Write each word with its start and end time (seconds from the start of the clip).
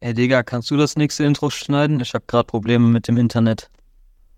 Ey, 0.00 0.14
Digga, 0.14 0.44
kannst 0.44 0.70
du 0.70 0.76
das 0.76 0.94
nächste 0.94 1.24
Intro 1.24 1.50
schneiden? 1.50 1.98
Ich 1.98 2.14
habe 2.14 2.24
gerade 2.28 2.46
Probleme 2.46 2.86
mit 2.86 3.08
dem 3.08 3.16
Internet. 3.16 3.68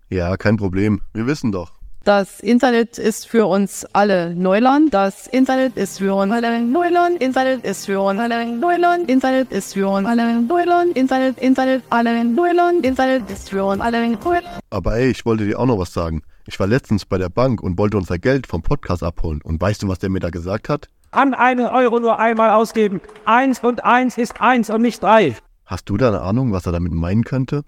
Ja, 0.09 0.35
kein 0.35 0.57
Problem. 0.57 1.01
Wir 1.13 1.27
wissen 1.27 1.51
doch. 1.51 1.73
Das 2.03 2.39
Internet 2.39 2.97
ist 2.97 3.27
für 3.27 3.45
uns 3.45 3.85
alle 3.93 4.33
Neuland. 4.33 4.91
Das 4.91 5.27
Internet 5.27 5.77
ist 5.77 5.99
für 5.99 6.15
uns 6.15 6.33
alle 6.33 6.59
Neuland. 6.59 7.21
Internet 7.21 7.63
ist 7.63 7.85
für 7.85 8.01
uns 8.01 8.19
alle 8.19 8.43
Neuland. 8.47 9.07
Internet 9.07 9.51
ist 9.51 9.73
für 9.75 9.87
uns 9.87 10.07
alle 10.07 10.41
Neuland. 10.41 10.97
Internet, 10.97 11.37
Internet, 11.37 11.83
alle 11.91 12.25
Neuland. 12.25 12.83
Internet 12.83 13.29
ist 13.29 13.51
für 13.51 13.63
uns 13.63 13.81
alle 13.81 14.07
Neuland. 14.07 14.47
Aber 14.71 14.95
ey, 14.95 15.11
ich 15.11 15.23
wollte 15.27 15.45
dir 15.45 15.59
auch 15.59 15.67
noch 15.67 15.77
was 15.77 15.93
sagen. 15.93 16.23
Ich 16.47 16.59
war 16.59 16.65
letztens 16.65 17.05
bei 17.05 17.19
der 17.19 17.29
Bank 17.29 17.61
und 17.61 17.77
wollte 17.77 17.97
unser 17.97 18.17
Geld 18.17 18.47
vom 18.47 18.63
Podcast 18.63 19.03
abholen. 19.03 19.41
Und 19.43 19.61
weißt 19.61 19.83
du, 19.83 19.87
was 19.87 19.99
der 19.99 20.09
mir 20.09 20.21
da 20.21 20.31
gesagt 20.31 20.69
hat? 20.69 20.89
An 21.11 21.35
einen 21.35 21.67
Euro 21.67 21.99
nur 21.99 22.17
einmal 22.17 22.49
ausgeben. 22.49 22.99
Eins 23.25 23.59
und 23.59 23.85
eins 23.85 24.17
ist 24.17 24.41
eins 24.41 24.71
und 24.71 24.81
nicht 24.81 25.03
drei. 25.03 25.35
Hast 25.71 25.89
du 25.89 25.95
da 25.95 26.09
eine 26.09 26.19
Ahnung, 26.19 26.51
was 26.51 26.65
er 26.65 26.73
damit 26.73 26.91
meinen 26.91 27.23
könnte? 27.23 27.63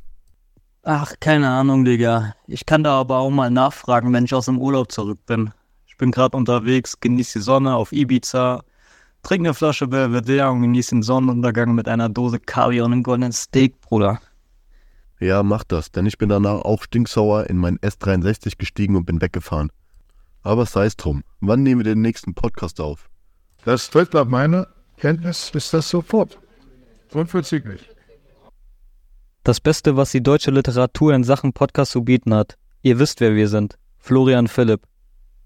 Ach, 0.84 1.13
keine 1.21 1.48
Ahnung, 1.49 1.85
Digga. 1.85 2.35
Ich 2.48 2.66
kann 2.66 2.84
da 2.84 2.99
aber 2.99 3.20
auch 3.20 3.30
mal 3.30 3.49
nachfragen, 3.49 4.11
wenn 4.11 4.25
ich 4.25 4.34
aus 4.34 4.48
dem 4.48 4.59
Urlaub 4.59 4.91
zurück 4.91 5.25
bin. 5.25 5.53
Ich 5.88 5.95
bin 5.95 6.11
gerade 6.11 6.35
unterwegs, 6.35 6.99
genieße 6.99 7.39
die 7.39 7.44
Sonne 7.44 7.73
auf 7.73 7.94
Ibiza, 7.94 8.66
trinke 9.21 9.47
eine 9.47 9.53
Flasche 9.53 9.88
Belvedere 9.88 10.52
und 10.52 10.63
genieße 10.63 10.95
den 10.95 11.02
Sonnenuntergang 11.02 11.73
mit 11.75 11.88
einer 11.88 12.09
Dose 12.09 12.39
Kaviar 12.39 12.88
und 12.88 12.91
einem 12.91 13.03
goldenen 13.03 13.31
Steak, 13.31 13.80
Bruder. 13.80 14.20
Ja, 15.22 15.41
mach 15.41 15.63
das, 15.63 15.89
denn 15.89 16.05
ich 16.05 16.17
bin 16.17 16.27
danach 16.27 16.59
auch 16.59 16.83
stinksauer 16.83 17.49
in 17.49 17.55
meinen 17.55 17.77
S63 17.77 18.58
gestiegen 18.58 18.97
und 18.97 19.05
bin 19.05 19.22
weggefahren. 19.22 19.72
Aber 20.41 20.66
sei 20.66 20.88
es 20.88 20.97
drum. 20.97 21.23
Wann 21.39 21.63
nehmen 21.63 21.85
wir 21.85 21.94
den 21.94 22.02
nächsten 22.02 22.33
Podcast 22.33 22.81
auf? 22.81 23.09
Das 23.63 23.89
tritt 23.89 24.13
nach 24.13 24.25
meiner 24.25 24.67
Kenntnis 24.97 25.52
ist 25.53 25.73
das 25.73 25.88
sofort. 25.88 26.38
Unverzüglich. 27.13 27.92
Das 29.45 29.59
Beste, 29.59 29.97
was 29.97 30.11
die 30.11 30.23
deutsche 30.23 30.52
Literatur 30.52 31.13
in 31.13 31.25
Sachen 31.25 31.52
Podcast 31.52 31.91
zu 31.91 32.02
bieten 32.05 32.33
hat. 32.33 32.58
Ihr 32.81 32.97
wisst, 32.97 33.19
wer 33.19 33.36
wir 33.36 33.49
sind. 33.49 33.77
Florian 33.97 34.47
Philipp. 34.47 34.83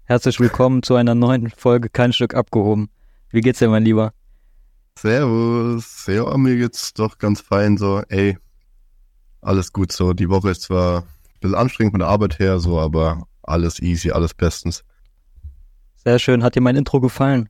Herzlich 0.04 0.38
willkommen 0.38 0.84
zu 0.84 0.94
einer 0.94 1.16
neuen 1.16 1.50
Folge 1.50 1.88
Kein 1.88 2.12
Stück 2.12 2.32
abgehoben. 2.32 2.90
Wie 3.30 3.40
geht's 3.40 3.58
dir, 3.58 3.68
mein 3.68 3.82
Lieber? 3.82 4.12
Servus. 4.96 6.06
Ja, 6.06 6.36
mir 6.36 6.56
geht's 6.56 6.94
doch 6.94 7.18
ganz 7.18 7.40
fein 7.40 7.76
so. 7.76 8.00
Ey, 8.08 8.38
alles 9.40 9.72
gut 9.72 9.90
so. 9.90 10.12
Die 10.12 10.28
Woche 10.28 10.50
ist 10.50 10.62
zwar 10.62 11.00
ein 11.00 11.06
bisschen 11.40 11.56
anstrengend 11.56 11.94
von 11.94 11.98
der 11.98 12.08
Arbeit 12.08 12.38
her 12.38 12.60
so, 12.60 12.78
aber 12.78 13.26
alles 13.42 13.80
easy, 13.80 14.12
alles 14.12 14.32
bestens. 14.32 14.84
Sehr 15.96 16.20
schön. 16.20 16.44
Hat 16.44 16.54
dir 16.54 16.60
mein 16.60 16.76
Intro 16.76 17.00
gefallen? 17.00 17.48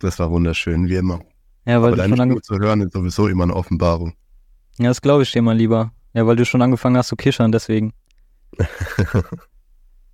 Das 0.00 0.18
war 0.18 0.32
wunderschön, 0.32 0.88
wie 0.88 0.96
immer. 0.96 1.20
Ja, 1.64 1.80
weil 1.80 1.92
Aber 1.92 2.02
du 2.02 2.08
schon 2.08 2.20
ange 2.20 2.32
Stimme 2.32 2.42
zu 2.42 2.58
hören 2.58 2.80
ist 2.80 2.92
sowieso 2.92 3.28
immer 3.28 3.44
eine 3.44 3.54
Offenbarung. 3.54 4.16
Ja, 4.78 4.88
das 4.88 5.00
glaube 5.00 5.22
ich 5.22 5.32
dir, 5.32 5.42
mein 5.42 5.56
Lieber. 5.56 5.92
Ja, 6.12 6.26
weil 6.26 6.36
du 6.36 6.44
schon 6.44 6.62
angefangen 6.62 6.96
hast 6.96 7.08
zu 7.08 7.16
kichern, 7.16 7.52
deswegen. 7.52 7.92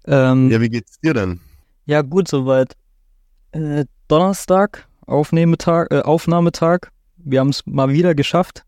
ähm, 0.07 0.51
ja. 0.51 0.57
Ja, 0.57 0.61
wie 0.61 0.69
geht's 0.69 0.99
dir 1.01 1.15
denn? 1.15 1.41
gut, 2.03 2.29
soweit. 2.29 2.77
Äh, 3.53 3.85
Donnerstag, 4.09 4.89
Aufnahmetag, 5.07 5.89
äh, 5.91 6.01
Aufnahmetag. 6.01 6.91
Wir 7.17 7.41
haben 7.41 7.51
es 7.51 7.65
mal 7.67 7.91
wieder 7.91 8.15
geschafft. 8.15 8.65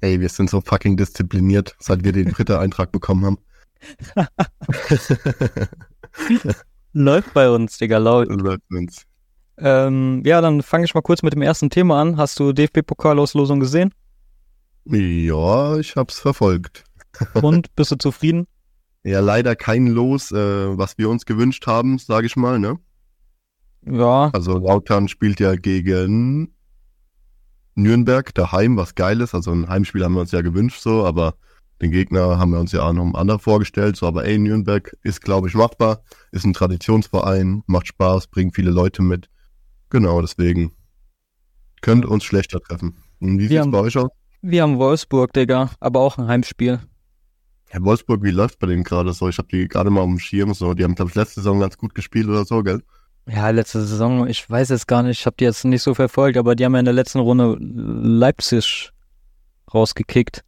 Ey, 0.00 0.20
wir 0.20 0.28
sind 0.28 0.50
so 0.50 0.60
fucking 0.60 0.96
diszipliniert, 0.96 1.74
seit 1.78 2.04
wir 2.04 2.12
den 2.12 2.30
dritten 2.30 2.56
Eintrag 2.56 2.92
bekommen 2.92 3.24
haben. 3.24 3.38
Läuft 6.92 7.34
bei 7.34 7.50
uns, 7.50 7.78
Digga, 7.78 7.98
laut. 7.98 8.28
Läuft 8.28 8.62
uns. 8.70 9.02
Ähm, 9.58 10.22
ja, 10.24 10.40
dann 10.40 10.62
fange 10.62 10.84
ich 10.84 10.94
mal 10.94 11.02
kurz 11.02 11.22
mit 11.22 11.32
dem 11.32 11.42
ersten 11.42 11.70
Thema 11.70 12.00
an. 12.00 12.16
Hast 12.16 12.38
du 12.40 12.52
DFB-Pokalauslosung 12.52 13.60
gesehen? 13.60 13.92
Ja, 14.86 15.76
ich 15.78 15.96
hab's 15.96 16.18
verfolgt. 16.18 16.84
Und 17.34 17.74
bist 17.76 17.90
du 17.92 17.96
zufrieden? 17.96 18.46
Ja, 19.02 19.20
leider 19.20 19.54
kein 19.56 19.86
Los, 19.88 20.32
äh, 20.32 20.78
was 20.78 20.98
wir 20.98 21.08
uns 21.10 21.26
gewünscht 21.26 21.66
haben, 21.66 21.98
sage 21.98 22.26
ich 22.26 22.36
mal, 22.36 22.58
ne? 22.58 22.78
Ja, 23.86 24.30
Also 24.32 24.56
Lautern 24.58 25.08
spielt 25.08 25.40
ja 25.40 25.56
gegen 25.56 26.54
Nürnberg 27.74 28.32
daheim, 28.34 28.76
was 28.76 28.94
geil 28.94 29.20
ist. 29.20 29.34
Also 29.34 29.52
ein 29.52 29.68
Heimspiel 29.68 30.04
haben 30.04 30.14
wir 30.14 30.20
uns 30.22 30.32
ja 30.32 30.40
gewünscht 30.40 30.80
so, 30.80 31.04
aber 31.04 31.34
den 31.82 31.90
Gegner 31.90 32.38
haben 32.38 32.52
wir 32.52 32.60
uns 32.60 32.72
ja 32.72 32.82
auch 32.82 32.92
noch 32.94 33.12
anders 33.14 33.42
vorgestellt. 33.42 33.96
So, 33.96 34.06
aber 34.06 34.24
ey, 34.24 34.38
Nürnberg 34.38 34.96
ist, 35.02 35.20
glaube 35.20 35.48
ich, 35.48 35.54
machbar, 35.54 36.02
ist 36.32 36.44
ein 36.46 36.54
Traditionsverein, 36.54 37.62
macht 37.66 37.88
Spaß, 37.88 38.28
bringt 38.28 38.54
viele 38.54 38.70
Leute 38.70 39.02
mit. 39.02 39.28
Genau, 39.90 40.20
deswegen 40.22 40.72
könnte 41.82 42.08
uns 42.08 42.24
schlechter 42.24 42.60
treffen. 42.60 42.96
Und 43.20 43.38
wie 43.38 43.48
sieht's 43.48 43.60
haben- 43.60 43.70
bei 43.70 43.80
euch 43.80 43.98
aus? 43.98 44.08
Wir 44.44 44.62
haben 44.62 44.78
Wolfsburg, 44.78 45.32
Digga, 45.32 45.70
aber 45.80 46.00
auch 46.00 46.18
ein 46.18 46.28
Heimspiel. 46.28 46.80
Herr 47.70 47.82
Wolfsburg, 47.82 48.22
wie 48.22 48.30
läuft 48.30 48.58
bei 48.58 48.66
denen 48.66 48.84
gerade 48.84 49.12
so? 49.12 49.28
Ich 49.28 49.38
habe 49.38 49.48
die 49.48 49.66
gerade 49.66 49.90
mal 49.90 50.04
dem 50.04 50.18
Schirm 50.18 50.52
so. 50.54 50.74
Die 50.74 50.84
haben, 50.84 50.94
glaube 50.94 51.10
ich, 51.10 51.14
letzte 51.14 51.40
Saison 51.40 51.58
ganz 51.60 51.78
gut 51.78 51.94
gespielt 51.94 52.28
oder 52.28 52.44
so, 52.44 52.62
gell? 52.62 52.82
Ja, 53.26 53.48
letzte 53.48 53.84
Saison, 53.84 54.28
ich 54.28 54.48
weiß 54.48 54.70
es 54.70 54.86
gar 54.86 55.02
nicht, 55.02 55.20
ich 55.20 55.26
habe 55.26 55.36
die 55.38 55.44
jetzt 55.44 55.64
nicht 55.64 55.82
so 55.82 55.94
verfolgt, 55.94 56.36
aber 56.36 56.54
die 56.54 56.64
haben 56.64 56.74
ja 56.74 56.80
in 56.80 56.84
der 56.84 56.94
letzten 56.94 57.20
Runde 57.20 57.56
Leipzig 57.58 58.90
rausgekickt. 59.72 60.44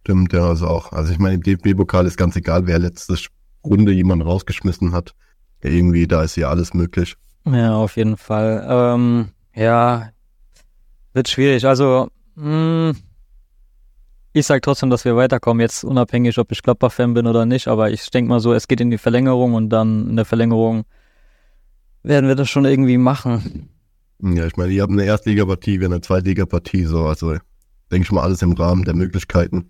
Stimmt, 0.00 0.32
ja, 0.32 0.48
also 0.48 0.66
auch. 0.66 0.92
Also 0.92 1.12
ich 1.12 1.18
meine, 1.18 1.36
im 1.36 1.42
DFB-Pokal 1.42 2.06
ist 2.06 2.16
ganz 2.16 2.34
egal, 2.34 2.66
wer 2.66 2.80
letzte 2.80 3.16
Runde 3.64 3.92
jemanden 3.92 4.26
rausgeschmissen 4.26 4.92
hat. 4.92 5.14
Ja, 5.62 5.70
irgendwie, 5.70 6.08
da 6.08 6.24
ist 6.24 6.36
ja 6.36 6.48
alles 6.50 6.74
möglich. 6.74 7.14
Ja, 7.46 7.76
auf 7.76 7.96
jeden 7.96 8.16
Fall. 8.16 8.66
Ähm, 8.68 9.28
ja, 9.54 10.10
wird 11.12 11.28
schwierig. 11.28 11.64
Also, 11.66 12.08
mh, 12.34 12.94
ich 14.38 14.46
sag 14.46 14.62
trotzdem, 14.62 14.90
dass 14.90 15.04
wir 15.04 15.16
weiterkommen, 15.16 15.60
jetzt 15.60 15.84
unabhängig, 15.84 16.38
ob 16.38 16.52
ich 16.52 16.62
Gladbach-Fan 16.62 17.14
bin 17.14 17.26
oder 17.26 17.46
nicht, 17.46 17.68
aber 17.68 17.90
ich 17.90 18.08
denke 18.10 18.28
mal 18.28 18.40
so, 18.40 18.52
es 18.52 18.68
geht 18.68 18.80
in 18.80 18.90
die 18.90 18.98
Verlängerung 18.98 19.54
und 19.54 19.70
dann 19.70 20.10
in 20.10 20.16
der 20.16 20.24
Verlängerung 20.24 20.84
werden 22.02 22.28
wir 22.28 22.34
das 22.34 22.48
schon 22.48 22.64
irgendwie 22.64 22.98
machen. 22.98 23.68
Ja, 24.22 24.46
ich 24.46 24.56
meine, 24.56 24.72
ihr 24.72 24.82
habt 24.82 24.92
eine 24.92 25.04
Erstligapartie, 25.04 25.80
wir 25.80 25.86
eine 25.86 26.00
Zweitligapartie, 26.00 26.84
so, 26.84 27.06
also 27.06 27.36
denke 27.90 28.04
ich 28.04 28.12
mal 28.12 28.22
alles 28.22 28.42
im 28.42 28.52
Rahmen 28.52 28.84
der 28.84 28.94
Möglichkeiten. 28.94 29.68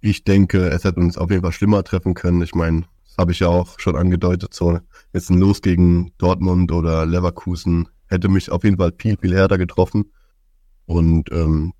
Ich 0.00 0.24
denke, 0.24 0.68
es 0.68 0.84
hätte 0.84 1.00
uns 1.00 1.18
auf 1.18 1.30
jeden 1.30 1.42
Fall 1.42 1.52
schlimmer 1.52 1.84
treffen 1.84 2.14
können. 2.14 2.42
Ich 2.42 2.54
meine, 2.54 2.84
das 3.06 3.18
habe 3.18 3.32
ich 3.32 3.40
ja 3.40 3.48
auch 3.48 3.78
schon 3.78 3.96
angedeutet, 3.96 4.54
so 4.54 4.78
jetzt 5.12 5.30
ein 5.30 5.38
Los 5.38 5.60
gegen 5.60 6.12
Dortmund 6.16 6.72
oder 6.72 7.04
Leverkusen 7.04 7.88
hätte 8.06 8.28
mich 8.28 8.50
auf 8.50 8.64
jeden 8.64 8.78
Fall 8.78 8.92
viel, 8.98 9.16
viel 9.18 9.34
härter 9.34 9.58
getroffen. 9.58 10.12
Und 10.86 11.30
ähm, 11.30 11.74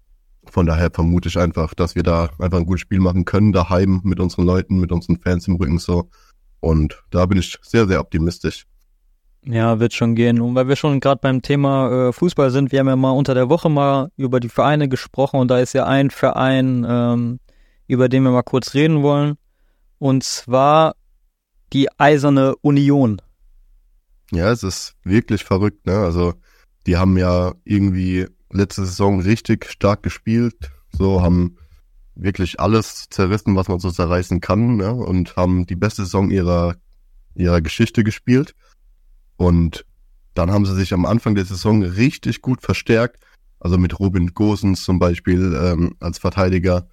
von 0.51 0.67
daher 0.67 0.91
vermute 0.93 1.29
ich 1.29 1.39
einfach, 1.39 1.75
dass 1.75 1.95
wir 1.95 2.03
da 2.03 2.31
einfach 2.39 2.59
ein 2.59 2.67
gutes 2.67 2.81
Spiel 2.81 3.01
machen 3.01 3.25
können, 3.25 3.53
daheim 3.53 4.01
mit 4.05 4.21
unseren 4.21 4.45
Leuten, 4.45 4.79
mit 4.79 4.93
unseren 4.93 5.19
Fans 5.19 5.47
im 5.49 5.57
Rücken 5.57 5.79
so. 5.79 6.11
Und 6.61 7.03
da 7.11 7.27
bin 7.27 7.39
ich 7.39 7.59
sehr, 7.63 7.87
sehr 7.87 8.01
optimistisch. 8.01 8.67
Ja, 9.45 9.81
wird 9.81 9.95
schon 9.95 10.15
gehen. 10.15 10.41
Und 10.41 10.55
weil 10.55 10.69
wir 10.69 10.77
schon 10.77 11.01
gerade 11.01 11.21
beim 11.23 11.41
Thema 11.41 12.09
äh, 12.09 12.13
Fußball 12.13 12.51
sind, 12.51 12.73
wir 12.73 12.81
haben 12.81 12.89
ja 12.89 12.97
mal 12.97 13.13
unter 13.13 13.35
der 13.35 13.49
Woche 13.49 13.71
mal 13.71 14.11
über 14.17 14.39
die 14.39 14.51
Vereine 14.51 14.89
gesprochen 14.89 15.41
und 15.41 15.49
da 15.49 15.59
ist 15.59 15.73
ja 15.73 15.87
ein 15.87 16.11
Verein, 16.11 16.85
ähm, 16.87 17.41
über 17.87 18.09
den 18.09 18.23
wir 18.23 18.31
mal 18.31 18.43
kurz 18.43 18.75
reden 18.75 19.03
wollen. 19.03 19.37
Und 19.99 20.25
zwar 20.25 20.95
die 21.73 21.89
Eiserne 21.99 22.55
Union. 22.57 23.23
Ja, 24.31 24.51
es 24.51 24.63
ist 24.63 24.95
wirklich 25.05 25.45
verrückt, 25.45 25.87
ne? 25.87 25.97
Also, 25.97 26.35
die 26.87 26.97
haben 26.97 27.17
ja 27.17 27.53
irgendwie 27.65 28.27
letzte 28.53 28.85
Saison 28.85 29.21
richtig 29.21 29.67
stark 29.67 30.03
gespielt, 30.03 30.71
so 30.93 31.23
haben 31.23 31.57
wirklich 32.15 32.61
alles 32.61 33.07
zerrissen, 33.11 33.57
was 33.57 33.69
man 33.69 33.79
so 33.79 33.91
zerreißen 33.91 34.41
kann, 34.41 34.77
ne? 34.77 34.93
Und 34.93 35.37
haben 35.37 35.67
die 35.67 35.77
beste 35.77 36.05
Saison 36.05 36.31
ihrer, 36.31 36.77
ihrer 37.35 37.61
Geschichte 37.61 38.05
gespielt. 38.05 38.55
Und 39.37 39.87
dann 40.35 40.51
haben 40.51 40.67
sie 40.67 40.75
sich 40.75 40.93
am 40.93 41.07
Anfang 41.07 41.35
der 41.35 41.45
Saison 41.45 41.83
richtig 41.83 42.43
gut 42.43 42.61
verstärkt. 42.61 43.23
Also 43.59 43.79
mit 43.79 43.99
Robin 43.99 44.35
Gosens 44.35 44.85
zum 44.85 44.99
Beispiel 44.99 45.59
ähm, 45.61 45.95
als 46.01 46.19
Verteidiger. 46.19 46.89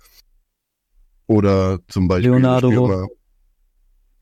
Oder 1.28 1.80
zum 1.88 2.08
Beispiel 2.08 2.32
Leonardo. 2.32 2.70
Stürmer, 2.70 3.08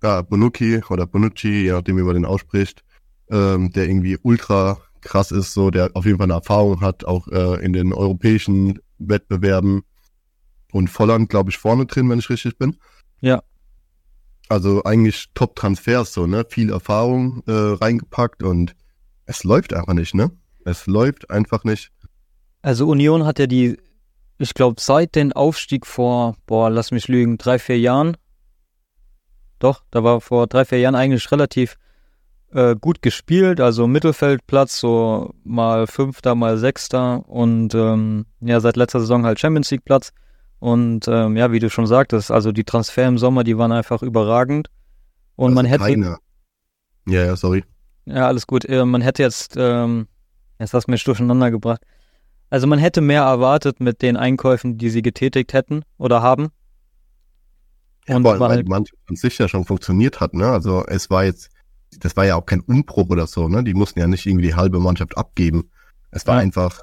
ja, 0.04 0.22
Bonucci 0.22 0.82
oder 0.90 1.08
Bonucci, 1.08 1.64
je 1.64 1.72
nachdem, 1.72 1.98
wie 1.98 2.04
man 2.04 2.16
den 2.16 2.26
ausspricht, 2.26 2.84
ähm, 3.30 3.72
der 3.72 3.88
irgendwie 3.88 4.18
ultra 4.22 4.80
krass 5.06 5.32
ist, 5.32 5.54
so, 5.54 5.72
der 5.72 5.92
auf 5.94 6.06
jeden 6.06 6.18
Fall 6.18 6.26
eine 6.26 6.34
Erfahrung 6.34 6.82
hat, 6.82 7.06
auch 7.06 7.28
äh, 7.30 7.64
in 7.64 7.72
den 7.72 7.94
europäischen 7.94 8.80
Wettbewerben. 8.98 9.84
Und 10.74 10.90
Volland, 10.90 11.30
glaube 11.30 11.52
ich, 11.52 11.58
vorne 11.58 11.86
drin, 11.86 12.10
wenn 12.10 12.20
ich 12.20 12.30
richtig 12.30 12.58
bin. 12.58 12.76
Ja. 13.22 13.42
Also 14.50 14.84
eigentlich 14.84 15.28
Top-Transfers, 15.34 16.14
so, 16.14 16.28
ne? 16.28 16.46
Viel 16.50 16.70
Erfahrung 16.70 17.44
äh, 17.48 17.52
reingepackt 17.52 18.44
und 18.44 18.76
es 19.26 19.44
läuft 19.44 19.74
einfach 19.74 19.94
nicht, 19.94 20.14
ne? 20.14 20.32
Es 20.66 20.86
läuft 20.86 21.30
einfach 21.30 21.64
nicht. 21.64 21.92
Also 22.62 22.88
Union 22.88 23.26
hat 23.26 23.40
ja 23.40 23.48
die, 23.48 23.78
ich 24.38 24.54
glaube, 24.54 24.82
seit 24.82 25.16
den 25.16 25.34
Aufstieg 25.34 25.86
vor, 25.86 26.36
boah, 26.46 26.70
lass 26.70 26.92
mich 26.92 27.08
lügen, 27.08 27.38
drei, 27.38 27.58
vier 27.58 27.80
Jahren. 27.80 28.18
Doch, 29.60 29.84
da 29.92 30.04
war 30.04 30.20
vor 30.20 30.48
drei, 30.48 30.66
vier 30.66 30.80
Jahren 30.80 30.96
eigentlich 30.96 31.32
relativ 31.32 31.78
äh, 32.56 32.76
gut 32.80 33.02
gespielt, 33.02 33.60
also 33.60 33.86
Mittelfeldplatz, 33.88 34.80
so 34.80 35.34
mal 35.44 35.88
Fünfter, 35.88 36.36
mal 36.36 36.58
Sechster 36.58 37.28
und 37.28 37.76
ähm, 37.76 38.26
ja, 38.40 38.60
seit 38.60 38.78
letzter 38.78 39.00
Saison 39.02 39.26
halt 39.26 39.40
Champions 39.40 39.70
League 39.72 39.86
Platz. 39.86 40.12
Und 40.60 41.08
ähm, 41.08 41.36
ja, 41.38 41.52
wie 41.52 41.60
du 41.60 41.70
schon 41.70 41.86
sagtest, 41.86 42.32
also 42.32 42.52
die 42.52 42.64
Transfer 42.64 43.08
im 43.08 43.18
Sommer, 43.18 43.44
die 43.44 43.58
waren 43.58 43.72
einfach 43.72 44.02
überragend. 44.02 44.70
Und 45.36 45.48
Also 45.48 45.56
man 45.56 45.66
hätte. 45.66 45.84
Keine. 45.84 46.18
Ja, 47.08 47.26
ja, 47.26 47.36
sorry. 47.36 47.64
Ja, 48.06 48.28
alles 48.28 48.48
gut. 48.48 48.66
Äh, 48.66 48.86
man 48.86 49.02
hätte 49.02 49.22
jetzt, 49.22 49.56
ähm, 49.58 50.08
jetzt 50.60 50.74
hast 50.74 50.88
du 50.88 50.92
mich 50.92 51.04
durcheinander 51.04 51.52
gebracht. 51.52 51.82
Also 52.50 52.68
man 52.68 52.80
hätte 52.80 53.02
mehr 53.02 53.24
erwartet 53.24 53.80
mit 53.80 54.02
den 54.02 54.16
Einkäufen, 54.18 54.78
die 54.78 54.90
sie 54.90 55.02
getätigt 55.02 55.54
hätten 55.54 55.84
oder 55.98 56.22
haben. 56.22 56.50
Ja, 58.08 58.16
Und 58.18 58.24
war 58.24 58.40
weil 58.40 58.50
halt- 58.50 58.68
Mannschaft 58.70 59.02
an 59.10 59.16
sich 59.16 59.38
ja 59.38 59.48
schon 59.48 59.66
funktioniert 59.66 60.20
hat, 60.22 60.34
ne? 60.34 60.48
Also 60.48 60.86
es 60.88 61.10
war 61.10 61.26
jetzt, 61.26 61.50
das 62.00 62.16
war 62.18 62.26
ja 62.26 62.36
auch 62.36 62.46
kein 62.46 62.62
Umbruch 62.62 63.10
oder 63.10 63.28
so, 63.28 63.48
ne? 63.48 63.64
Die 63.64 63.74
mussten 63.74 64.00
ja 64.00 64.08
nicht 64.08 64.26
irgendwie 64.26 64.48
die 64.48 64.56
halbe 64.56 64.80
Mannschaft 64.80 65.18
abgeben. 65.18 65.70
Es 66.12 66.26
war 66.28 66.36
Ja. 66.36 66.42
einfach, 66.42 66.80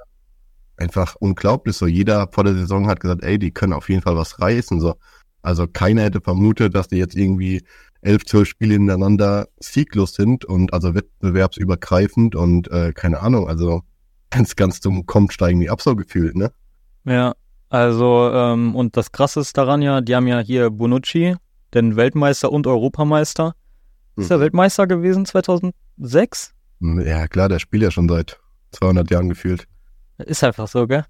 einfach 0.76 1.16
unglaublich. 1.16 1.76
So 1.76 1.86
jeder 1.86 2.28
vor 2.32 2.44
der 2.44 2.54
Saison 2.54 2.86
hat 2.86 3.00
gesagt, 3.00 3.22
ey, 3.24 3.38
die 3.38 3.50
können 3.50 3.72
auf 3.72 3.88
jeden 3.88 4.02
Fall 4.02 4.16
was 4.16 4.40
reißen. 4.40 4.80
So. 4.80 4.94
Also 5.42 5.66
keiner 5.66 6.02
hätte 6.02 6.20
vermutet, 6.20 6.74
dass 6.74 6.88
die 6.88 6.96
jetzt 6.96 7.16
irgendwie 7.16 7.62
elf, 8.02 8.24
zwölf 8.24 8.48
Spiele 8.48 8.74
hintereinander 8.74 9.48
sieglos 9.60 10.14
sind 10.14 10.44
und 10.44 10.72
also 10.72 10.94
wettbewerbsübergreifend 10.94 12.34
und 12.34 12.70
äh, 12.70 12.92
keine 12.92 13.20
Ahnung, 13.20 13.48
also 13.48 13.82
ganz, 14.30 14.56
ganz 14.56 14.80
zum 14.80 15.06
Kommt 15.06 15.32
steigen 15.32 15.60
die 15.60 15.70
ab 15.70 15.80
so 15.82 15.94
gefühlt, 15.94 16.34
ne? 16.36 16.52
Ja, 17.04 17.34
also, 17.68 18.30
ähm, 18.32 18.74
und 18.74 18.96
das 18.96 19.12
Krasse 19.12 19.40
ist 19.40 19.56
daran 19.56 19.82
ja, 19.82 20.00
die 20.00 20.14
haben 20.14 20.26
ja 20.26 20.40
hier 20.40 20.70
Bonucci, 20.70 21.36
den 21.74 21.96
Weltmeister 21.96 22.50
und 22.52 22.66
Europameister. 22.66 23.54
Ist 24.16 24.30
er 24.30 24.38
Mhm. 24.38 24.42
Weltmeister 24.42 24.86
gewesen 24.86 25.24
2006? 25.26 26.52
Ja, 26.80 27.28
klar, 27.28 27.48
der 27.48 27.58
spielt 27.58 27.82
ja 27.82 27.90
schon 27.90 28.08
seit 28.08 28.40
200 28.72 29.10
Jahren 29.10 29.28
gefühlt. 29.28 29.66
Ist 30.18 30.44
einfach 30.44 30.68
so, 30.68 30.86
gell? 30.86 31.04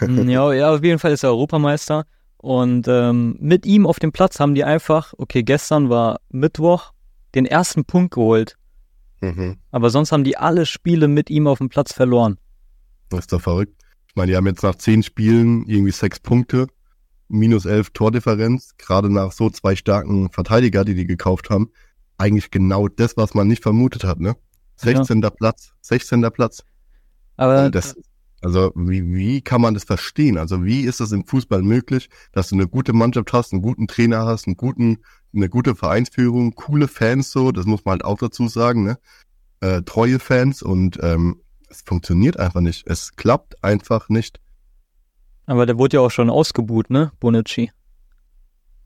Mm, 0.00 0.28
ja, 0.28 0.52
ja, 0.52 0.74
auf 0.74 0.82
jeden 0.82 0.98
Fall 0.98 1.12
ist 1.12 1.22
er 1.22 1.30
Europameister. 1.30 2.04
Und 2.36 2.88
ähm, 2.88 3.36
mit 3.38 3.66
ihm 3.66 3.86
auf 3.86 3.98
dem 3.98 4.12
Platz 4.12 4.40
haben 4.40 4.54
die 4.54 4.64
einfach, 4.64 5.12
okay, 5.18 5.42
gestern 5.42 5.90
war 5.90 6.20
Mittwoch, 6.30 6.92
den 7.34 7.44
ersten 7.46 7.84
Punkt 7.84 8.14
geholt. 8.14 8.56
Mhm. 9.20 9.58
Aber 9.70 9.90
sonst 9.90 10.12
haben 10.12 10.24
die 10.24 10.36
alle 10.38 10.64
Spiele 10.66 11.06
mit 11.08 11.28
ihm 11.30 11.46
auf 11.46 11.58
dem 11.58 11.68
Platz 11.68 11.92
verloren. 11.92 12.38
Das 13.10 13.20
ist 13.20 13.32
doch 13.32 13.40
verrückt. 13.40 13.74
Ich 14.08 14.16
meine, 14.16 14.32
die 14.32 14.36
haben 14.36 14.46
jetzt 14.46 14.62
nach 14.62 14.74
zehn 14.74 15.02
Spielen 15.02 15.64
irgendwie 15.66 15.92
sechs 15.92 16.18
Punkte, 16.18 16.66
minus 17.28 17.66
elf 17.66 17.90
Tordifferenz, 17.90 18.74
gerade 18.78 19.12
nach 19.12 19.32
so 19.32 19.50
zwei 19.50 19.76
starken 19.76 20.30
Verteidiger, 20.32 20.84
die 20.84 20.94
die 20.94 21.06
gekauft 21.06 21.50
haben. 21.50 21.70
Eigentlich 22.20 22.50
genau 22.50 22.86
das, 22.88 23.16
was 23.16 23.32
man 23.32 23.48
nicht 23.48 23.62
vermutet 23.62 24.04
hat, 24.04 24.20
ne? 24.20 24.36
16. 24.76 25.20
Platz, 25.36 25.72
16. 25.80 26.22
Platz. 26.32 26.64
Aber 27.36 27.64
Und 27.64 27.74
das, 27.74 27.96
also 28.42 28.72
wie, 28.74 29.14
wie 29.14 29.40
kann 29.40 29.60
man 29.60 29.74
das 29.74 29.84
verstehen? 29.84 30.38
Also 30.38 30.64
wie 30.64 30.82
ist 30.82 31.00
es 31.00 31.12
im 31.12 31.26
Fußball 31.26 31.62
möglich, 31.62 32.10
dass 32.32 32.48
du 32.48 32.56
eine 32.56 32.68
gute 32.68 32.92
Mannschaft 32.92 33.32
hast, 33.32 33.52
einen 33.52 33.62
guten 33.62 33.86
Trainer 33.86 34.26
hast, 34.26 34.46
einen 34.46 34.56
guten, 34.56 34.98
eine 35.34 35.48
gute 35.48 35.74
Vereinsführung, 35.74 36.54
coole 36.54 36.88
Fans 36.88 37.30
so, 37.30 37.52
das 37.52 37.66
muss 37.66 37.84
man 37.84 37.92
halt 37.92 38.04
auch 38.04 38.18
dazu 38.18 38.48
sagen, 38.48 38.84
ne? 38.84 38.98
Äh, 39.60 39.82
treue 39.82 40.18
Fans 40.18 40.62
und 40.62 40.98
ähm, 41.02 41.40
es 41.68 41.82
funktioniert 41.82 42.38
einfach 42.38 42.60
nicht. 42.60 42.86
Es 42.86 43.16
klappt 43.16 43.62
einfach 43.62 44.08
nicht. 44.08 44.40
aber 45.46 45.66
der 45.66 45.78
wurde 45.78 45.98
ja 45.98 46.00
auch 46.00 46.10
schon 46.10 46.30
ausgebuht, 46.30 46.90
ne? 46.90 47.12
Bonucci. 47.20 47.70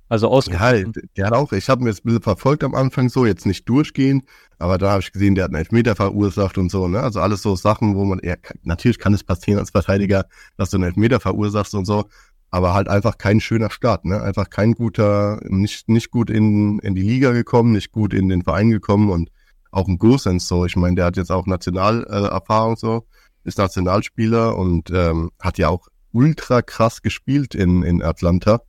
Also 0.09 0.29
ausgebuht. 0.29 0.61
Ja, 0.61 1.03
der 1.17 1.27
hat 1.27 1.33
auch, 1.33 1.53
ich 1.53 1.69
habe 1.69 1.83
mir 1.83 1.91
das 1.91 2.01
ein 2.01 2.05
bisschen 2.05 2.23
verfolgt 2.23 2.63
am 2.63 2.75
Anfang 2.75 3.09
so, 3.09 3.25
jetzt 3.25 3.47
nicht 3.47 3.69
durchgehend, 3.69 4.25
aber 4.59 4.77
da 4.77 4.91
habe 4.91 5.01
ich 5.01 5.13
gesehen, 5.13 5.35
der 5.35 5.45
hat 5.45 5.51
einen 5.51 5.59
Elfmeter 5.59 5.97
verursacht 5.97 6.59
und 6.59 6.71
so, 6.71 6.89
ne? 6.89 7.01
Also 7.01 7.21
alles 7.21 7.43
so 7.43 7.57
Sachen, 7.57 7.97
wo 7.97 8.05
man, 8.05 8.21
ja, 8.23 8.35
natürlich 8.63 8.99
kann 8.99 9.15
es 9.15 9.25
passieren 9.25 9.59
als 9.59 9.71
Verteidiger, 9.71 10.27
dass 10.57 10.71
du 10.71 10.77
einen 10.77 10.85
Elfmeter 10.85 11.21
verursachst 11.21 11.75
und 11.75 11.87
so, 11.87 12.05
aber 12.51 12.75
halt 12.75 12.89
einfach 12.89 13.17
kein 13.17 13.41
schöner 13.41 13.71
Start, 13.71 14.05
ne? 14.05 14.23
Einfach 14.23 14.51
kein 14.51 14.75
guter, 14.75 15.41
nicht, 15.45 15.89
nicht 15.89 16.11
gut 16.11 16.29
in, 16.29 16.79
in 16.81 16.95
die 16.95 17.03
Liga 17.03 17.33
gekommen, 17.33 17.73
nicht 17.73 17.91
gut 17.91 18.13
in 18.13 18.29
den 18.29 18.43
Verein 18.43 18.71
gekommen 18.71 19.09
und 19.11 19.31
auch 19.71 19.89
ein 19.89 19.99
Gosens 19.99 20.47
so. 20.47 20.67
Ich 20.67 20.77
meine, 20.77 20.97
der 20.97 21.07
hat 21.07 21.17
jetzt 21.17 21.33
auch 21.33 21.47
Nationalerfahrung 21.47 22.75
äh, 22.75 22.79
so, 22.79 23.07
ist 23.43 23.59
Nationalspieler 23.59 24.57
und 24.57 24.91
ähm, 24.91 25.31
hat 25.41 25.59
ja 25.59 25.69
auch 25.69 25.89
ultra 26.13 26.63
krass 26.63 27.03
gespielt 27.03 27.55
in, 27.55 27.83
in 27.83 28.03
Atlanta. 28.03 28.61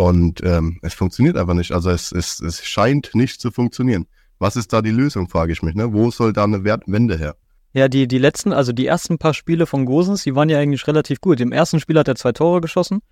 Und 0.00 0.42
ähm, 0.44 0.78
es 0.80 0.94
funktioniert 0.94 1.36
einfach 1.36 1.52
nicht. 1.52 1.72
Also 1.72 1.90
es, 1.90 2.10
es, 2.10 2.40
es 2.40 2.64
scheint 2.64 3.10
nicht 3.12 3.38
zu 3.38 3.50
funktionieren. 3.50 4.06
Was 4.38 4.56
ist 4.56 4.72
da 4.72 4.80
die 4.80 4.92
Lösung, 4.92 5.28
frage 5.28 5.52
ich 5.52 5.62
mich. 5.62 5.74
Ne? 5.74 5.92
Wo 5.92 6.10
soll 6.10 6.32
da 6.32 6.44
eine 6.44 6.64
Wertwende 6.64 7.18
her? 7.18 7.36
Ja, 7.74 7.86
die, 7.86 8.08
die 8.08 8.16
letzten, 8.16 8.54
also 8.54 8.72
die 8.72 8.86
ersten 8.86 9.18
paar 9.18 9.34
Spiele 9.34 9.66
von 9.66 9.84
Gosens, 9.84 10.22
die 10.22 10.34
waren 10.34 10.48
ja 10.48 10.58
eigentlich 10.58 10.86
relativ 10.86 11.20
gut. 11.20 11.38
Im 11.40 11.52
ersten 11.52 11.80
Spiel 11.80 11.98
hat 11.98 12.08
er 12.08 12.14
zwei 12.14 12.32
Tore 12.32 12.62
geschossen. 12.62 13.02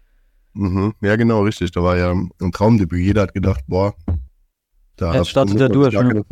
Mhm. 0.55 0.95
Ja, 1.03 1.17
genau, 1.17 1.43
richtig. 1.43 1.73
Da 1.73 1.83
war 1.83 1.99
ja 1.99 2.11
ein 2.11 2.53
Traumdebüt. 2.53 3.05
Jeder 3.05 3.21
hat 3.21 3.35
gedacht, 3.35 3.65
boah, 3.67 3.95
da 4.97 5.13
Jetzt 5.13 5.29
startet 5.29 5.61
er 5.61 5.69
durch, 5.69 5.93
ne? 5.93 6.25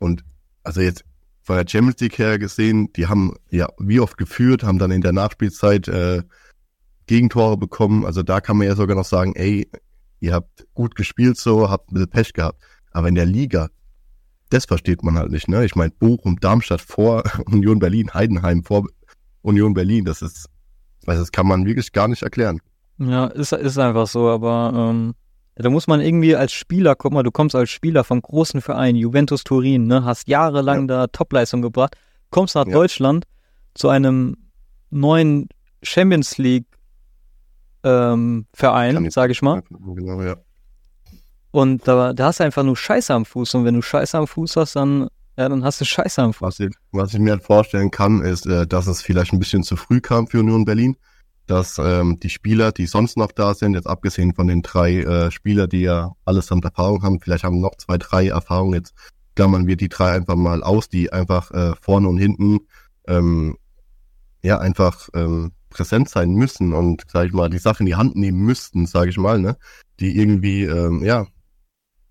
Und 0.00 0.24
also 0.64 0.80
jetzt 0.80 1.04
von 1.42 1.54
der 1.54 1.68
Champions 1.68 2.00
League 2.00 2.18
her 2.18 2.40
gesehen, 2.40 2.92
die 2.94 3.06
haben 3.06 3.36
ja 3.48 3.68
wie 3.78 4.00
oft 4.00 4.18
geführt, 4.18 4.64
haben 4.64 4.80
dann 4.80 4.90
in 4.90 5.02
der 5.02 5.12
Nachspielzeit 5.12 5.86
äh, 5.86 6.24
Gegentore 7.06 7.56
bekommen. 7.56 8.04
Also 8.04 8.22
da 8.22 8.40
kann 8.40 8.56
man 8.56 8.66
ja 8.66 8.74
sogar 8.76 8.96
noch 8.96 9.04
sagen, 9.04 9.34
ey, 9.36 9.68
ihr 10.20 10.32
habt 10.34 10.66
gut 10.74 10.94
gespielt 10.94 11.36
so, 11.38 11.70
habt 11.70 11.90
ein 11.90 11.94
bisschen 11.94 12.10
Pech 12.10 12.32
gehabt. 12.32 12.60
Aber 12.90 13.08
in 13.08 13.14
der 13.14 13.26
Liga, 13.26 13.68
das 14.50 14.64
versteht 14.64 15.02
man 15.02 15.18
halt 15.18 15.30
nicht, 15.30 15.48
ne? 15.48 15.64
Ich 15.64 15.74
meine, 15.76 15.90
Bochum, 15.90 16.38
Darmstadt 16.40 16.80
vor 16.80 17.22
Union 17.46 17.78
Berlin, 17.78 18.12
Heidenheim 18.14 18.64
vor 18.64 18.86
Union 19.42 19.74
Berlin, 19.74 20.04
das 20.04 20.22
ist, 20.22 20.46
also 21.06 21.22
das 21.22 21.32
kann 21.32 21.46
man 21.46 21.66
wirklich 21.66 21.92
gar 21.92 22.08
nicht 22.08 22.22
erklären. 22.22 22.60
Ja, 22.98 23.26
ist, 23.26 23.52
ist 23.52 23.78
einfach 23.78 24.06
so, 24.06 24.28
aber 24.28 24.72
ähm, 24.74 25.14
da 25.54 25.70
muss 25.70 25.86
man 25.86 26.00
irgendwie 26.00 26.34
als 26.34 26.52
Spieler, 26.52 26.94
guck 26.96 27.12
mal, 27.12 27.22
du 27.22 27.30
kommst 27.30 27.54
als 27.54 27.70
Spieler 27.70 28.04
vom 28.04 28.20
großen 28.22 28.60
Verein, 28.60 28.96
Juventus 28.96 29.44
Turin, 29.44 29.86
ne, 29.86 30.04
hast 30.04 30.28
jahrelang 30.28 30.88
da 30.88 31.06
Topleistung 31.06 31.62
gebracht, 31.62 31.96
kommst 32.30 32.54
nach 32.54 32.66
Ja. 32.66 32.72
Deutschland 32.72 33.24
zu 33.74 33.88
einem 33.88 34.36
neuen 34.90 35.48
Champions 35.82 36.38
League 36.38 36.66
ähm, 37.86 38.46
Verein, 38.52 39.04
ich- 39.04 39.14
sag 39.14 39.30
ich 39.30 39.40
mal, 39.42 39.62
Genau, 39.70 40.20
ja. 40.22 40.36
und 41.52 41.86
da, 41.86 42.12
da 42.12 42.26
hast 42.26 42.40
du 42.40 42.44
einfach 42.44 42.62
nur 42.64 42.76
Scheiße 42.76 43.14
am 43.14 43.24
Fuß 43.24 43.54
und 43.54 43.64
wenn 43.64 43.74
du 43.74 43.82
Scheiße 43.82 44.18
am 44.18 44.26
Fuß 44.26 44.56
hast, 44.56 44.76
dann, 44.76 45.08
ja, 45.38 45.48
dann 45.48 45.64
hast 45.64 45.80
du 45.80 45.84
Scheiße 45.84 46.20
am 46.22 46.32
Fuß. 46.32 46.46
Was 46.46 46.60
ich, 46.60 46.74
was 46.92 47.14
ich 47.14 47.20
mir 47.20 47.30
halt 47.32 47.42
vorstellen 47.44 47.90
kann, 47.90 48.22
ist, 48.22 48.46
äh, 48.46 48.66
dass 48.66 48.86
es 48.86 49.02
vielleicht 49.02 49.32
ein 49.32 49.38
bisschen 49.38 49.62
zu 49.62 49.76
früh 49.76 50.00
kam 50.00 50.26
für 50.26 50.40
Union 50.40 50.64
Berlin, 50.64 50.96
dass 51.46 51.78
ähm, 51.78 52.18
die 52.20 52.28
Spieler, 52.30 52.72
die 52.72 52.86
sonst 52.86 53.16
noch 53.16 53.30
da 53.32 53.54
sind, 53.54 53.74
jetzt 53.74 53.86
abgesehen 53.86 54.34
von 54.34 54.48
den 54.48 54.62
drei 54.62 54.96
äh, 55.02 55.30
Spieler, 55.30 55.68
die 55.68 55.82
ja 55.82 56.12
allesamt 56.24 56.64
Erfahrung 56.64 57.02
haben, 57.02 57.20
vielleicht 57.20 57.44
haben 57.44 57.60
noch 57.60 57.76
zwei, 57.76 57.98
drei 57.98 58.28
Erfahrungen, 58.28 58.74
jetzt 58.74 58.94
klammern 59.36 59.66
wir 59.68 59.76
die 59.76 59.88
drei 59.88 60.10
einfach 60.12 60.34
mal 60.34 60.62
aus, 60.64 60.88
die 60.88 61.12
einfach 61.12 61.50
äh, 61.52 61.74
vorne 61.80 62.08
und 62.08 62.18
hinten 62.18 62.60
ähm, 63.06 63.56
ja 64.42 64.58
einfach 64.58 65.08
ähm, 65.14 65.52
präsent 65.76 66.08
sein 66.08 66.32
müssen 66.32 66.72
und, 66.72 67.02
sag 67.12 67.26
ich 67.26 67.32
mal, 67.34 67.50
die 67.50 67.58
Sache 67.58 67.80
in 67.80 67.86
die 67.86 67.96
Hand 67.96 68.16
nehmen 68.16 68.40
müssten, 68.40 68.86
sage 68.86 69.10
ich 69.10 69.18
mal, 69.18 69.38
ne, 69.38 69.56
die 70.00 70.16
irgendwie, 70.16 70.62
ähm, 70.64 71.04
ja, 71.04 71.26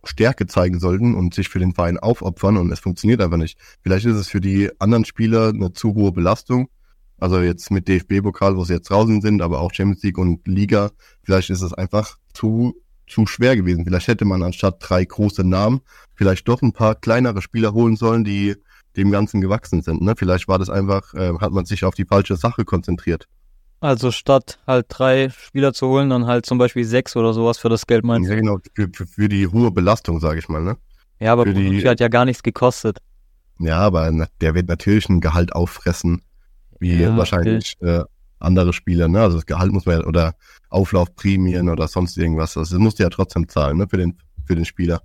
Stärke 0.03 0.45
zeigen 0.45 0.79
sollten 0.79 1.15
und 1.15 1.33
sich 1.33 1.49
für 1.49 1.57
den 1.57 1.73
Verein 1.73 1.97
aufopfern 1.97 2.57
und 2.57 2.71
es 2.71 2.79
funktioniert 2.79 3.21
einfach 3.21 3.37
nicht. 3.37 3.57
Vielleicht 3.81 4.05
ist 4.05 4.17
es 4.17 4.27
für 4.27 4.39
die 4.39 4.69
anderen 4.79 5.03
Spieler 5.03 5.49
eine 5.49 5.73
zu 5.73 5.95
hohe 5.95 6.11
Belastung. 6.11 6.69
Also 7.17 7.39
jetzt 7.39 7.71
mit 7.71 7.87
DFB-Pokal, 7.87 8.55
wo 8.55 8.65
sie 8.65 8.73
jetzt 8.73 8.91
draußen 8.91 9.21
sind, 9.21 9.41
aber 9.41 9.61
auch 9.61 9.73
Champions 9.73 10.03
League 10.03 10.19
und 10.19 10.47
Liga, 10.47 10.91
vielleicht 11.23 11.49
ist 11.49 11.61
es 11.63 11.73
einfach 11.73 12.17
zu, 12.33 12.75
zu 13.07 13.25
schwer 13.25 13.55
gewesen. 13.55 13.83
Vielleicht 13.83 14.07
hätte 14.07 14.25
man 14.25 14.43
anstatt 14.43 14.75
drei 14.79 15.03
große 15.03 15.43
Namen 15.43 15.81
vielleicht 16.13 16.47
doch 16.47 16.61
ein 16.61 16.73
paar 16.73 16.93
kleinere 16.93 17.41
Spieler 17.41 17.73
holen 17.73 17.95
sollen, 17.95 18.23
die 18.25 18.55
dem 18.95 19.09
Ganzen 19.09 19.41
gewachsen 19.41 19.81
sind. 19.81 20.01
Ne? 20.01 20.13
Vielleicht 20.15 20.47
war 20.47 20.59
das 20.59 20.69
einfach, 20.69 21.15
äh, 21.15 21.33
hat 21.39 21.51
man 21.51 21.65
sich 21.65 21.83
auf 21.83 21.95
die 21.95 22.05
falsche 22.05 22.35
Sache 22.35 22.63
konzentriert. 22.63 23.27
Also 23.79 24.11
statt 24.11 24.59
halt 24.65 24.85
drei 24.89 25.29
Spieler 25.29 25.73
zu 25.73 25.87
holen, 25.87 26.09
dann 26.09 26.25
halt 26.25 26.45
zum 26.45 26.57
Beispiel 26.57 26.85
sechs 26.85 27.15
oder 27.15 27.33
sowas 27.33 27.57
für 27.57 27.69
das 27.69 27.85
Geld 27.85 28.03
meinst 28.03 28.27
du? 28.29 28.33
Ja, 28.33 28.39
genau, 28.39 28.57
für, 28.73 28.89
für, 29.05 29.29
die 29.29 29.47
hohe 29.47 29.71
Belastung, 29.71 30.19
sage 30.19 30.39
ich 30.39 30.49
mal. 30.49 30.61
Ne? 30.63 30.77
Ja, 31.19 31.33
aber 31.33 31.43
Für 31.43 31.53
die- 31.53 31.67
Bonucci 31.67 31.85
hat 31.85 31.99
ja 31.99 32.07
gar 32.07 32.25
nichts 32.25 32.41
gekostet. 32.43 32.99
Ja, 33.59 33.77
aber 33.79 34.11
der 34.41 34.53
wird 34.53 34.67
natürlich 34.67 35.07
ein 35.07 35.21
Gehalt 35.21 35.53
auffressen, 35.53 36.21
wie 36.79 37.01
Ja, 37.01 37.15
wahrscheinlich 37.15 37.75
äh, 37.81 38.03
andere 38.39 38.73
Spieler, 38.73 39.07
ne? 39.07 39.21
Also 39.21 39.37
das 39.37 39.45
Gehalt 39.45 39.71
muss 39.71 39.85
man 39.85 40.01
ja, 40.01 40.05
oder 40.05 40.35
Auflaufprämien 40.69 41.69
oder 41.69 41.87
sonst 41.87 42.17
irgendwas. 42.17 42.53
Das 42.55 42.71
musst 42.71 42.99
du 42.99 43.03
ja 43.03 43.09
trotzdem 43.09 43.47
zahlen, 43.47 43.77
ne, 43.77 43.87
für 43.87 43.97
den, 43.97 44.17
für 44.45 44.55
den 44.55 44.65
Spieler. 44.65 45.01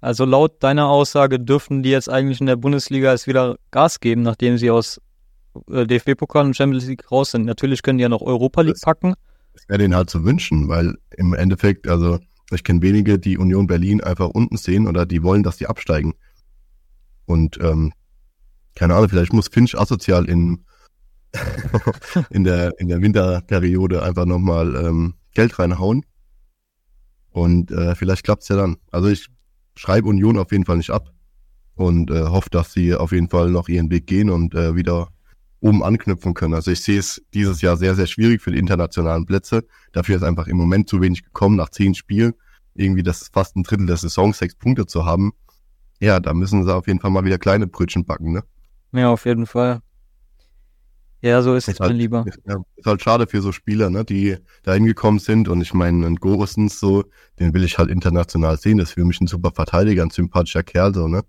Also 0.00 0.24
laut 0.24 0.62
deiner 0.62 0.86
Aussage 0.88 1.40
dürften 1.40 1.82
die 1.82 1.90
jetzt 1.90 2.08
eigentlich 2.08 2.40
in 2.40 2.46
der 2.46 2.54
Bundesliga 2.54 3.12
es 3.12 3.26
wieder 3.26 3.56
Gas 3.72 3.98
geben, 3.98 4.22
nachdem 4.22 4.58
sie 4.58 4.70
aus 4.70 5.00
DFB-Pokal 5.68 6.46
und 6.46 6.56
Champions 6.56 6.86
League 6.86 7.10
raus 7.10 7.30
sind. 7.32 7.44
Natürlich 7.44 7.82
können 7.82 7.98
die 7.98 8.02
ja 8.02 8.08
noch 8.08 8.22
Europa 8.22 8.62
League 8.62 8.80
packen. 8.80 9.14
Das 9.54 9.68
wäre 9.68 9.78
denen 9.78 9.94
halt 9.94 10.10
zu 10.10 10.24
wünschen, 10.24 10.68
weil 10.68 10.94
im 11.16 11.34
Endeffekt, 11.34 11.88
also 11.88 12.18
ich 12.50 12.64
kenne 12.64 12.82
wenige, 12.82 13.18
die 13.18 13.38
Union 13.38 13.66
Berlin 13.66 14.00
einfach 14.00 14.28
unten 14.28 14.56
sehen 14.56 14.86
oder 14.86 15.04
die 15.04 15.22
wollen, 15.22 15.42
dass 15.42 15.56
die 15.56 15.66
absteigen. 15.66 16.14
Und 17.26 17.58
ähm, 17.60 17.92
keine 18.74 18.94
Ahnung, 18.94 19.08
vielleicht 19.08 19.32
muss 19.32 19.48
Finch 19.48 19.78
asozial 19.78 20.24
in, 20.26 20.64
in, 22.30 22.44
der, 22.44 22.78
in 22.78 22.88
der 22.88 23.02
Winterperiode 23.02 24.02
einfach 24.02 24.24
nochmal 24.24 24.76
ähm, 24.76 25.14
Geld 25.34 25.58
reinhauen. 25.58 26.04
Und 27.30 27.70
äh, 27.70 27.94
vielleicht 27.94 28.24
klappt's 28.24 28.48
ja 28.48 28.56
dann. 28.56 28.76
Also 28.90 29.08
ich 29.08 29.28
schreibe 29.74 30.08
Union 30.08 30.38
auf 30.38 30.52
jeden 30.52 30.64
Fall 30.64 30.78
nicht 30.78 30.90
ab 30.90 31.12
und 31.74 32.10
äh, 32.10 32.24
hoffe, 32.24 32.50
dass 32.50 32.72
sie 32.72 32.94
auf 32.94 33.12
jeden 33.12 33.28
Fall 33.28 33.50
noch 33.50 33.68
ihren 33.68 33.90
Weg 33.90 34.06
gehen 34.06 34.30
und 34.30 34.54
äh, 34.54 34.74
wieder 34.74 35.08
oben 35.60 35.82
anknüpfen 35.82 36.34
können. 36.34 36.54
Also 36.54 36.70
ich 36.70 36.82
sehe 36.82 36.98
es 36.98 37.22
dieses 37.34 37.60
Jahr 37.60 37.76
sehr, 37.76 37.94
sehr 37.94 38.06
schwierig 38.06 38.42
für 38.42 38.52
die 38.52 38.58
internationalen 38.58 39.26
Plätze. 39.26 39.64
Dafür 39.92 40.16
ist 40.16 40.22
einfach 40.22 40.46
im 40.46 40.56
Moment 40.56 40.88
zu 40.88 41.00
wenig 41.00 41.24
gekommen 41.24 41.56
nach 41.56 41.70
zehn 41.70 41.94
Spielen. 41.94 42.34
Irgendwie 42.74 43.02
das 43.02 43.22
ist 43.22 43.34
fast 43.34 43.56
ein 43.56 43.64
Drittel 43.64 43.86
der 43.86 43.96
Saison, 43.96 44.32
sechs 44.32 44.54
Punkte 44.54 44.86
zu 44.86 45.04
haben. 45.04 45.32
Ja, 46.00 46.20
da 46.20 46.32
müssen 46.32 46.64
sie 46.64 46.74
auf 46.74 46.86
jeden 46.86 47.00
Fall 47.00 47.10
mal 47.10 47.24
wieder 47.24 47.38
kleine 47.38 47.66
Brötchen 47.66 48.04
backen, 48.04 48.32
ne? 48.32 48.44
Ja, 48.92 49.10
auf 49.10 49.24
jeden 49.26 49.46
Fall. 49.46 49.82
Ja, 51.20 51.42
so 51.42 51.56
ist 51.56 51.66
es, 51.66 51.74
Ist 51.74 51.80
halt, 51.80 51.90
mein 51.90 51.98
Lieber. 51.98 52.24
Ja, 52.46 52.56
ist 52.76 52.86
halt 52.86 53.02
schade 53.02 53.26
für 53.26 53.42
so 53.42 53.50
Spieler, 53.50 53.90
ne, 53.90 54.04
die 54.04 54.36
da 54.62 54.74
hingekommen 54.74 55.18
sind. 55.18 55.48
Und 55.48 55.60
ich 55.60 55.74
meine, 55.74 56.06
ein 56.06 56.16
Gorosens 56.16 56.78
so, 56.78 57.04
den 57.40 57.52
will 57.54 57.64
ich 57.64 57.78
halt 57.78 57.90
international 57.90 58.56
sehen. 58.56 58.78
Das 58.78 58.90
ist 58.90 58.94
für 58.94 59.04
mich 59.04 59.20
ein 59.20 59.26
super 59.26 59.50
Verteidiger, 59.52 60.04
ein 60.04 60.10
sympathischer 60.10 60.62
Kerl, 60.62 60.94
so, 60.94 61.08
ne? 61.08 61.24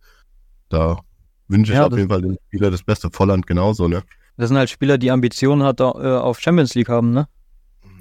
Da 0.70 1.00
wünsche 1.48 1.72
ich 1.72 1.78
Ja, 1.80 1.88
auf 1.88 1.98
jeden 1.98 2.10
Fall 2.10 2.22
den 2.22 2.38
Spieler 2.48 2.70
das 2.70 2.84
Beste. 2.84 3.10
Volland 3.12 3.48
genauso, 3.48 3.88
ne? 3.88 4.04
Das 4.40 4.48
sind 4.48 4.58
halt 4.58 4.70
Spieler, 4.70 4.98
die 4.98 5.12
Ambitionen 5.12 5.64
hat, 5.64 5.82
äh, 5.82 5.84
auf 5.84 6.40
Champions 6.40 6.74
League 6.74 6.88
haben, 6.88 7.12
ne? 7.12 7.28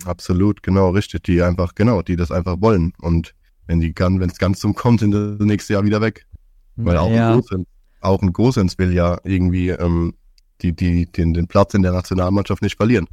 Absolut, 0.04 0.62
genau, 0.62 0.90
richtig. 0.90 1.25
Die 1.25 1.42
einfach, 1.42 1.75
genau, 1.75 2.00
die 2.00 2.14
das 2.14 2.30
einfach 2.30 2.61
wollen. 2.61 2.92
Und 3.00 3.35
wenn 3.66 3.80
die 3.80 3.92
kann, 3.92 4.21
wenn 4.21 4.30
es 4.30 4.38
ganz 4.38 4.61
zum 4.61 4.73
kommt, 4.76 5.00
sind 5.00 5.11
das 5.11 5.40
nächste 5.40 5.73
Jahr 5.73 5.85
wieder 5.85 6.00
weg. 6.00 6.26
Weil 6.76 6.97
auch 6.97 7.11
ja, 7.11 7.33
ein 7.33 7.40
Gosens, 7.40 7.66
auch 8.02 8.23
ein 8.23 8.33
Gosens 8.33 8.78
will 8.78 8.92
ja 8.92 9.18
irgendwie 9.25 9.71
ähm, 9.71 10.14
die, 10.61 10.73
die, 10.73 11.11
den, 11.11 11.35
den 11.35 11.49
Platz 11.49 11.75
in 11.75 11.83
der 11.83 11.90
Nationalmannschaft 11.90 12.62
nicht 12.62 12.76
verlieren. 12.76 13.09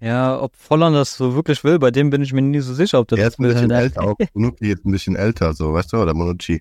ja, 0.00 0.36
ob 0.40 0.56
Volland 0.56 0.96
das 0.96 1.14
so 1.14 1.36
wirklich 1.36 1.62
will, 1.62 1.78
bei 1.78 1.92
dem 1.92 2.10
bin 2.10 2.22
ich 2.22 2.32
mir 2.32 2.42
nie 2.42 2.58
so 2.58 2.74
sicher, 2.74 2.98
ob 2.98 3.06
der 3.06 3.18
Er 3.18 3.24
das 3.26 3.34
ist 3.34 3.38
ein 3.38 3.46
bisschen 3.46 3.70
will. 3.70 3.76
älter, 3.76 4.02
auch 4.02 4.16
Bonucci 4.34 4.72
ist 4.72 4.84
ein 4.84 4.90
bisschen 4.90 5.14
älter, 5.14 5.54
so, 5.54 5.72
weißt 5.72 5.92
du, 5.92 5.98
oder 5.98 6.12
Monucci. 6.12 6.60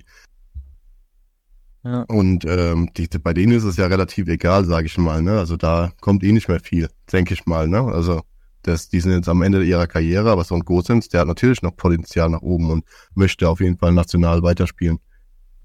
Ja. 1.83 2.01
Und 2.03 2.45
ähm, 2.45 2.89
die, 2.97 3.07
bei 3.07 3.33
denen 3.33 3.53
ist 3.53 3.63
es 3.63 3.77
ja 3.77 3.87
relativ 3.87 4.27
egal, 4.27 4.65
sage 4.65 4.87
ich 4.87 4.97
mal, 4.97 5.21
ne? 5.21 5.39
Also 5.39 5.55
da 5.55 5.91
kommt 6.01 6.23
eh 6.23 6.31
nicht 6.31 6.49
mehr 6.49 6.59
viel, 6.59 6.89
denke 7.11 7.33
ich 7.33 7.45
mal, 7.45 7.67
ne? 7.67 7.81
Also 7.81 8.21
das, 8.63 8.89
die 8.89 8.99
sind 8.99 9.13
jetzt 9.13 9.29
am 9.29 9.41
Ende 9.41 9.63
ihrer 9.63 9.87
Karriere, 9.87 10.29
aber 10.31 10.43
so 10.43 10.55
ein 10.55 10.61
Gosens, 10.61 11.07
der 11.07 11.21
hat 11.21 11.27
natürlich 11.27 11.61
noch 11.61 11.75
Potenzial 11.75 12.29
nach 12.29 12.41
oben 12.41 12.69
und 12.69 12.85
möchte 13.15 13.47
auf 13.47 13.61
jeden 13.61 13.77
Fall 13.77 13.93
national 13.93 14.43
weiterspielen. 14.43 14.99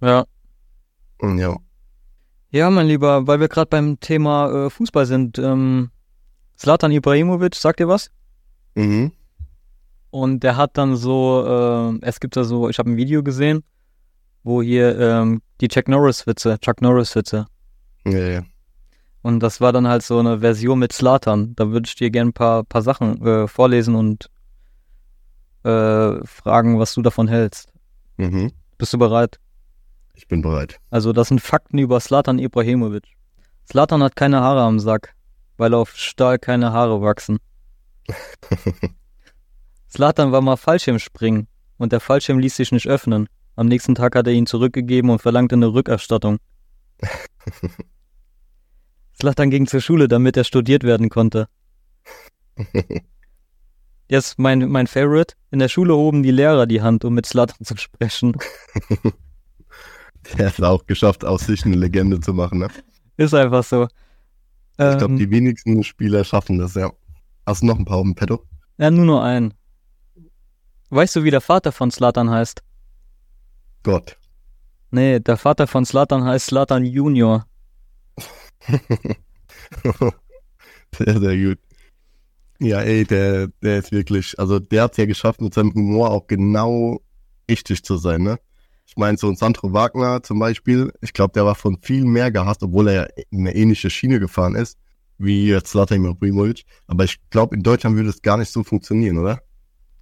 ja. 0.00 0.25
Ja, 1.23 1.56
Ja, 2.50 2.71
mein 2.71 2.87
Lieber, 2.87 3.26
weil 3.26 3.40
wir 3.40 3.49
gerade 3.49 3.68
beim 3.68 3.99
Thema 3.99 4.66
äh, 4.66 4.71
Fußball 4.71 5.06
sind, 5.06 5.38
ähm, 5.38 5.90
Zlatan 6.56 6.92
Ibrahimovic, 6.92 7.54
sagt 7.56 7.80
ihr 7.80 7.88
was? 7.88 8.11
mhm. 8.75 9.12
Und 10.11 10.44
der 10.44 10.56
hat 10.56 10.78
dann 10.78 10.94
so, 10.94 11.44
äh, 11.44 12.06
es 12.06 12.21
gibt 12.21 12.37
da 12.37 12.44
so, 12.44 12.68
ich 12.68 12.78
habe 12.78 12.88
ein 12.88 12.97
Video 12.97 13.25
gesehen, 13.25 13.64
wo 14.45 14.63
hier 14.63 14.99
ähm, 14.99 15.43
die 15.61 15.69
Chuck 15.69 15.89
Norris 15.89 16.27
Witze, 16.27 16.59
Chuck 16.61 16.81
Norris 16.81 17.15
Witze. 17.17 17.47
ja, 18.05 18.19
ja. 18.19 18.43
Und 19.23 19.41
das 19.41 19.63
war 19.63 19.73
dann 19.73 19.89
halt 19.89 20.03
so 20.03 20.19
eine 20.19 20.41
Version 20.41 20.79
mit 20.79 20.93
Zlatan. 20.93 21.57
Da 21.57 21.71
würde 21.71 21.87
ich 21.87 21.95
dir 21.95 22.11
gerne 22.11 22.29
ein 22.29 22.35
paar, 22.35 22.63
paar 22.63 22.83
Sachen 22.83 23.27
äh, 23.27 23.49
vorlesen 23.49 23.95
und 23.95 24.29
äh, 25.63 26.23
fragen, 26.27 26.79
was 26.79 26.93
du 26.93 27.01
davon 27.01 27.27
hältst. 27.27 27.73
Mhm. 28.19 28.53
Bist 28.77 28.93
du 28.93 28.99
bereit? 28.99 29.41
Ich 30.13 30.29
bin 30.29 30.43
bereit. 30.43 30.79
Also 30.91 31.15
das 31.15 31.29
sind 31.29 31.41
Fakten 31.41 31.79
über 31.79 31.99
Zlatan 32.01 32.39
Ibrahimovic. 32.39 33.05
Zlatan 33.65 34.03
hat 34.03 34.15
keine 34.15 34.43
Haare 34.43 34.61
am 34.61 34.79
Sack, 34.79 35.15
weil 35.57 35.73
auf 35.73 35.97
Stahl 35.97 36.39
keine 36.39 36.73
Haare 36.73 37.01
wachsen. 37.01 37.39
Zlatan 39.89 40.33
war 40.33 40.43
mal 40.43 40.57
Fallschirmspringen 40.57 41.49
und 41.79 41.93
der 41.93 42.01
Fallschirm 42.01 42.39
ließ 42.39 42.57
sich 42.57 42.73
nicht 42.73 42.89
öffnen. 42.89 43.29
Am 43.56 43.66
nächsten 43.66 43.94
Tag 43.94 44.16
hat 44.16 44.26
er 44.26 44.32
ihn 44.32 44.46
zurückgegeben 44.46 45.11
und 45.11 45.20
verlangte 45.23 45.54
eine 45.54 45.73
Rückerstattung. 45.73 46.38
Zlatan 49.14 49.50
ging 49.50 49.66
zur 49.66 49.80
Schule, 49.80 50.08
damit 50.08 50.37
er 50.37 50.44
studiert 50.44 50.82
werden 50.82 51.08
konnte. 51.08 51.49
Jetzt 54.08 54.38
mein, 54.38 54.68
mein 54.68 54.87
Favorite. 54.87 55.34
In 55.50 55.61
der 55.61 55.68
Schule 55.68 55.94
hoben 55.94 56.23
die 56.23 56.30
Lehrer 56.30 56.66
die 56.66 56.82
Hand, 56.82 57.04
um 57.04 57.14
mit 57.14 57.26
Zlatan 57.26 57.64
zu 57.64 57.76
sprechen. 57.76 58.37
Der 60.38 60.46
hat 60.46 60.54
es 60.58 60.62
auch 60.64 60.87
geschafft, 60.87 61.25
aus 61.25 61.46
sich 61.46 61.64
eine 61.66 61.76
Legende 61.76 62.18
zu 62.18 62.32
machen, 62.32 62.58
ne? 62.61 62.68
Ist 63.16 63.34
einfach 63.34 63.62
so. 63.62 63.84
Ich 63.84 64.78
glaube, 64.78 65.04
Ähm, 65.04 65.18
die 65.18 65.30
wenigsten 65.30 65.84
Spieler 65.84 66.25
schaffen 66.25 66.58
das, 66.58 66.75
ja. 66.75 66.90
Hast 67.46 67.62
du 67.62 67.66
noch 67.66 67.78
ein 67.78 67.84
paar 67.84 67.99
auf 67.99 68.04
dem 68.04 68.14
Petto? 68.14 68.42
Ja, 68.78 68.90
nur 68.90 69.04
noch 69.04 69.23
einen. 69.23 69.54
Weißt 70.90 71.14
du, 71.16 71.25
wie 71.25 71.30
der 71.30 71.40
Vater 71.42 71.73
von 71.73 71.90
Slatan 71.90 72.30
heißt? 72.30 72.62
Gott. 73.85 74.17
Nee, 74.91 75.21
der 75.21 75.37
Vater 75.37 75.67
von 75.67 75.85
Slatan 75.85 76.25
heißt 76.25 76.47
Slatan 76.47 76.85
Junior. 76.85 77.47
sehr, 80.97 81.21
sehr 81.21 81.37
gut. 81.37 81.59
Ja, 82.61 82.81
ey, 82.81 83.05
der, 83.05 83.49
der 83.62 83.79
ist 83.79 83.93
wirklich, 83.93 84.38
also 84.38 84.59
der 84.59 84.85
hat 84.85 84.93
es 84.93 84.99
ja 84.99 85.07
geschafft, 85.07 85.41
mit 85.41 85.55
seinem 85.55 85.75
Humor 85.75 86.11
auch 86.11 86.26
genau 86.26 87.00
richtig 87.49 87.85
zu 87.85 87.97
sein, 87.97 88.23
ne? 88.23 88.38
Ich 88.87 88.97
meine, 88.97 89.17
so 89.19 89.29
ein 89.29 89.37
Sandro 89.37 89.73
Wagner 89.73 90.23
zum 90.23 90.38
Beispiel, 90.38 90.93
ich 91.00 91.12
glaube, 91.12 91.33
der 91.33 91.45
war 91.45 91.55
von 91.55 91.79
viel 91.81 92.05
mehr 92.05 92.31
gehasst, 92.31 92.62
obwohl 92.62 92.88
er 92.88 92.95
ja 92.95 93.07
in 93.31 93.41
eine 93.41 93.55
ähnliche 93.55 93.91
Schiene 93.91 94.21
gefahren 94.21 94.55
ist, 94.55 94.79
wie 95.19 95.59
Zlatan 95.62 96.05
Ibrahimovic. 96.05 96.64
Aber 96.87 97.05
ich 97.05 97.19
glaube, 97.31 97.57
in 97.57 97.62
Deutschland 97.62 97.97
würde 97.97 98.11
es 98.11 98.23
gar 98.23 98.37
nicht 98.37 98.53
so 98.53 98.62
funktionieren, 98.62 99.19
oder? 99.19 99.43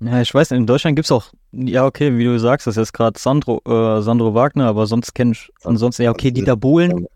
Ja, 0.04 0.20
ich 0.20 0.34
weiß, 0.34 0.50
in 0.50 0.66
Deutschland 0.66 0.96
gibt's 0.96 1.12
auch, 1.12 1.26
ja, 1.52 1.86
okay, 1.86 2.16
wie 2.18 2.24
du 2.24 2.38
sagst, 2.38 2.66
das 2.66 2.76
ist 2.76 2.88
jetzt 2.88 2.92
gerade 2.92 3.18
Sandro, 3.18 3.62
äh, 3.64 4.02
Sandro 4.02 4.34
Wagner, 4.34 4.66
aber 4.66 4.86
sonst 4.86 5.14
kenn 5.14 5.32
ich, 5.32 5.50
ansonsten, 5.62 6.02
ja, 6.02 6.10
okay, 6.10 6.32
Dieter 6.32 6.56
Bohlen. 6.56 7.06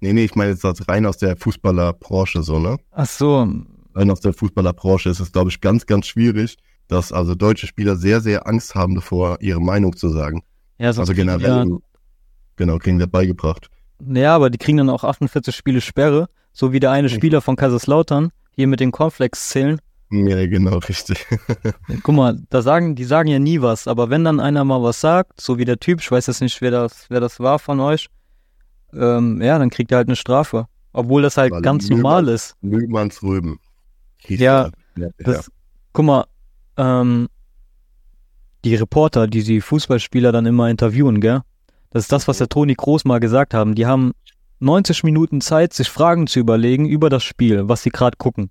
Nee, 0.00 0.12
nee, 0.12 0.24
ich 0.24 0.34
meine 0.34 0.50
jetzt 0.50 0.64
das 0.64 0.88
rein 0.88 1.06
aus 1.06 1.18
der 1.18 1.36
Fußballerbranche 1.36 2.42
so, 2.42 2.58
ne? 2.58 2.78
Ach 2.90 3.06
so, 3.06 3.48
rein 3.94 4.10
aus 4.10 4.20
der 4.20 4.32
Fußballerbranche 4.32 5.10
ist 5.10 5.20
es, 5.20 5.30
glaube 5.30 5.50
ich, 5.50 5.60
ganz, 5.60 5.86
ganz 5.86 6.06
schwierig, 6.06 6.56
dass 6.88 7.12
also 7.12 7.34
deutsche 7.34 7.66
Spieler 7.66 7.96
sehr, 7.96 8.20
sehr 8.20 8.46
Angst 8.46 8.74
haben 8.74 8.94
davor, 8.96 9.38
ihre 9.40 9.60
Meinung 9.60 9.96
zu 9.96 10.08
sagen. 10.08 10.42
ja, 10.78 10.92
sonst 10.92 11.10
Also 11.10 11.14
generell, 11.14 11.78
genau, 12.56 12.78
kriegen 12.78 12.98
wir 12.98 13.06
beigebracht. 13.06 13.70
Ja, 14.04 14.20
ja, 14.20 14.34
aber 14.34 14.50
die 14.50 14.58
kriegen 14.58 14.78
dann 14.78 14.90
auch 14.90 15.04
48 15.04 15.54
Spiele 15.54 15.80
Sperre, 15.80 16.28
so 16.52 16.72
wie 16.72 16.80
der 16.80 16.90
eine 16.90 17.08
Spieler 17.08 17.40
von 17.40 17.56
Kaiserslautern, 17.56 18.30
hier 18.50 18.66
mit 18.66 18.80
den 18.80 18.90
Cornflakes-Zählen. 18.90 19.80
Ja, 20.10 20.46
genau, 20.46 20.78
richtig. 20.78 21.26
Guck 22.02 22.14
mal, 22.14 22.38
da 22.48 22.62
sagen, 22.62 22.94
die 22.94 23.04
sagen 23.04 23.28
ja 23.28 23.38
nie 23.38 23.60
was, 23.60 23.86
aber 23.86 24.08
wenn 24.10 24.24
dann 24.24 24.40
einer 24.40 24.64
mal 24.64 24.82
was 24.82 25.00
sagt, 25.00 25.40
so 25.40 25.58
wie 25.58 25.64
der 25.66 25.78
Typ, 25.78 26.00
ich 26.00 26.10
weiß 26.10 26.26
jetzt 26.28 26.40
nicht, 26.40 26.60
wer 26.62 26.70
das, 26.70 27.06
wer 27.10 27.20
das 27.20 27.40
war 27.40 27.58
von 27.58 27.78
euch, 27.80 28.08
ähm, 28.94 29.42
ja, 29.42 29.58
dann 29.58 29.68
kriegt 29.70 29.92
er 29.92 29.98
halt 29.98 30.08
eine 30.08 30.16
Strafe. 30.16 30.66
Obwohl 30.94 31.20
das 31.22 31.36
halt 31.36 31.52
Weil 31.52 31.60
ganz 31.62 31.84
Lüge- 31.88 31.96
normal 32.00 32.28
ist. 32.28 32.56
Lügmanns 32.62 33.22
Röben. 33.22 33.58
hieß 34.18 34.40
Ja, 34.40 34.70
ja, 34.96 35.08
Das, 35.18 35.50
Guck 35.92 36.04
mal, 36.06 36.24
ähm, 36.78 37.28
die 38.64 38.74
Reporter, 38.74 39.26
die 39.26 39.42
die 39.42 39.60
Fußballspieler 39.60 40.32
dann 40.32 40.46
immer 40.46 40.68
interviewen, 40.70 41.20
gell? 41.20 41.42
Das 41.90 42.04
ist 42.04 42.12
das, 42.12 42.28
was 42.28 42.38
der 42.38 42.48
Toni 42.48 42.74
Kroos 42.74 43.04
mal 43.04 43.20
gesagt 43.20 43.54
haben. 43.54 43.74
Die 43.74 43.86
haben 43.86 44.12
90 44.60 45.04
Minuten 45.04 45.40
Zeit, 45.40 45.72
sich 45.72 45.88
Fragen 45.88 46.26
zu 46.26 46.40
überlegen 46.40 46.86
über 46.88 47.10
das 47.10 47.22
Spiel, 47.24 47.68
was 47.68 47.82
sie 47.82 47.90
gerade 47.90 48.16
gucken. 48.16 48.50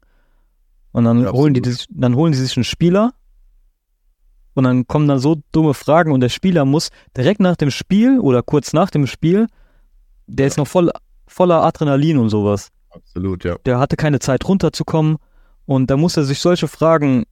Und 0.91 1.03
dann 1.03 1.21
Ja, 1.21 1.31
holen 1.31 1.53
die, 1.53 1.61
dann 1.89 2.15
holen 2.15 2.31
die 2.31 2.37
sich 2.37 2.57
einen 2.57 2.63
Spieler 2.63 3.13
und 4.53 4.63
dann 4.63 4.87
kommen 4.87 5.07
dann 5.07 5.19
so 5.19 5.41
dumme 5.51 5.73
Fragen 5.73 6.11
und 6.11 6.21
der 6.21 6.29
Spieler 6.29 6.65
muss 6.65 6.89
direkt 7.15 7.39
nach 7.39 7.55
dem 7.55 7.69
Spiel 7.71 8.19
oder 8.19 8.41
kurz 8.41 8.73
nach 8.73 8.89
dem 8.89 9.05
Spiel, 9.05 9.47
der 10.25 10.47
ist 10.47 10.57
noch 10.57 10.67
voll, 10.67 10.91
voller 11.27 11.63
Adrenalin 11.63 12.17
und 12.17 12.29
sowas 12.29 12.71
absolut, 12.97 13.43
ja. 13.43 13.57
der 13.65 13.79
hatte 13.79 13.95
keine 13.95 14.19
Zeit 14.19 14.47
runterzukommen 14.47 15.17
und 15.65 15.89
da 15.89 15.97
musste 15.97 16.21
er 16.21 16.25
sich 16.25 16.39
solche 16.39 16.67
Fragen 16.67 17.25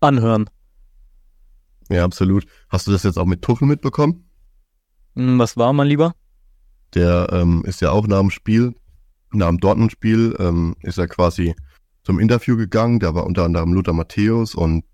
anhören. 0.00 0.48
Ja, 1.88 2.04
absolut. 2.04 2.46
Hast 2.68 2.86
du 2.86 2.92
das 2.92 3.02
jetzt 3.02 3.18
auch 3.18 3.26
mit 3.26 3.42
Tuchel 3.42 3.68
mitbekommen? 3.68 4.28
Hm, 5.14 5.38
Was 5.38 5.56
war, 5.56 5.72
mein 5.72 5.86
Lieber? 5.86 6.14
Der 6.94 7.28
ähm, 7.32 7.64
ist 7.64 7.80
ja 7.80 7.90
auch 7.90 8.06
nach 8.06 8.20
dem 8.20 8.30
Spiel, 8.30 8.74
nach 9.32 9.48
dem 9.48 9.58
Dortmund-Spiel, 9.58 10.36
ähm, 10.38 10.76
ist 10.82 10.98
er 10.98 11.08
quasi 11.08 11.54
zum 12.06 12.20
Interview 12.20 12.56
gegangen. 12.56 13.00
Da 13.00 13.14
war 13.14 13.26
unter 13.26 13.44
anderem 13.44 13.74
Lothar 13.74 13.92
Matthäus 13.92 14.54
und 14.54 14.84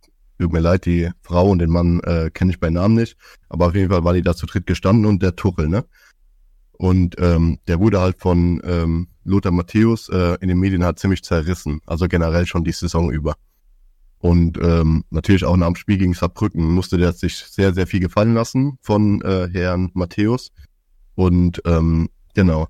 tut 0.41 0.51
mir 0.51 0.61
leid, 0.61 0.87
die 0.87 1.11
Frau 1.21 1.51
und 1.51 1.59
den 1.59 1.69
Mann 1.69 2.01
äh, 2.01 2.31
kenne 2.33 2.51
ich 2.51 2.59
bei 2.59 2.71
Namen 2.71 2.95
nicht. 2.95 3.17
Aber 3.51 3.67
auf 3.67 3.75
jeden 3.75 3.91
Fall 3.91 4.03
war 4.03 4.15
die 4.15 4.23
da 4.23 4.35
zu 4.35 4.47
dritt 4.47 4.67
gestanden 4.67 5.05
und 5.05 5.23
der 5.23 5.37
Tuchel, 5.37 5.69
ne? 5.69 5.85
Und 6.73 7.15
ähm, 7.19 7.59
der 7.69 7.79
wurde 7.79 8.01
halt 8.01 8.19
von 8.19 8.61
ähm, 8.65 9.09
Lothar 9.25 9.53
Matthäus 9.53 10.09
äh, 10.09 10.37
in 10.41 10.49
den 10.49 10.59
Medien 10.59 10.83
halt 10.83 10.99
ziemlich 10.99 11.23
zerrissen. 11.23 11.81
Also 11.87 12.09
generell 12.09 12.47
schon 12.47 12.65
die 12.65 12.73
Saison 12.73 13.13
über. 13.13 13.35
Und 14.19 14.59
ähm, 14.61 15.05
natürlich 15.11 15.45
auch 15.45 15.57
nach 15.57 15.67
dem 15.67 15.77
Spiel 15.77 15.99
gegen 15.99 16.15
Saarbrücken 16.15 16.65
musste 16.65 16.97
der 16.97 17.13
sich 17.13 17.37
sehr, 17.37 17.75
sehr 17.75 17.87
viel 17.87 18.01
gefallen 18.01 18.35
lassen 18.35 18.79
von 18.81 19.21
äh, 19.21 19.49
Herrn 19.53 19.91
Matthäus. 19.93 20.51
Und 21.15 21.61
ähm, 21.67 22.09
genau. 22.35 22.69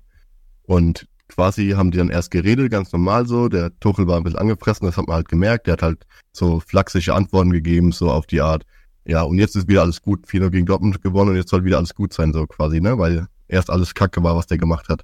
Und 0.63 1.07
quasi 1.33 1.71
haben 1.71 1.91
die 1.91 1.97
dann 1.97 2.09
erst 2.09 2.31
geredet, 2.31 2.71
ganz 2.71 2.91
normal 2.91 3.27
so. 3.27 3.49
Der 3.49 3.77
Tuchel 3.79 4.07
war 4.07 4.17
ein 4.17 4.23
bisschen 4.23 4.39
angefressen, 4.39 4.85
das 4.85 4.97
hat 4.97 5.07
man 5.07 5.15
halt 5.15 5.29
gemerkt. 5.29 5.67
Der 5.67 5.73
hat 5.73 5.81
halt 5.81 6.05
so 6.31 6.59
flachsige 6.59 7.13
Antworten 7.13 7.51
gegeben, 7.51 7.91
so 7.91 8.11
auf 8.11 8.25
die 8.27 8.41
Art, 8.41 8.65
ja, 9.05 9.23
und 9.23 9.37
jetzt 9.37 9.55
ist 9.55 9.67
wieder 9.67 9.81
alles 9.81 10.01
gut. 10.01 10.27
4 10.27 10.49
gegen 10.49 10.65
Dortmund 10.65 11.01
gewonnen 11.01 11.31
und 11.31 11.35
jetzt 11.35 11.49
soll 11.49 11.65
wieder 11.65 11.77
alles 11.77 11.93
gut 11.93 12.13
sein, 12.13 12.33
so 12.33 12.47
quasi, 12.47 12.79
ne? 12.79 12.97
Weil 12.97 13.27
erst 13.47 13.69
alles 13.69 13.93
Kacke 13.93 14.23
war, 14.23 14.35
was 14.35 14.47
der 14.47 14.57
gemacht 14.57 14.87
hat. 14.89 15.03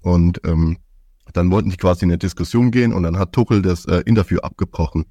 Und 0.00 0.40
ähm, 0.44 0.78
dann 1.32 1.50
wollten 1.50 1.70
die 1.70 1.76
quasi 1.76 2.04
in 2.04 2.10
eine 2.10 2.18
Diskussion 2.18 2.70
gehen 2.70 2.92
und 2.92 3.04
dann 3.04 3.18
hat 3.18 3.32
Tuchel 3.32 3.62
das 3.62 3.84
äh, 3.86 4.02
Interview 4.04 4.38
abgebrochen. 4.40 5.06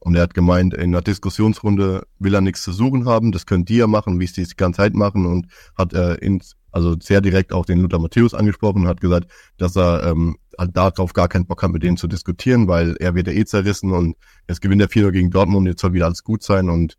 Und 0.00 0.14
er 0.14 0.22
hat 0.22 0.34
gemeint, 0.34 0.74
in 0.74 0.94
einer 0.94 1.02
Diskussionsrunde 1.02 2.06
will 2.18 2.34
er 2.34 2.40
nichts 2.40 2.62
zu 2.62 2.72
suchen 2.72 3.06
haben, 3.06 3.32
das 3.32 3.46
können 3.46 3.64
die 3.64 3.76
ja 3.76 3.86
machen, 3.86 4.20
wie 4.20 4.24
es 4.24 4.32
die 4.32 4.46
ganze 4.56 4.78
Zeit 4.78 4.94
machen 4.94 5.26
und 5.26 5.46
hat 5.76 5.92
äh, 5.92 6.14
ins, 6.14 6.54
also 6.72 6.96
sehr 7.00 7.20
direkt 7.20 7.52
auch 7.52 7.64
den 7.66 7.80
Luther 7.80 7.98
Matthäus 7.98 8.34
angesprochen 8.34 8.82
und 8.82 8.88
hat 8.88 9.00
gesagt, 9.00 9.30
dass 9.56 9.76
er 9.76 10.04
ähm, 10.04 10.36
halt 10.58 10.76
darauf 10.76 11.12
gar 11.12 11.28
keinen 11.28 11.46
Bock 11.46 11.62
hat, 11.62 11.70
mit 11.70 11.82
denen 11.82 11.96
zu 11.96 12.08
diskutieren, 12.08 12.68
weil 12.68 12.96
er 12.98 13.14
wird 13.14 13.26
ja 13.26 13.32
eh 13.32 13.44
zerrissen 13.44 13.92
und 13.92 14.16
jetzt 14.48 14.60
gewinnt 14.60 14.82
er 14.82 14.88
4 14.88 15.12
gegen 15.12 15.30
Dortmund, 15.30 15.66
jetzt 15.66 15.80
soll 15.80 15.92
wieder 15.92 16.06
alles 16.06 16.24
gut 16.24 16.42
sein 16.42 16.68
und 16.68 16.96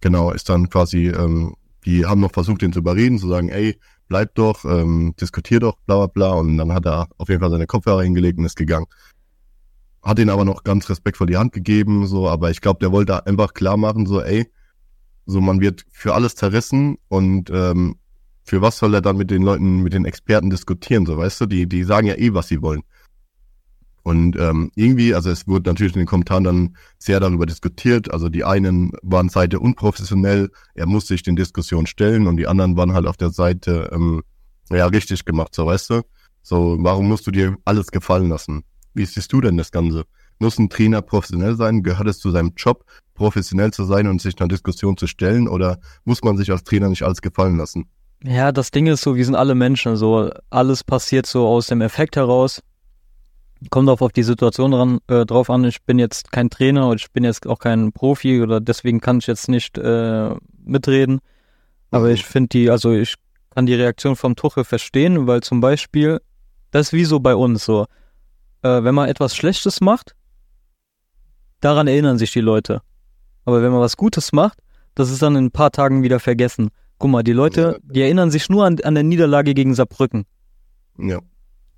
genau, 0.00 0.30
ist 0.30 0.48
dann 0.48 0.68
quasi, 0.68 1.08
ähm, 1.08 1.54
die 1.84 2.06
haben 2.06 2.20
noch 2.20 2.32
versucht, 2.32 2.62
ihn 2.62 2.72
zu 2.72 2.80
überreden, 2.80 3.18
zu 3.18 3.28
sagen, 3.28 3.48
ey, 3.48 3.78
bleib 4.08 4.34
doch, 4.34 4.64
ähm, 4.64 5.14
diskutier 5.20 5.60
doch, 5.60 5.76
bla 5.86 5.96
bla 5.96 6.06
bla. 6.06 6.32
Und 6.32 6.58
dann 6.58 6.72
hat 6.72 6.86
er 6.86 7.08
auf 7.18 7.28
jeden 7.28 7.40
Fall 7.40 7.50
seine 7.50 7.66
Kopfhörer 7.66 8.02
hingelegt 8.02 8.38
und 8.38 8.44
ist 8.44 8.56
gegangen. 8.56 8.86
Hat 10.02 10.18
ihn 10.18 10.30
aber 10.30 10.44
noch 10.44 10.64
ganz 10.64 10.88
respektvoll 10.88 11.26
die 11.26 11.36
Hand 11.36 11.52
gegeben, 11.52 12.06
so, 12.06 12.28
aber 12.28 12.50
ich 12.50 12.60
glaube, 12.60 12.80
der 12.80 12.92
wollte 12.92 13.26
einfach 13.26 13.54
klar 13.54 13.76
machen, 13.76 14.06
so, 14.06 14.22
ey, 14.22 14.50
so 15.26 15.40
man 15.40 15.60
wird 15.60 15.84
für 15.90 16.14
alles 16.14 16.34
zerrissen 16.34 16.96
und 17.08 17.50
ähm, 17.50 17.96
für 18.48 18.62
was 18.62 18.78
soll 18.78 18.94
er 18.94 19.02
dann 19.02 19.16
mit 19.18 19.30
den 19.30 19.42
Leuten, 19.42 19.82
mit 19.82 19.92
den 19.92 20.06
Experten 20.06 20.48
diskutieren, 20.48 21.04
so 21.04 21.18
weißt 21.18 21.42
du, 21.42 21.46
die, 21.46 21.68
die 21.68 21.84
sagen 21.84 22.06
ja 22.06 22.14
eh, 22.16 22.32
was 22.32 22.48
sie 22.48 22.62
wollen. 22.62 22.82
Und 24.02 24.38
ähm, 24.38 24.70
irgendwie, 24.74 25.14
also 25.14 25.28
es 25.28 25.46
wurde 25.46 25.68
natürlich 25.68 25.92
in 25.94 25.98
den 25.98 26.06
Kommentaren 26.06 26.44
dann 26.44 26.76
sehr 26.98 27.20
darüber 27.20 27.44
diskutiert. 27.44 28.10
Also 28.10 28.30
die 28.30 28.42
einen 28.42 28.92
waren 29.02 29.28
Seite 29.28 29.60
unprofessionell, 29.60 30.50
er 30.74 30.86
musste 30.86 31.12
sich 31.12 31.22
den 31.22 31.36
Diskussionen 31.36 31.86
stellen 31.86 32.26
und 32.26 32.38
die 32.38 32.46
anderen 32.46 32.74
waren 32.78 32.94
halt 32.94 33.06
auf 33.06 33.18
der 33.18 33.30
Seite, 33.30 33.90
ähm, 33.92 34.22
ja, 34.70 34.86
richtig 34.86 35.26
gemacht, 35.26 35.54
so 35.54 35.66
weißt 35.66 35.90
du. 35.90 36.02
So, 36.40 36.78
warum 36.80 37.06
musst 37.06 37.26
du 37.26 37.30
dir 37.30 37.56
alles 37.66 37.88
gefallen 37.88 38.30
lassen? 38.30 38.62
Wie 38.94 39.04
siehst 39.04 39.30
du 39.30 39.42
denn 39.42 39.58
das 39.58 39.72
Ganze? 39.72 40.04
Muss 40.38 40.58
ein 40.58 40.70
Trainer 40.70 41.02
professionell 41.02 41.56
sein? 41.56 41.82
Gehört 41.82 42.08
es 42.08 42.18
zu 42.18 42.30
seinem 42.30 42.52
Job, 42.56 42.86
professionell 43.12 43.72
zu 43.72 43.84
sein 43.84 44.06
und 44.06 44.22
sich 44.22 44.40
einer 44.40 44.48
Diskussion 44.48 44.96
zu 44.96 45.06
stellen? 45.06 45.48
Oder 45.48 45.80
muss 46.04 46.22
man 46.22 46.38
sich 46.38 46.50
als 46.50 46.64
Trainer 46.64 46.88
nicht 46.88 47.02
alles 47.02 47.20
gefallen 47.20 47.58
lassen? 47.58 47.90
Ja, 48.24 48.50
das 48.52 48.70
Ding 48.70 48.86
ist 48.86 49.02
so, 49.02 49.14
wir 49.14 49.24
sind 49.24 49.36
alle 49.36 49.54
Menschen, 49.54 49.96
so 49.96 50.30
alles 50.50 50.82
passiert 50.82 51.26
so 51.26 51.46
aus 51.46 51.68
dem 51.68 51.80
Effekt 51.80 52.16
heraus 52.16 52.60
kommt 53.70 53.88
auch 53.88 54.00
auf 54.00 54.12
die 54.12 54.22
Situation 54.22 54.70
dran, 54.70 54.98
äh, 55.08 55.26
drauf 55.26 55.50
an. 55.50 55.64
Ich 55.64 55.82
bin 55.82 55.98
jetzt 55.98 56.30
kein 56.30 56.50
Trainer 56.50 56.88
und 56.88 57.00
ich 57.00 57.10
bin 57.10 57.24
jetzt 57.24 57.46
auch 57.46 57.58
kein 57.58 57.92
Profi 57.92 58.40
oder 58.40 58.60
deswegen 58.60 59.00
kann 59.00 59.18
ich 59.18 59.26
jetzt 59.26 59.48
nicht 59.48 59.76
äh, 59.78 60.30
mitreden. 60.64 61.20
Aber 61.90 62.06
mhm. 62.06 62.14
ich 62.14 62.24
finde 62.24 62.48
die, 62.48 62.70
also 62.70 62.92
ich 62.92 63.14
kann 63.54 63.66
die 63.66 63.74
Reaktion 63.74 64.16
vom 64.16 64.36
Tuchel 64.36 64.64
verstehen, 64.64 65.26
weil 65.26 65.42
zum 65.42 65.60
Beispiel, 65.60 66.20
das 66.70 66.88
ist 66.88 66.92
wie 66.92 67.04
so 67.04 67.18
bei 67.20 67.34
uns 67.34 67.64
so, 67.64 67.86
äh, 68.62 68.82
wenn 68.82 68.94
man 68.94 69.08
etwas 69.08 69.34
Schlechtes 69.34 69.80
macht, 69.80 70.14
daran 71.60 71.88
erinnern 71.88 72.18
sich 72.18 72.30
die 72.30 72.40
Leute. 72.40 72.82
Aber 73.44 73.62
wenn 73.62 73.72
man 73.72 73.80
was 73.80 73.96
Gutes 73.96 74.32
macht, 74.32 74.58
das 74.94 75.10
ist 75.10 75.22
dann 75.22 75.36
in 75.36 75.46
ein 75.46 75.50
paar 75.50 75.72
Tagen 75.72 76.02
wieder 76.02 76.20
vergessen. 76.20 76.70
Guck 76.98 77.10
mal, 77.10 77.22
die 77.22 77.32
Leute, 77.32 77.78
die 77.82 78.02
erinnern 78.02 78.30
sich 78.30 78.48
nur 78.48 78.64
an, 78.64 78.78
an 78.82 78.94
der 78.94 79.04
Niederlage 79.04 79.54
gegen 79.54 79.74
Saarbrücken. 79.74 80.24
Ja. 80.98 81.20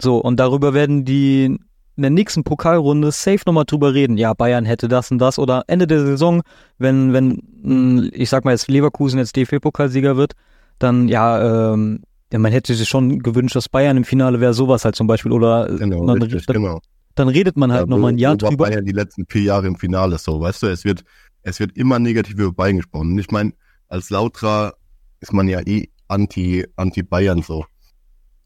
So, 0.00 0.18
und 0.18 0.40
darüber 0.40 0.72
werden 0.72 1.04
die 1.04 1.58
in 2.00 2.02
der 2.02 2.10
nächsten 2.10 2.44
Pokalrunde 2.44 3.12
safe 3.12 3.40
nochmal 3.44 3.66
drüber 3.66 3.92
reden. 3.92 4.16
Ja, 4.16 4.32
Bayern 4.32 4.64
hätte 4.64 4.88
das 4.88 5.10
und 5.10 5.18
das 5.18 5.38
oder 5.38 5.64
Ende 5.66 5.86
der 5.86 6.00
Saison, 6.00 6.40
wenn, 6.78 7.12
wenn, 7.12 7.42
hm, 7.62 8.10
ich 8.14 8.30
sag 8.30 8.46
mal 8.46 8.52
jetzt 8.52 8.68
Leverkusen 8.68 9.18
jetzt 9.18 9.36
DFB-Pokalsieger 9.36 10.16
wird, 10.16 10.32
dann 10.78 11.08
ja, 11.08 11.72
ähm, 11.74 12.00
ja, 12.32 12.38
man 12.38 12.52
hätte 12.52 12.74
sich 12.74 12.88
schon 12.88 13.18
gewünscht, 13.18 13.56
dass 13.56 13.68
Bayern 13.68 13.98
im 13.98 14.04
Finale 14.04 14.40
wäre, 14.40 14.54
sowas 14.54 14.86
halt 14.86 14.96
zum 14.96 15.06
Beispiel 15.06 15.32
oder 15.32 15.66
genau, 15.76 16.06
dann, 16.06 16.22
richtig, 16.22 16.46
dann, 16.46 16.56
genau. 16.56 16.80
dann 17.16 17.28
redet 17.28 17.58
man 17.58 17.70
halt 17.70 17.82
ja, 17.82 17.86
nochmal 17.86 18.12
ein 18.12 18.18
Jahr 18.18 18.36
drüber. 18.36 18.68
Bayern 18.68 18.86
die 18.86 18.92
letzten 18.92 19.26
vier 19.28 19.42
Jahre 19.42 19.66
im 19.66 19.76
Finale 19.76 20.16
so, 20.16 20.40
weißt 20.40 20.62
du, 20.62 20.68
es 20.68 20.86
wird, 20.86 21.04
es 21.42 21.60
wird 21.60 21.76
immer 21.76 21.98
negativ 21.98 22.38
über 22.38 22.52
Bayern 22.52 22.76
gesprochen. 22.76 23.12
Und 23.12 23.18
ich 23.18 23.30
meine, 23.30 23.52
als 23.88 24.08
Lautra 24.08 24.72
ist 25.20 25.32
man 25.32 25.48
ja 25.48 25.60
eh 25.66 25.88
anti, 26.08 26.66
anti 26.76 27.02
Bayern 27.02 27.42
so. 27.42 27.66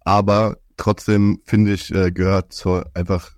Aber 0.01 0.59
trotzdem 0.77 1.41
finde 1.45 1.75
ich, 1.75 1.95
äh, 1.95 2.11
gehört 2.11 2.53
zur 2.53 2.91
einfach 2.95 3.35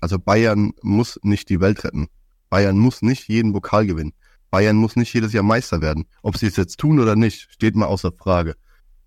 also 0.00 0.18
Bayern 0.18 0.72
muss 0.82 1.18
nicht 1.22 1.48
die 1.48 1.60
Welt 1.60 1.82
retten. 1.84 2.08
Bayern 2.48 2.78
muss 2.78 3.02
nicht 3.02 3.28
jeden 3.28 3.52
Pokal 3.52 3.86
gewinnen. 3.86 4.12
Bayern 4.50 4.76
muss 4.76 4.96
nicht 4.96 5.12
jedes 5.12 5.32
Jahr 5.32 5.42
Meister 5.42 5.80
werden. 5.80 6.06
Ob 6.22 6.36
sie 6.36 6.46
es 6.46 6.56
jetzt 6.56 6.78
tun 6.78 7.00
oder 7.00 7.16
nicht, 7.16 7.50
steht 7.50 7.74
mal 7.74 7.86
außer 7.86 8.12
Frage. 8.12 8.54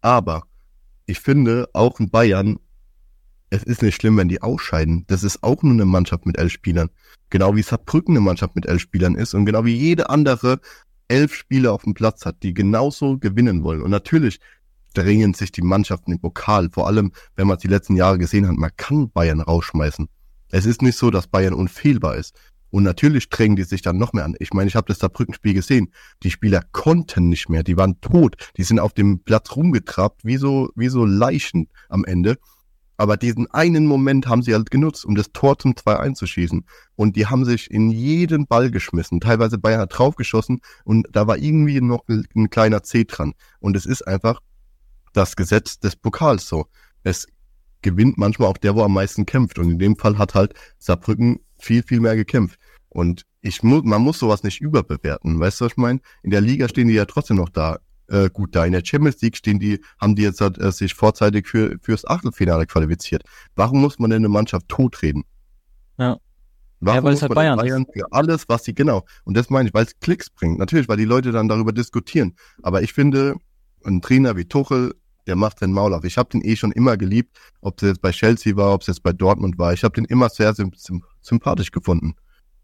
Aber 0.02 0.44
ich 1.06 1.20
finde, 1.20 1.70
auch 1.74 2.00
in 2.00 2.10
Bayern, 2.10 2.60
es 3.50 3.64
ist 3.64 3.82
nicht 3.82 3.96
schlimm, 3.96 4.18
wenn 4.18 4.28
die 4.28 4.42
ausscheiden. 4.42 5.06
Das 5.08 5.24
ist 5.24 5.42
auch 5.42 5.64
nur 5.64 5.74
eine 5.74 5.86
Mannschaft 5.86 6.26
mit 6.26 6.38
elf 6.38 6.52
Spielern. 6.52 6.90
Genau 7.30 7.56
wie 7.56 7.64
Saarbrücken 7.64 8.16
eine 8.16 8.22
Mannschaft 8.22 8.56
mit 8.56 8.66
elf 8.66 8.82
Spielern 8.82 9.16
ist 9.16 9.34
und 9.34 9.46
genau 9.46 9.66
wie 9.66 9.76
jede 9.76 10.10
andere 10.10 10.60
elf 11.10 11.34
Spieler 11.34 11.74
auf 11.74 11.84
dem 11.84 11.94
Platz 11.94 12.26
hat, 12.26 12.42
die 12.44 12.54
genauso 12.54 13.18
gewinnen 13.18 13.64
wollen. 13.64 13.82
Und 13.82 13.92
natürlich 13.92 14.40
drängen 14.94 15.34
sich 15.34 15.52
die 15.52 15.62
Mannschaften 15.62 16.14
im 16.14 16.20
Pokal, 16.20 16.70
vor 16.72 16.88
allem 16.88 17.12
wenn 17.36 17.48
man 17.48 17.58
es 17.58 17.62
die 17.62 17.68
letzten 17.68 17.96
Jahre 17.96 18.18
gesehen 18.18 18.48
hat, 18.48 18.56
man 18.56 18.72
kann 18.78 19.12
Bayern 19.12 19.42
rausschmeißen. 19.42 20.08
Es 20.52 20.66
ist 20.66 20.82
nicht 20.82 20.98
so, 20.98 21.12
dass 21.12 21.28
Bayern 21.28 21.54
unfehlbar 21.54 22.16
ist. 22.16 22.36
Und 22.72 22.84
natürlich 22.84 23.30
drängen 23.30 23.56
die 23.56 23.64
sich 23.64 23.82
dann 23.82 23.98
noch 23.98 24.14
mehr 24.14 24.26
an. 24.26 24.36
Ich 24.40 24.54
meine, 24.54 24.68
ich 24.68 24.76
habe 24.76 24.88
das 24.88 25.00
Saarbrückenspiel 25.00 25.54
gesehen. 25.54 25.92
Die 26.22 26.30
Spieler 26.30 26.64
konnten 26.72 27.30
nicht 27.30 27.50
mehr. 27.50 27.64
Die 27.64 27.78
waren 27.78 28.00
tot. 28.00 28.36
Die 28.58 28.64
sind 28.64 28.80
auf 28.80 28.94
dem 28.94 29.24
Platz 29.24 29.56
rumgetrabt, 29.56 30.24
wie 30.24 30.38
so, 30.38 30.70
wie 30.76 30.90
so 30.90 31.06
Leichen 31.06 31.68
am 31.90 32.06
Ende. 32.06 32.38
Aber 33.00 33.16
diesen 33.16 33.50
einen 33.52 33.86
Moment 33.86 34.28
haben 34.28 34.42
sie 34.42 34.54
halt 34.54 34.72
genutzt, 34.72 35.06
um 35.06 35.16
das 35.16 35.32
Tor 35.32 35.58
zum 35.58 35.72
2-1 35.72 36.16
zu 36.16 36.28
schießen. 36.28 36.66
Und 36.98 37.16
die 37.16 37.28
haben 37.28 37.46
sich 37.46 37.72
in 37.72 37.90
jeden 37.92 38.46
Ball 38.46 38.72
geschmissen. 38.72 39.22
Teilweise 39.22 39.58
Bayern 39.58 39.80
hat 39.80 39.98
draufgeschossen 39.98 40.60
und 40.84 41.08
da 41.14 41.26
war 41.26 41.38
irgendwie 41.38 41.80
noch 41.80 42.04
ein 42.10 42.50
kleiner 42.50 42.84
C 42.84 43.06
dran. 43.06 43.36
Und 43.62 43.78
es 43.78 43.86
ist 43.86 44.02
einfach 44.02 44.42
das 45.14 45.38
Gesetz 45.38 45.80
des 45.80 45.96
Pokals 45.96 46.46
so. 46.46 46.66
Es 47.04 47.26
gewinnt 47.82 48.18
manchmal 48.18 48.50
auch 48.50 48.58
der, 48.58 48.76
wo 48.76 48.84
am 48.84 48.96
meisten 48.96 49.26
kämpft. 49.26 49.60
Und 49.60 49.72
in 49.72 49.80
dem 49.80 49.96
Fall 49.96 50.18
hat 50.18 50.36
halt 50.36 50.54
Saarbrücken 50.78 51.40
viel, 51.58 51.84
viel 51.84 52.02
mehr 52.02 52.18
gekämpft. 52.18 52.60
Und 52.90 53.26
ich 53.40 53.64
muss, 53.64 53.86
man 53.86 54.02
muss 54.02 54.20
sowas 54.20 54.44
nicht 54.44 54.60
überbewerten. 54.60 55.40
Weißt 55.40 55.62
du, 55.62 55.66
was 55.66 55.72
ich 55.72 55.78
meine? 55.78 56.02
In 56.22 56.32
der 56.32 56.42
Liga 56.42 56.68
stehen 56.68 56.90
die 56.90 56.96
ja 56.96 57.06
trotzdem 57.06 57.38
noch 57.38 57.48
da, 57.48 57.80
äh, 58.10 58.30
gut 58.32 58.56
da. 58.56 58.66
In 58.66 58.72
der 58.72 58.84
Champions 58.84 59.22
League 59.22 59.38
stehen 59.38 59.60
die, 59.60 59.80
haben 60.00 60.16
die 60.16 60.24
jetzt 60.24 60.42
äh, 60.42 60.72
sich 60.72 60.94
vorzeitig 60.94 61.48
für, 61.48 61.78
fürs 61.82 62.06
Achtelfinale 62.06 62.66
qualifiziert. 62.66 63.24
Warum 63.56 63.82
muss 63.82 64.00
man 64.00 64.10
denn 64.10 64.22
eine 64.22 64.30
Mannschaft 64.30 64.68
totreden? 64.70 65.24
Ja. 65.98 66.18
Warum 66.82 66.98
ja, 66.98 67.04
weil 67.04 67.14
es 67.14 67.22
halt 67.22 67.34
Bayern, 67.34 67.58
Bayern 67.58 67.86
für 67.92 68.12
alles, 68.12 68.48
was 68.48 68.64
sie, 68.64 68.74
genau. 68.74 69.06
Und 69.26 69.36
das 69.36 69.50
meine 69.50 69.68
ich, 69.68 69.74
weil 69.74 69.86
es 69.86 70.00
Klicks 70.00 70.30
bringt. 70.30 70.60
Natürlich, 70.60 70.88
weil 70.88 70.98
die 70.98 71.06
Leute 71.06 71.32
dann 71.32 71.50
darüber 71.50 71.74
diskutieren. 71.74 72.36
Aber 72.64 72.82
ich 72.82 72.94
finde, 72.94 73.36
ein 73.84 74.02
Trainer 74.02 74.38
wie 74.38 74.46
Tuchel 74.46 74.94
der 75.30 75.36
macht 75.36 75.62
den 75.62 75.72
Maul 75.72 75.94
auf. 75.94 76.04
Ich 76.06 76.18
habe 76.18 76.30
den 76.30 76.44
eh 76.44 76.56
schon 76.56 76.72
immer 76.72 76.98
geliebt, 76.98 77.38
ob 77.62 77.80
es 77.82 77.88
jetzt 77.88 78.02
bei 78.02 78.10
Chelsea 78.10 78.56
war, 78.56 78.74
ob 78.74 78.82
es 78.82 78.88
jetzt 78.88 79.04
bei 79.04 79.14
Dortmund 79.14 79.60
war. 79.60 79.74
Ich 79.74 79.84
habe 79.84 79.94
den 79.94 80.06
immer 80.06 80.28
sehr 80.28 80.56
sympathisch 81.22 81.70
gefunden. 81.70 82.16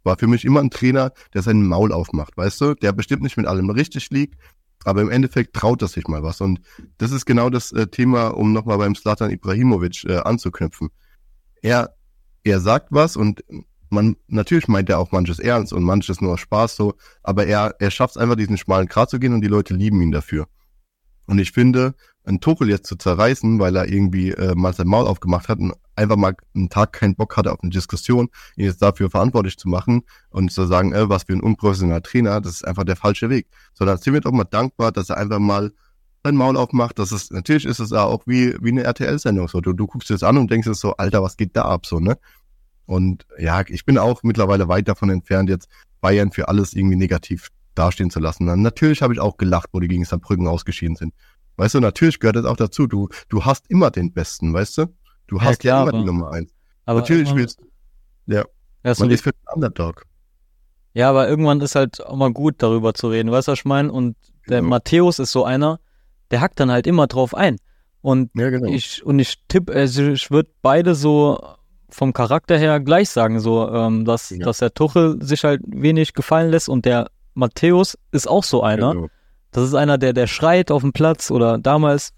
War 0.04 0.18
für 0.18 0.26
mich 0.26 0.46
immer 0.46 0.62
ein 0.62 0.72
Trainer, 0.72 1.12
der 1.36 1.44
seinen 1.44 1.68
Maul 1.68 1.92
aufmacht, 1.92 2.36
weißt 2.38 2.62
du? 2.62 2.74
Der 2.74 2.92
bestimmt 2.92 3.22
nicht 3.22 3.38
mit 3.38 3.46
allem 3.46 3.70
richtig 3.70 4.10
liegt, 4.10 4.42
aber 4.84 5.02
im 5.02 5.10
Endeffekt 5.10 5.56
traut 5.56 5.82
er 5.82 5.88
sich 5.88 6.08
mal 6.08 6.24
was. 6.24 6.42
Und 6.42 6.60
das 6.98 7.12
ist 7.12 7.26
genau 7.26 7.50
das 7.50 7.72
äh, 7.72 7.88
Thema, 7.88 8.28
um 8.28 8.54
nochmal 8.54 8.78
beim 8.78 8.96
Slatan 8.96 9.32
Ibrahimovic 9.32 10.06
äh, 10.06 10.18
anzuknüpfen. 10.18 10.90
Er, 11.62 11.96
er 12.44 12.60
sagt 12.60 12.90
was 12.92 13.16
und 13.16 13.44
man, 13.90 14.16
natürlich 14.28 14.68
meint 14.68 14.90
er 14.90 15.00
auch 15.00 15.12
manches 15.12 15.40
ernst 15.40 15.74
und 15.74 15.84
manches 15.84 16.22
nur 16.22 16.38
Spaß 16.38 16.76
so, 16.76 16.96
aber 17.24 17.46
er, 17.48 17.76
er 17.80 17.92
schafft 17.92 18.16
es 18.16 18.22
einfach, 18.22 18.36
diesen 18.36 18.58
schmalen 18.58 18.88
Grat 18.88 19.10
zu 19.10 19.20
gehen 19.20 19.34
und 19.34 19.42
die 19.42 19.48
Leute 19.48 19.74
lieben 19.74 20.02
ihn 20.02 20.12
dafür. 20.12 20.48
Und 21.28 21.40
ich 21.40 21.52
finde, 21.52 21.96
einen 22.24 22.40
Tuchel 22.40 22.70
jetzt 22.70 22.88
zu 22.88 22.96
zerreißen, 22.96 23.60
weil 23.60 23.76
er 23.76 23.88
irgendwie 23.88 24.32
äh, 24.32 24.56
mal 24.56 24.74
sein 24.74 24.88
Maul 24.88 25.08
aufgemacht 25.08 25.48
hat 25.48 25.60
und 25.60 25.74
einfach 25.96 26.16
mal 26.16 26.36
einen 26.56 26.70
Tag 26.70 26.94
keinen 26.94 27.16
Bock 27.16 27.38
hatte 27.38 27.52
auf 27.52 27.60
eine 27.62 27.72
Diskussion, 27.72 28.30
ihn 28.56 28.66
jetzt 28.66 28.82
dafür 28.82 29.10
verantwortlich 29.10 29.58
zu 29.58 29.70
machen 29.70 30.04
und 30.30 30.52
zu 30.52 30.66
sagen, 30.66 30.94
äh, 30.94 31.10
was 31.10 31.24
für 31.24 31.34
ein 31.34 31.42
unprofessioneller 31.42 32.02
Trainer, 32.02 32.42
das 32.42 32.56
ist 32.56 32.68
einfach 32.68 32.84
der 32.84 32.96
falsche 32.96 33.30
Weg. 33.30 33.48
Sondern 33.74 33.98
sind 33.98 34.14
wir 34.14 34.22
doch 34.22 34.32
mal 34.32 34.44
dankbar, 34.44 34.92
dass 34.92 35.10
er 35.10 35.18
einfach 35.18 35.40
mal 35.40 35.72
sein 36.24 36.36
Maul 36.36 36.58
aufmacht. 36.58 36.98
Das 36.98 37.12
ist, 37.12 37.32
natürlich 37.32 37.66
ist 37.66 37.80
es 37.80 37.94
auch 37.94 38.24
wie, 38.26 38.56
wie 38.60 38.70
eine 38.70 38.84
RTL-Sendung. 38.84 39.48
So, 39.48 39.62
du, 39.62 39.74
du 39.74 39.86
guckst 39.86 40.10
das 40.10 40.24
an 40.24 40.38
und 40.38 40.50
denkst 40.50 40.68
es 40.68 40.80
so, 40.80 40.96
Alter, 40.96 41.22
was 41.22 41.38
geht 41.38 41.56
da 41.56 41.64
ab, 41.64 41.86
so, 41.86 42.00
ne? 42.00 42.18
Und 42.88 43.26
ja, 43.40 43.64
ich 43.68 43.86
bin 43.86 43.98
auch 43.98 44.22
mittlerweile 44.24 44.68
weit 44.68 44.88
davon 44.88 45.10
entfernt, 45.10 45.50
jetzt 45.50 45.70
Bayern 46.02 46.32
für 46.32 46.48
alles 46.50 46.74
irgendwie 46.74 46.96
negativ 46.96 47.50
dastehen 47.76 48.10
zu 48.10 48.20
lassen. 48.20 48.48
Dann 48.48 48.62
natürlich 48.62 49.02
habe 49.02 49.14
ich 49.14 49.20
auch 49.20 49.38
gelacht, 49.38 49.70
wo 49.74 49.80
die 49.80 49.88
gegen 49.88 50.06
Saarbrücken 50.06 50.48
ausgeschieden 50.48 50.96
sind. 50.96 51.14
Weißt 51.58 51.76
du, 51.76 51.80
natürlich 51.80 52.20
gehört 52.20 52.36
das 52.38 52.46
auch 52.46 52.58
dazu. 52.58 52.88
Du, 52.88 53.10
du 53.30 53.46
hast 53.46 53.70
immer 53.70 53.92
den 53.92 54.12
Besten, 54.14 54.54
weißt 54.54 54.78
du? 54.80 54.86
Du 55.28 55.42
hast 55.42 55.64
ja, 55.64 55.72
klar, 55.72 55.82
immer 55.84 55.90
aber- 55.90 55.98
die 56.00 56.06
Nummer 56.06 56.32
eins. 56.32 56.52
Aber 56.86 57.00
natürlich 57.00 57.34
willst 57.36 57.60
ja, 58.28 58.44
Ja, 58.84 58.94
man 59.00 59.10
ist 59.12 59.22
für 59.24 59.32
den 59.32 59.40
Underdog. 59.54 60.04
ja, 60.94 61.10
aber 61.10 61.28
irgendwann 61.28 61.62
ist 61.62 61.76
halt 61.76 62.06
auch 62.06 62.16
mal 62.16 62.32
gut, 62.32 62.56
darüber 62.60 62.94
zu 62.94 63.10
reden. 63.10 63.32
Weißt 63.32 63.48
du, 63.48 63.52
was 63.54 63.60
ich 63.60 63.66
meine? 63.66 63.92
Und 63.92 64.16
der 64.50 64.60
Genau. 64.60 64.70
Matthäus 64.70 65.20
ist 65.20 65.32
so 65.32 65.44
einer, 65.46 65.80
der 66.32 66.42
hackt 66.42 66.60
dann 66.60 66.70
halt 66.72 66.86
immer 66.88 67.08
drauf 67.08 67.34
ein. 67.36 67.58
Und 68.02 68.30
Ja, 68.36 68.50
genau. 68.52 68.68
ich, 68.70 69.04
und 69.06 69.18
ich 69.20 69.36
tippe, 69.48 69.74
also 69.74 70.04
ich 70.10 70.30
würde 70.30 70.50
beide 70.62 70.94
so 70.94 71.40
vom 71.90 72.14
Charakter 72.14 72.58
her 72.58 72.80
gleich 72.80 73.10
sagen, 73.10 73.40
so, 73.40 73.68
ähm, 73.72 74.06
dass, 74.06 74.30
Ja. 74.30 74.46
dass 74.46 74.60
der 74.60 74.74
Tuchel 74.74 75.18
sich 75.24 75.44
halt 75.44 75.62
wenig 75.66 76.14
gefallen 76.14 76.52
lässt 76.52 76.70
und 76.70 76.86
der 76.86 77.08
Matthäus 77.36 77.98
ist 78.12 78.28
auch 78.28 78.44
so 78.44 78.64
einer. 78.64 78.94
Genau. 78.94 79.10
Das 79.52 79.66
ist 79.66 79.76
einer, 79.76 79.98
der, 79.98 80.14
der 80.14 80.28
schreit 80.28 80.72
auf 80.72 80.82
dem 80.82 80.92
Platz 80.92 81.32
oder 81.32 81.58
damals. 81.58 82.14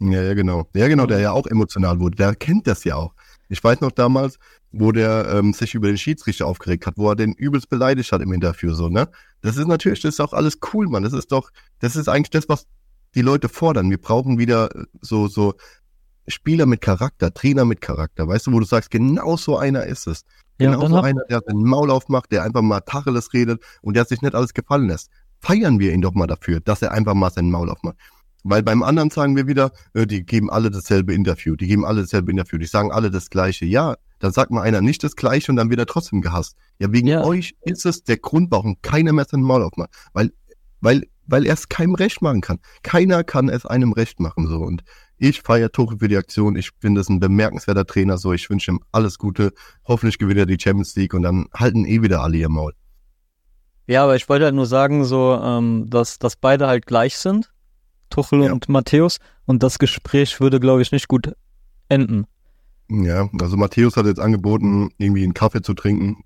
Ja, 0.00 0.22
ja, 0.22 0.34
genau. 0.34 0.66
Ja, 0.74 0.88
genau, 0.88 1.06
der 1.06 1.20
ja 1.20 1.32
auch 1.32 1.46
emotional 1.46 1.98
wurde. 2.00 2.16
Der 2.16 2.34
kennt 2.34 2.66
das 2.66 2.84
ja 2.84 2.96
auch. 2.96 3.14
Ich 3.48 3.62
weiß 3.64 3.80
noch 3.80 3.92
damals, 3.92 4.38
wo 4.70 4.92
der 4.92 5.28
ähm, 5.32 5.54
sich 5.54 5.74
über 5.74 5.86
den 5.86 5.96
Schiedsrichter 5.96 6.46
aufgeregt 6.46 6.86
hat, 6.86 6.98
wo 6.98 7.08
er 7.08 7.16
den 7.16 7.32
übelst 7.32 7.70
beleidigt 7.70 8.12
hat 8.12 8.20
im 8.20 8.32
Interview, 8.32 8.74
so, 8.74 8.88
ne? 8.88 9.08
Das 9.40 9.56
ist 9.56 9.66
natürlich, 9.66 10.02
das 10.02 10.14
ist 10.14 10.20
auch 10.20 10.32
alles 10.32 10.58
cool, 10.72 10.88
Mann. 10.88 11.02
Das 11.02 11.14
ist 11.14 11.32
doch, 11.32 11.50
das 11.78 11.96
ist 11.96 12.08
eigentlich 12.08 12.30
das, 12.30 12.48
was 12.48 12.66
die 13.14 13.22
Leute 13.22 13.48
fordern. 13.48 13.88
Wir 13.88 13.98
brauchen 13.98 14.38
wieder 14.38 14.74
äh, 14.74 14.84
so, 15.00 15.26
so 15.28 15.54
Spieler 16.26 16.66
mit 16.66 16.82
Charakter, 16.82 17.32
Trainer 17.32 17.64
mit 17.64 17.80
Charakter, 17.80 18.28
weißt 18.28 18.48
du, 18.48 18.52
wo 18.52 18.60
du 18.60 18.66
sagst, 18.66 18.90
genau 18.90 19.36
so 19.36 19.56
einer 19.56 19.84
ist 19.84 20.06
es. 20.06 20.24
Ja, 20.60 20.66
Genau 20.70 20.76
und 20.78 20.82
dann 20.84 20.90
so 20.90 20.96
hab- 20.98 21.04
einer, 21.04 21.22
der 21.30 21.40
seinen 21.46 21.62
Maul 21.62 21.90
aufmacht, 21.90 22.32
der 22.32 22.42
einfach 22.42 22.62
mal 22.62 22.80
Tacheles 22.80 23.32
redet 23.32 23.62
und 23.82 23.94
der 23.94 24.04
sich 24.04 24.22
nicht 24.22 24.34
alles 24.34 24.54
gefallen 24.54 24.88
lässt. 24.88 25.10
Feiern 25.40 25.78
wir 25.78 25.92
ihn 25.92 26.00
doch 26.00 26.14
mal 26.14 26.26
dafür, 26.26 26.60
dass 26.60 26.82
er 26.82 26.92
einfach 26.92 27.14
mal 27.14 27.30
seinen 27.30 27.50
Maul 27.50 27.70
aufmacht. 27.70 27.96
Weil 28.44 28.62
beim 28.62 28.82
anderen 28.82 29.10
sagen 29.10 29.36
wir 29.36 29.46
wieder, 29.46 29.72
äh, 29.94 30.06
die 30.06 30.24
geben 30.24 30.48
alle 30.50 30.70
dasselbe 30.70 31.12
Interview, 31.12 31.54
die 31.56 31.66
geben 31.66 31.84
alle 31.84 32.02
dasselbe 32.02 32.30
Interview, 32.30 32.58
die 32.58 32.66
sagen 32.66 32.92
alle 32.92 33.10
das 33.10 33.30
Gleiche. 33.30 33.66
Ja, 33.66 33.96
dann 34.20 34.32
sagt 34.32 34.50
mal 34.50 34.62
einer 34.62 34.80
nicht 34.80 35.02
das 35.04 35.16
Gleiche 35.16 35.52
und 35.52 35.56
dann 35.56 35.70
wird 35.70 35.80
er 35.80 35.86
trotzdem 35.86 36.20
gehasst. 36.22 36.56
Ja, 36.78 36.90
wegen 36.92 37.08
Ja. 37.08 37.24
euch 37.24 37.54
ist 37.62 37.84
es 37.86 38.04
der 38.04 38.16
Grund, 38.16 38.50
warum 38.50 38.76
keiner 38.82 39.12
mehr 39.12 39.26
seinen 39.26 39.42
Maul 39.42 39.62
aufmacht. 39.62 39.90
Weil, 40.12 40.32
weil, 40.80 41.04
weil 41.26 41.46
er 41.46 41.54
es 41.54 41.68
keinem 41.68 41.94
recht 41.94 42.22
machen 42.22 42.40
kann. 42.40 42.58
Keiner 42.82 43.22
kann 43.22 43.48
es 43.48 43.66
einem 43.66 43.92
recht 43.92 44.18
machen, 44.18 44.46
so. 44.48 44.58
Und 44.60 44.82
ich 45.18 45.42
feiere 45.42 45.70
Tuchel 45.70 45.98
für 45.98 46.08
die 46.08 46.16
Aktion. 46.16 46.56
Ich 46.56 46.70
finde 46.80 47.00
es 47.00 47.08
ein 47.08 47.20
bemerkenswerter 47.20 47.86
Trainer, 47.86 48.18
so. 48.18 48.32
Ich 48.32 48.48
wünsche 48.50 48.70
ihm 48.70 48.80
alles 48.92 49.18
Gute. 49.18 49.52
Hoffentlich 49.84 50.18
gewinnt 50.18 50.38
er 50.38 50.46
die 50.46 50.58
Champions 50.60 50.94
League 50.96 51.14
und 51.14 51.22
dann 51.22 51.46
halten 51.54 51.84
eh 51.84 52.02
wieder 52.02 52.22
alle 52.22 52.36
ihr 52.36 52.48
Maul. 52.48 52.72
Ja, 53.86 54.04
aber 54.04 54.16
ich 54.16 54.28
wollte 54.28 54.44
halt 54.44 54.54
nur 54.54 54.66
sagen, 54.66 55.04
so, 55.04 55.40
ähm, 55.42 55.86
dass, 55.88 56.18
dass 56.18 56.36
beide 56.36 56.66
halt 56.66 56.86
gleich 56.86 57.16
sind, 57.16 57.50
Tuchel 58.10 58.44
Ja. 58.44 58.52
und 58.52 58.68
Matthäus, 58.68 59.18
und 59.46 59.62
das 59.62 59.78
Gespräch 59.78 60.40
würde, 60.40 60.60
glaube 60.60 60.82
ich, 60.82 60.92
nicht 60.92 61.08
gut 61.08 61.32
enden. 61.88 62.26
Ja, 62.90 63.28
also 63.40 63.56
Matthäus 63.56 63.96
hat 63.96 64.06
jetzt 64.06 64.20
angeboten, 64.20 64.90
irgendwie 64.98 65.24
einen 65.24 65.34
Kaffee 65.34 65.62
zu 65.62 65.74
trinken 65.74 66.22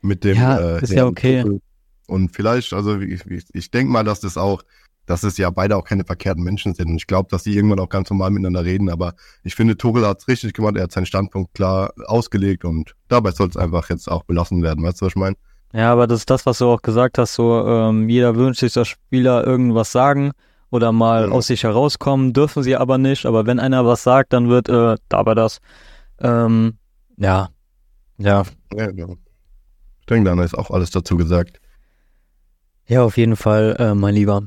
mit 0.00 0.24
dem. 0.24 0.36
Ja, 0.36 0.58
äh, 0.76 0.82
ist 0.82 0.92
ja 0.92 1.06
okay. 1.06 1.42
Tuchel. 1.42 1.60
Und 2.06 2.34
vielleicht, 2.34 2.72
also 2.72 2.98
ich, 3.00 3.24
ich, 3.26 3.44
ich 3.52 3.70
denke 3.70 3.92
mal, 3.92 4.04
dass 4.04 4.20
das 4.20 4.36
auch, 4.36 4.62
dass 5.08 5.22
es 5.24 5.38
ja 5.38 5.50
beide 5.50 5.76
auch 5.76 5.84
keine 5.84 6.04
verkehrten 6.04 6.44
Menschen 6.44 6.74
sind. 6.74 6.88
Und 6.90 6.96
ich 6.96 7.06
glaube, 7.06 7.28
dass 7.30 7.42
sie 7.44 7.54
irgendwann 7.54 7.80
auch 7.80 7.88
ganz 7.88 8.10
normal 8.10 8.30
miteinander 8.30 8.64
reden. 8.64 8.90
Aber 8.90 9.14
ich 9.42 9.54
finde, 9.54 9.76
Tuchel 9.76 10.06
hat 10.06 10.18
es 10.20 10.28
richtig 10.28 10.52
gemacht. 10.52 10.76
Er 10.76 10.84
hat 10.84 10.92
seinen 10.92 11.06
Standpunkt 11.06 11.54
klar 11.54 11.92
ausgelegt 12.06 12.64
und 12.64 12.94
dabei 13.08 13.30
soll 13.32 13.48
es 13.48 13.56
einfach 13.56 13.88
jetzt 13.90 14.08
auch 14.10 14.22
belassen 14.24 14.62
werden. 14.62 14.84
Weißt 14.84 15.00
du, 15.00 15.06
was 15.06 15.12
ich 15.12 15.16
meine? 15.16 15.36
Ja, 15.72 15.92
aber 15.92 16.06
das 16.06 16.20
ist 16.20 16.30
das, 16.30 16.46
was 16.46 16.58
du 16.58 16.66
auch 16.66 16.82
gesagt 16.82 17.18
hast, 17.18 17.34
so, 17.34 17.66
ähm, 17.66 18.08
jeder 18.08 18.36
wünscht 18.36 18.60
sich, 18.60 18.72
dass 18.72 18.88
Spieler 18.88 19.46
irgendwas 19.46 19.92
sagen 19.92 20.32
oder 20.70 20.92
mal 20.92 21.26
Mhm. 21.26 21.32
aus 21.32 21.46
sich 21.48 21.62
herauskommen, 21.64 22.32
dürfen 22.32 22.62
sie 22.62 22.76
aber 22.76 22.98
nicht, 22.98 23.26
aber 23.26 23.46
wenn 23.46 23.58
einer 23.58 23.84
was 23.86 24.02
sagt, 24.02 24.32
dann 24.32 24.48
wird, 24.48 24.68
äh, 24.68 24.96
dabei 25.08 25.34
das, 25.34 25.58
ähm, 26.20 26.78
ja, 27.16 27.48
ja, 28.18 28.44
Ja, 28.74 28.90
ja. 28.90 29.06
Ich 30.00 30.06
denke, 30.06 30.28
dann 30.30 30.38
ist 30.38 30.56
auch 30.56 30.70
alles 30.70 30.90
dazu 30.90 31.16
gesagt. 31.16 31.60
Ja, 32.86 33.02
auf 33.02 33.16
jeden 33.18 33.36
Fall, 33.36 33.76
äh, 33.78 33.94
mein 33.94 34.14
Lieber. 34.14 34.42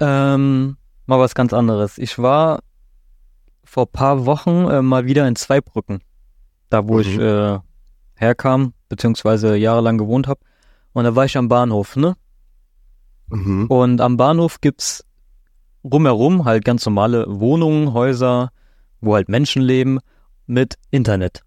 Ähm, 0.00 0.76
mal 1.06 1.18
was 1.18 1.34
ganz 1.34 1.52
anderes. 1.52 1.98
Ich 1.98 2.18
war 2.18 2.60
vor 3.64 3.86
paar 3.90 4.26
Wochen 4.26 4.66
äh, 4.68 4.82
mal 4.82 5.06
wieder 5.06 5.28
in 5.28 5.36
Zweibrücken, 5.36 6.00
da 6.70 6.88
wo 6.88 6.94
Mhm. 6.94 7.00
ich 7.00 7.18
äh, 7.18 7.58
herkam, 8.14 8.72
beziehungsweise 8.88 9.56
jahrelang 9.56 9.98
gewohnt 9.98 10.26
habe. 10.26 10.40
Und 10.92 11.04
da 11.04 11.14
war 11.14 11.24
ich 11.24 11.36
am 11.36 11.48
Bahnhof, 11.48 11.96
ne? 11.96 12.16
Mhm. 13.28 13.66
Und 13.66 14.00
am 14.00 14.16
Bahnhof 14.16 14.60
gibt's 14.60 15.04
rumherum 15.84 16.44
halt 16.44 16.64
ganz 16.64 16.84
normale 16.84 17.24
Wohnungen, 17.28 17.92
Häuser, 17.92 18.50
wo 19.00 19.14
halt 19.14 19.28
Menschen 19.28 19.62
leben 19.62 20.00
mit 20.46 20.74
Internet. 20.90 21.42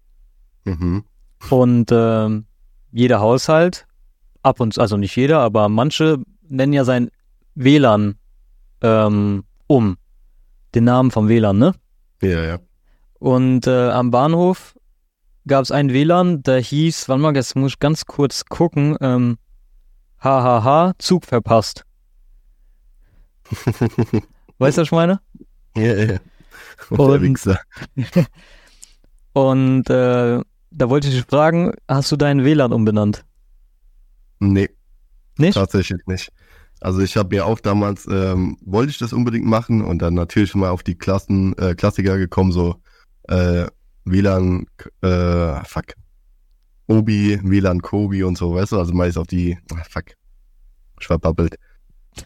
Mhm. 0.64 1.04
Und 1.50 1.90
ähm, 1.92 2.46
jeder 2.90 3.20
Haushalt, 3.20 3.86
ab 4.42 4.60
und 4.60 4.78
also 4.78 4.96
nicht 4.96 5.14
jeder, 5.16 5.40
aber 5.40 5.68
manche 5.68 6.18
nennen 6.48 6.72
ja 6.72 6.84
sein 6.84 7.10
WLAN 7.54 8.16
ähm, 8.82 9.44
um. 9.66 9.96
Den 10.74 10.84
Namen 10.84 11.10
vom 11.10 11.28
WLAN, 11.28 11.58
ne? 11.58 11.74
Ja, 12.22 12.42
ja. 12.44 12.58
Und 13.18 13.66
äh, 13.66 13.90
am 13.90 14.10
Bahnhof 14.10 14.74
gab 15.46 15.62
es 15.62 15.70
ein 15.70 15.92
WLAN, 15.92 16.42
der 16.42 16.60
hieß, 16.60 17.08
wann 17.08 17.20
mal, 17.20 17.34
jetzt 17.36 17.54
muss 17.56 17.72
ich 17.72 17.78
ganz 17.78 18.06
kurz 18.06 18.44
gucken, 18.46 18.96
ähm, 19.00 19.38
hahaha, 20.20 20.94
Zug 20.98 21.24
verpasst. 21.26 21.84
Weißt 24.58 24.78
du, 24.78 24.82
was 24.82 24.88
ich 24.88 24.92
meine? 24.92 25.20
ja, 25.76 25.94
ja. 25.94 26.18
Und- 26.90 27.22
Wichser. 27.22 27.60
Und 29.32 29.90
äh, 29.90 30.40
da 30.70 30.90
wollte 30.90 31.08
ich 31.08 31.14
dich 31.14 31.24
fragen, 31.24 31.72
hast 31.88 32.10
du 32.12 32.16
deinen 32.16 32.44
WLAN 32.44 32.72
umbenannt? 32.72 33.24
Nee. 34.38 34.70
Nicht? 35.38 35.54
Tatsächlich 35.54 36.00
nicht. 36.06 36.30
Also 36.80 37.00
ich 37.00 37.16
habe 37.16 37.34
mir 37.34 37.46
auch 37.46 37.60
damals, 37.60 38.06
ähm, 38.10 38.56
wollte 38.64 38.90
ich 38.90 38.98
das 38.98 39.12
unbedingt 39.12 39.46
machen 39.46 39.82
und 39.82 40.00
dann 40.02 40.14
natürlich 40.14 40.54
mal 40.54 40.70
auf 40.70 40.82
die 40.82 40.96
Klassen, 40.96 41.56
äh, 41.58 41.74
Klassiker 41.74 42.18
gekommen, 42.18 42.52
so 42.52 42.76
äh, 43.28 43.66
WLAN, 44.04 44.66
äh, 45.02 45.64
fuck, 45.64 45.94
Obi, 46.86 47.40
WLAN 47.42 47.80
Kobi 47.80 48.22
und 48.22 48.36
so, 48.36 48.54
weißt 48.54 48.72
du, 48.72 48.78
also 48.78 48.92
meist 48.92 49.16
auf 49.16 49.26
die, 49.26 49.56
ah, 49.72 49.82
fuck, 49.88 50.04
ich 51.00 51.06
verbabbelt. 51.06 51.56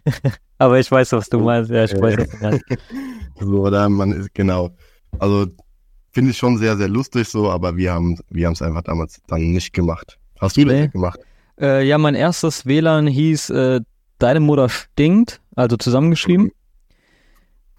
Aber 0.58 0.78
ich 0.80 0.90
weiß, 0.90 1.12
was 1.12 1.28
du 1.28 1.38
meinst. 1.38 1.70
Ja, 1.70 1.84
ich 1.84 1.92
weiß, 1.92 2.18
was 2.18 2.28
du 2.28 2.37
meinst. 2.40 2.64
So, 3.40 3.62
oder 3.64 3.88
man 3.88 4.11
ist, 4.11 4.34
genau. 4.34 4.70
Also 5.20 5.46
finde 6.11 6.32
ich 6.32 6.37
schon 6.38 6.58
sehr, 6.58 6.76
sehr 6.76 6.88
lustig 6.88 7.28
so, 7.28 7.48
aber 7.48 7.76
wir 7.76 7.92
haben 7.92 8.18
wir 8.30 8.46
haben 8.46 8.54
es 8.54 8.62
einfach 8.62 8.82
damals 8.82 9.22
dann 9.28 9.52
nicht 9.52 9.72
gemacht. 9.72 10.18
Hast 10.40 10.56
du 10.56 10.64
das 10.64 10.72
Nee. 10.74 10.80
nicht 10.82 10.92
gemacht? 10.92 11.20
Äh, 11.61 11.87
ja, 11.87 11.98
mein 11.98 12.16
erstes 12.16 12.66
WLAN 12.66 13.06
hieß 13.06 13.50
äh, 13.50 13.80
Deine 14.18 14.40
Mutter 14.40 14.68
stinkt, 14.68 15.40
also 15.54 15.76
zusammengeschrieben. 15.76 16.50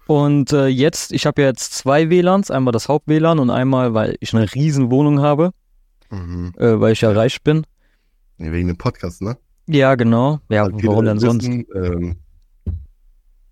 Und 0.06 0.52
äh, 0.52 0.66
jetzt, 0.66 1.12
ich 1.12 1.26
habe 1.26 1.42
ja 1.42 1.48
jetzt 1.48 1.74
zwei 1.74 2.10
WLANs, 2.10 2.50
einmal 2.50 2.72
das 2.72 2.88
Haupt-WLAN 2.88 3.38
und 3.38 3.50
einmal, 3.50 3.94
weil 3.94 4.16
ich 4.20 4.34
eine 4.34 4.52
riesen 4.54 4.90
Wohnung 4.90 5.20
habe, 5.20 5.52
Mhm. 6.10 6.52
äh, 6.58 6.80
weil 6.80 6.92
ich 6.94 7.02
ja 7.02 7.12
reich 7.12 7.42
bin. 7.42 7.64
Wegen 8.38 8.66
dem 8.68 8.76
Podcast, 8.78 9.22
ne? 9.22 9.36
Ja, 9.68 9.94
genau. 9.94 10.40
Ja, 10.48 10.66
viele 10.66 10.88
warum 10.88 11.04
denn 11.04 11.18
sonst? 11.20 11.46
Ähm, 11.46 12.16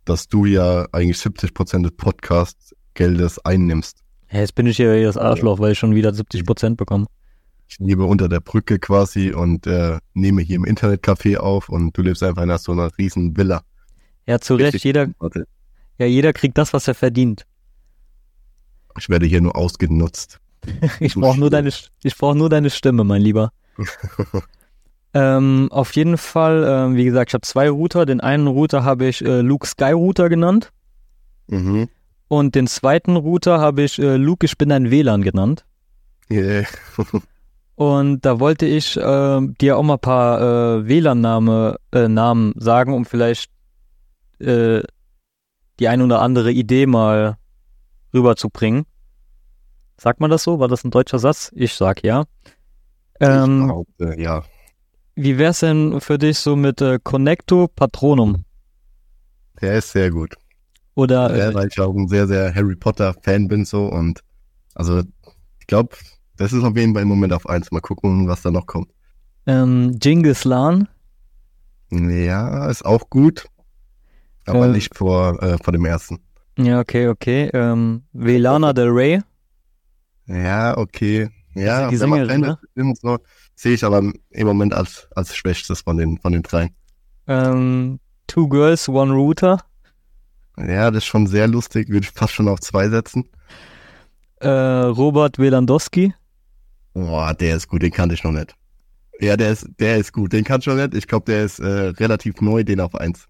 dass 0.04 0.26
du 0.26 0.46
ja 0.46 0.86
eigentlich 0.90 1.18
70% 1.18 1.82
des 1.82 1.92
Podcast-Geldes 1.96 3.44
einnimmst. 3.44 3.98
Ja, 4.32 4.40
jetzt 4.40 4.54
bin 4.54 4.66
ich 4.66 4.78
hier 4.78 5.00
das 5.04 5.16
Arschloch, 5.16 5.58
weil 5.60 5.72
ich 5.72 5.78
schon 5.78 5.94
wieder 5.94 6.12
70 6.12 6.44
Prozent 6.44 6.76
bekomme. 6.78 7.06
Ich 7.70 7.78
lebe 7.78 8.04
unter 8.04 8.28
der 8.28 8.40
Brücke 8.40 8.78
quasi 8.78 9.32
und 9.32 9.66
äh, 9.66 9.98
nehme 10.14 10.40
hier 10.42 10.56
im 10.56 10.64
Internetcafé 10.64 11.36
auf 11.36 11.68
und 11.68 11.96
du 11.96 12.02
lebst 12.02 12.22
einfach 12.22 12.42
in 12.42 12.58
so 12.58 12.72
einer 12.72 12.90
riesen 12.96 13.36
Villa. 13.36 13.62
Ja, 14.26 14.38
zu 14.40 14.54
Recht, 14.54 14.66
Richtig. 14.74 14.84
jeder, 14.84 15.08
Warte, 15.18 15.46
ja, 15.98 16.06
jeder 16.06 16.32
kriegt 16.32 16.56
das, 16.58 16.72
was 16.72 16.88
er 16.88 16.94
verdient. 16.94 17.44
Ich 18.98 19.08
werde 19.08 19.26
hier 19.26 19.40
nur 19.40 19.56
ausgenutzt. 19.56 20.38
Ich 21.00 21.14
brauche 21.14 21.38
nur 21.38 21.50
deine, 21.50 21.70
ich 22.02 22.16
brauche 22.16 22.36
nur 22.36 22.48
deine 22.50 22.68
Stimme, 22.70 23.04
mein 23.04 23.22
Lieber. 23.22 23.52
ähm, 25.14 25.68
auf 25.70 25.92
jeden 25.92 26.18
Fall, 26.18 26.64
ähm, 26.66 26.96
wie 26.96 27.04
gesagt, 27.04 27.30
ich 27.30 27.34
habe 27.34 27.42
zwei 27.46 27.70
Router. 27.70 28.06
Den 28.06 28.20
einen 28.20 28.46
Router 28.46 28.84
habe 28.84 29.06
ich 29.06 29.24
äh, 29.24 29.40
Luke 29.40 29.66
Sky 29.66 29.92
Router 29.92 30.28
genannt 30.28 30.72
Mhm. 31.50 31.88
und 32.28 32.54
den 32.54 32.66
zweiten 32.66 33.16
Router 33.16 33.58
habe 33.60 33.82
ich 33.82 33.98
äh, 33.98 34.16
Luke, 34.16 34.44
ich 34.44 34.58
bin 34.58 34.70
ein 34.72 34.90
WLAN 34.90 35.22
genannt. 35.22 35.64
Yeah. 36.30 36.66
Und 37.78 38.22
da 38.22 38.40
wollte 38.40 38.66
ich 38.66 38.96
äh, 38.96 39.40
dir 39.60 39.76
auch 39.76 39.84
mal 39.84 39.94
ein 39.94 40.00
paar 40.00 40.40
äh, 40.40 40.88
WLAN-Name, 40.88 41.78
äh, 41.92 42.08
Namen 42.08 42.52
sagen, 42.56 42.92
um 42.92 43.04
vielleicht 43.04 43.52
äh, 44.40 44.82
die 45.78 45.86
ein 45.86 46.02
oder 46.02 46.20
andere 46.20 46.50
Idee 46.50 46.86
mal 46.86 47.36
rüberzubringen. 48.12 48.84
Sagt 49.96 50.18
man 50.18 50.28
das 50.28 50.42
so? 50.42 50.58
War 50.58 50.66
das 50.66 50.82
ein 50.82 50.90
deutscher 50.90 51.20
Satz? 51.20 51.52
Ich 51.54 51.72
sag 51.74 52.02
ja. 52.02 52.24
ich 53.20 53.28
Ähm, 53.28 53.68
behaupte, 53.68 54.20
ja. 54.20 54.42
wie 55.14 55.38
wär's 55.38 55.60
denn 55.60 56.00
für 56.00 56.18
dich 56.18 56.40
so 56.40 56.56
mit 56.56 56.80
äh, 56.80 56.98
Connecto 57.00 57.68
Patronum? 57.68 58.44
Der 59.62 59.74
ist 59.74 59.92
sehr 59.92 60.10
gut. 60.10 60.34
Oder 60.96 61.36
Ja, 61.36 61.50
äh, 61.50 61.54
weil 61.54 61.68
ich 61.68 61.78
auch 61.78 61.94
ein 61.94 62.08
sehr, 62.08 62.26
sehr 62.26 62.52
Harry 62.52 62.74
Potter 62.74 63.14
Fan 63.22 63.46
bin 63.46 63.64
so 63.64 63.86
und 63.86 64.24
also 64.74 65.04
ich 65.60 65.66
glaube, 65.68 65.96
das 66.38 66.52
ist 66.52 66.64
auf 66.64 66.76
jeden 66.76 66.94
Fall 66.94 67.02
im 67.02 67.08
Moment 67.08 67.32
auf 67.32 67.48
eins. 67.48 67.70
Mal 67.70 67.80
gucken, 67.80 68.26
was 68.28 68.42
da 68.42 68.50
noch 68.50 68.66
kommt. 68.66 68.88
ähm, 69.46 69.98
Genghis 69.98 70.42
Khan. 70.42 70.88
Ja, 71.90 72.68
ist 72.68 72.84
auch 72.84 73.08
gut, 73.10 73.46
aber 74.46 74.66
Äh, 74.66 74.72
nicht 74.72 74.96
vor, 74.96 75.42
äh, 75.42 75.56
vor 75.62 75.72
dem 75.72 75.84
ersten. 75.84 76.18
Ja, 76.58 76.80
okay, 76.80 77.08
okay. 77.08 77.50
Ähm, 77.54 78.02
Velana 78.12 78.72
Del 78.72 78.88
Rey. 78.88 79.20
Ja, 80.26 80.76
okay. 80.76 81.30
Ja, 81.54 81.88
die 81.88 81.96
Sängerin, 81.96 82.56
stimmt 82.72 82.98
so, 82.98 83.18
sehe 83.54 83.72
ich 83.74 83.82
aber 83.84 84.00
im 84.30 84.46
Moment 84.46 84.74
als, 84.74 85.08
als 85.16 85.34
schwächstes 85.34 85.80
von 85.80 85.96
den, 85.96 86.18
von 86.18 86.32
den 86.32 86.42
dreien. 86.42 86.70
Ähm, 87.26 87.98
Two 88.26 88.48
Girls, 88.48 88.88
One 88.88 89.12
Router. 89.12 89.64
Ja, 90.58 90.90
das 90.90 90.98
ist 91.04 91.06
schon 91.06 91.26
sehr 91.26 91.48
lustig, 91.48 91.88
würde 91.88 92.06
ich 92.06 92.10
fast 92.12 92.34
schon 92.34 92.48
auf 92.48 92.60
zwei 92.60 92.88
setzen. 92.90 93.28
Äh, 94.40 94.48
Robert 94.48 95.38
Welandowski. 95.38 96.14
Boah, 97.06 97.32
der 97.32 97.56
ist 97.56 97.68
gut, 97.68 97.82
den 97.82 97.92
kannte 97.92 98.14
ich 98.14 98.24
noch 98.24 98.32
nicht. 98.32 98.54
Ja, 99.20 99.36
der 99.36 99.52
ist, 99.52 99.68
der 99.78 99.98
ist 99.98 100.12
gut, 100.12 100.32
den 100.32 100.44
kannte 100.44 100.68
ich 100.70 100.76
noch 100.76 100.82
nicht. 100.82 100.94
Ich 100.94 101.06
glaube, 101.06 101.26
der 101.26 101.44
ist 101.44 101.60
äh, 101.60 101.66
relativ 101.66 102.40
neu, 102.40 102.64
den 102.64 102.80
auf 102.80 102.94
eins. 102.94 103.28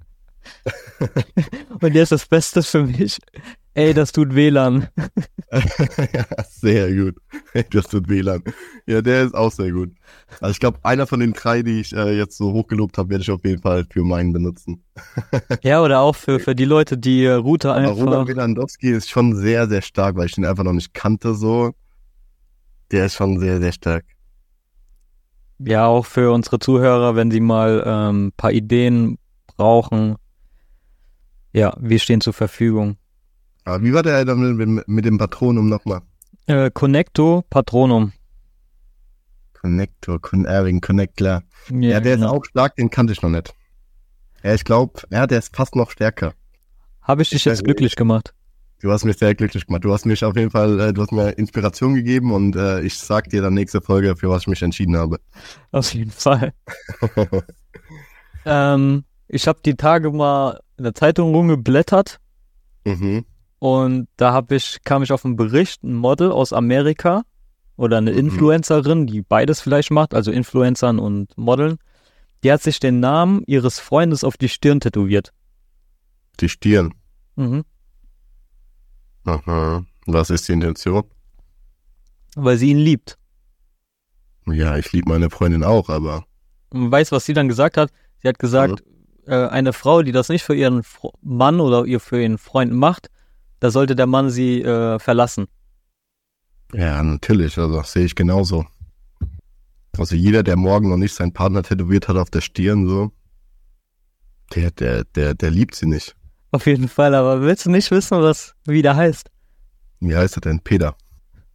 Und 1.80 1.94
der 1.94 2.02
ist 2.02 2.12
das 2.12 2.26
Beste 2.26 2.62
für 2.62 2.84
mich. 2.84 3.18
Ey, 3.74 3.94
das 3.94 4.10
tut 4.12 4.34
WLAN. 4.34 4.88
ja, 5.52 6.24
sehr 6.48 6.92
gut. 6.92 7.16
Das 7.70 7.86
tut 7.86 8.08
WLAN. 8.08 8.42
Ja, 8.86 9.02
der 9.02 9.24
ist 9.24 9.34
auch 9.34 9.52
sehr 9.52 9.70
gut. 9.70 9.92
Also 10.40 10.52
ich 10.52 10.60
glaube, 10.60 10.78
einer 10.82 11.06
von 11.06 11.20
den 11.20 11.32
drei, 11.32 11.62
die 11.62 11.80
ich 11.80 11.94
äh, 11.94 12.16
jetzt 12.16 12.36
so 12.36 12.52
hochgelobt 12.52 12.98
habe, 12.98 13.10
werde 13.10 13.22
ich 13.22 13.30
auf 13.30 13.44
jeden 13.44 13.62
Fall 13.62 13.84
für 13.90 14.02
meinen 14.02 14.32
benutzen. 14.32 14.82
Ja, 15.62 15.82
oder 15.82 16.00
auch 16.00 16.16
für, 16.16 16.40
für 16.40 16.54
die 16.54 16.64
Leute, 16.64 16.98
die 16.98 17.24
äh, 17.24 17.32
Router 17.32 17.74
Aber 17.74 17.88
Robert 17.88 18.14
einfach. 18.14 18.28
Lewandowski 18.28 18.90
ist 18.90 19.10
schon 19.10 19.36
sehr, 19.36 19.68
sehr 19.68 19.82
stark, 19.82 20.16
weil 20.16 20.26
ich 20.26 20.34
den 20.34 20.44
einfach 20.44 20.64
noch 20.64 20.72
nicht 20.72 20.94
kannte 20.94 21.34
so. 21.34 21.72
Der 22.90 23.06
ist 23.06 23.14
schon 23.14 23.38
sehr, 23.38 23.60
sehr 23.60 23.72
stark. 23.72 24.04
Ja, 25.58 25.86
auch 25.86 26.06
für 26.06 26.32
unsere 26.32 26.58
Zuhörer, 26.58 27.16
wenn 27.16 27.30
sie 27.30 27.40
mal 27.40 27.82
ähm, 27.84 28.26
ein 28.26 28.32
paar 28.32 28.52
Ideen 28.52 29.18
brauchen. 29.46 30.16
Ja, 31.52 31.76
wir 31.80 31.98
stehen 31.98 32.20
zur 32.20 32.32
Verfügung. 32.32 32.96
Aber 33.64 33.82
wie 33.82 33.92
war 33.92 34.02
der 34.02 34.24
dann 34.24 34.56
mit, 34.56 34.88
mit 34.88 35.04
dem 35.04 35.18
Patronum 35.18 35.68
nochmal? 35.68 36.02
Äh, 36.46 36.70
Connecto 36.70 37.44
Patronum. 37.50 38.12
Connector, 39.52 40.20
Con 40.20 40.44
Erwin, 40.44 40.80
Connect, 40.80 41.16
klar. 41.16 41.42
Ja, 41.70 42.00
der 42.00 42.14
ist 42.14 42.20
genau. 42.20 42.36
auch 42.36 42.44
stark, 42.44 42.76
den 42.76 42.90
kannte 42.90 43.12
ich 43.12 43.22
noch 43.22 43.30
nicht. 43.30 43.52
Ja, 44.42 44.54
ich 44.54 44.64
glaube, 44.64 45.02
ja, 45.10 45.26
der 45.26 45.40
ist 45.40 45.54
fast 45.54 45.74
noch 45.74 45.90
stärker. 45.90 46.32
Habe 47.02 47.22
ich 47.22 47.30
dich 47.30 47.44
jetzt 47.44 47.64
glücklich 47.64 47.96
gemacht? 47.96 48.34
Du 48.80 48.92
hast 48.92 49.04
mich 49.04 49.16
sehr 49.18 49.34
glücklich 49.34 49.66
gemacht. 49.66 49.84
Du 49.84 49.92
hast 49.92 50.06
mich 50.06 50.24
auf 50.24 50.36
jeden 50.36 50.50
Fall, 50.50 50.78
äh, 50.78 50.92
du 50.92 51.02
hast 51.02 51.10
mir 51.10 51.30
Inspiration 51.36 51.94
gegeben 51.94 52.32
und 52.32 52.54
äh, 52.54 52.80
ich 52.82 52.96
sag 52.98 53.28
dir 53.28 53.42
dann 53.42 53.54
nächste 53.54 53.80
Folge, 53.80 54.14
für 54.16 54.30
was 54.30 54.42
ich 54.42 54.46
mich 54.48 54.62
entschieden 54.62 54.96
habe. 54.96 55.18
Auf 55.72 55.92
jeden 55.94 56.10
Fall. 56.12 56.52
Ähm, 58.44 59.04
ich 59.26 59.46
habe 59.46 59.58
die 59.64 59.74
Tage 59.74 60.10
mal 60.10 60.60
in 60.78 60.84
der 60.84 60.94
Zeitung 60.94 61.34
rumgeblättert 61.34 62.18
mhm. 62.84 63.26
und 63.58 64.08
da 64.16 64.32
hab 64.32 64.52
ich, 64.52 64.78
kam 64.84 65.02
ich 65.02 65.12
auf 65.12 65.24
einen 65.24 65.36
Bericht, 65.36 65.82
ein 65.82 65.94
Model 65.94 66.30
aus 66.30 66.52
Amerika 66.52 67.24
oder 67.76 67.98
eine 67.98 68.12
Mhm. 68.12 68.18
Influencerin, 68.18 69.06
die 69.06 69.22
beides 69.22 69.60
vielleicht 69.60 69.90
macht, 69.90 70.14
also 70.14 70.30
Influencern 70.30 70.98
und 70.98 71.36
Modeln. 71.36 71.78
Die 72.42 72.52
hat 72.52 72.62
sich 72.62 72.80
den 72.80 73.00
Namen 73.00 73.42
ihres 73.46 73.80
Freundes 73.80 74.24
auf 74.24 74.36
die 74.36 74.48
Stirn 74.48 74.80
tätowiert. 74.80 75.32
Die 76.40 76.48
Stirn. 76.48 76.94
Mhm. 77.36 77.64
Aha. 79.28 79.84
Was 80.06 80.30
ist 80.30 80.48
die 80.48 80.52
Intention? 80.52 81.04
Weil 82.34 82.56
sie 82.56 82.70
ihn 82.70 82.78
liebt. 82.78 83.18
Ja, 84.46 84.76
ich 84.78 84.90
liebe 84.92 85.10
meine 85.10 85.28
Freundin 85.28 85.62
auch, 85.62 85.90
aber 85.90 86.24
Und 86.70 86.90
weißt, 86.90 87.12
was 87.12 87.26
sie 87.26 87.34
dann 87.34 87.48
gesagt 87.48 87.76
hat? 87.76 87.92
Sie 88.22 88.28
hat 88.28 88.38
gesagt, 88.38 88.82
äh, 89.26 89.46
eine 89.48 89.74
Frau, 89.74 90.02
die 90.02 90.12
das 90.12 90.30
nicht 90.30 90.42
für 90.42 90.54
ihren 90.54 90.82
Fro 90.82 91.12
Mann 91.20 91.60
oder 91.60 91.84
ihr 91.84 92.00
für 92.00 92.22
ihren 92.22 92.38
Freund 92.38 92.72
macht, 92.72 93.10
da 93.60 93.70
sollte 93.70 93.94
der 93.94 94.06
Mann 94.06 94.30
sie 94.30 94.62
äh, 94.62 94.98
verlassen. 94.98 95.46
ja, 96.72 97.02
natürlich, 97.02 97.58
also 97.58 97.82
sehe 97.82 98.06
ich 98.06 98.14
genauso. 98.14 98.64
Also 99.98 100.14
jeder, 100.16 100.42
der 100.42 100.56
morgen 100.56 100.88
noch 100.88 100.96
nicht 100.96 101.14
seinen 101.14 101.32
Partner 101.32 101.62
tätowiert 101.62 102.08
hat 102.08 102.16
auf 102.16 102.30
der 102.30 102.40
Stirn, 102.40 102.88
so, 102.88 103.12
der, 104.54 104.70
der, 104.70 105.04
der, 105.04 105.34
der 105.34 105.50
liebt 105.50 105.74
sie 105.74 105.86
nicht. 105.86 106.16
Auf 106.50 106.66
jeden 106.66 106.88
Fall, 106.88 107.14
aber 107.14 107.42
willst 107.42 107.66
du 107.66 107.70
nicht 107.70 107.90
wissen, 107.90 108.20
was 108.22 108.54
wie 108.64 108.82
der 108.82 108.96
heißt? 108.96 109.30
Wie 110.00 110.16
heißt 110.16 110.36
er 110.38 110.40
denn? 110.40 110.60
Peter. 110.60 110.96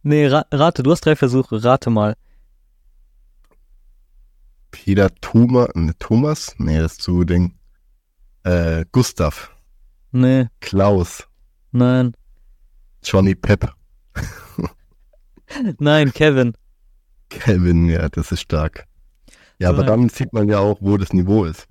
Nee, 0.02 0.26
ra 0.26 0.44
rate, 0.52 0.82
du 0.82 0.90
hast 0.92 1.04
drei 1.04 1.16
Versuche, 1.16 1.62
rate 1.64 1.90
mal. 1.90 2.14
Peter 4.70 5.08
Thomas, 5.20 5.68
ne, 5.74 5.92
Thomas? 5.98 6.54
Nee, 6.58 6.78
das 6.78 6.92
ist 6.92 7.02
zu 7.02 7.24
Ding. 7.24 7.54
Äh, 8.42 8.84
Gustav, 8.92 9.50
Nee, 10.12 10.46
Klaus, 10.60 11.26
nein, 11.72 12.14
Johnny 13.02 13.34
Pep, 13.34 13.72
nein, 15.78 16.12
Kevin. 16.12 16.52
Kevin, 17.30 17.88
ja, 17.88 18.08
das 18.10 18.30
ist 18.32 18.42
stark. 18.42 18.86
Ja, 19.58 19.68
So, 19.68 19.74
aber 19.74 19.84
dann 19.84 20.08
sieht 20.10 20.32
man 20.32 20.48
ja 20.48 20.58
auch, 20.58 20.76
wo 20.80 20.96
das 20.98 21.12
Niveau 21.12 21.44
ist. 21.46 21.66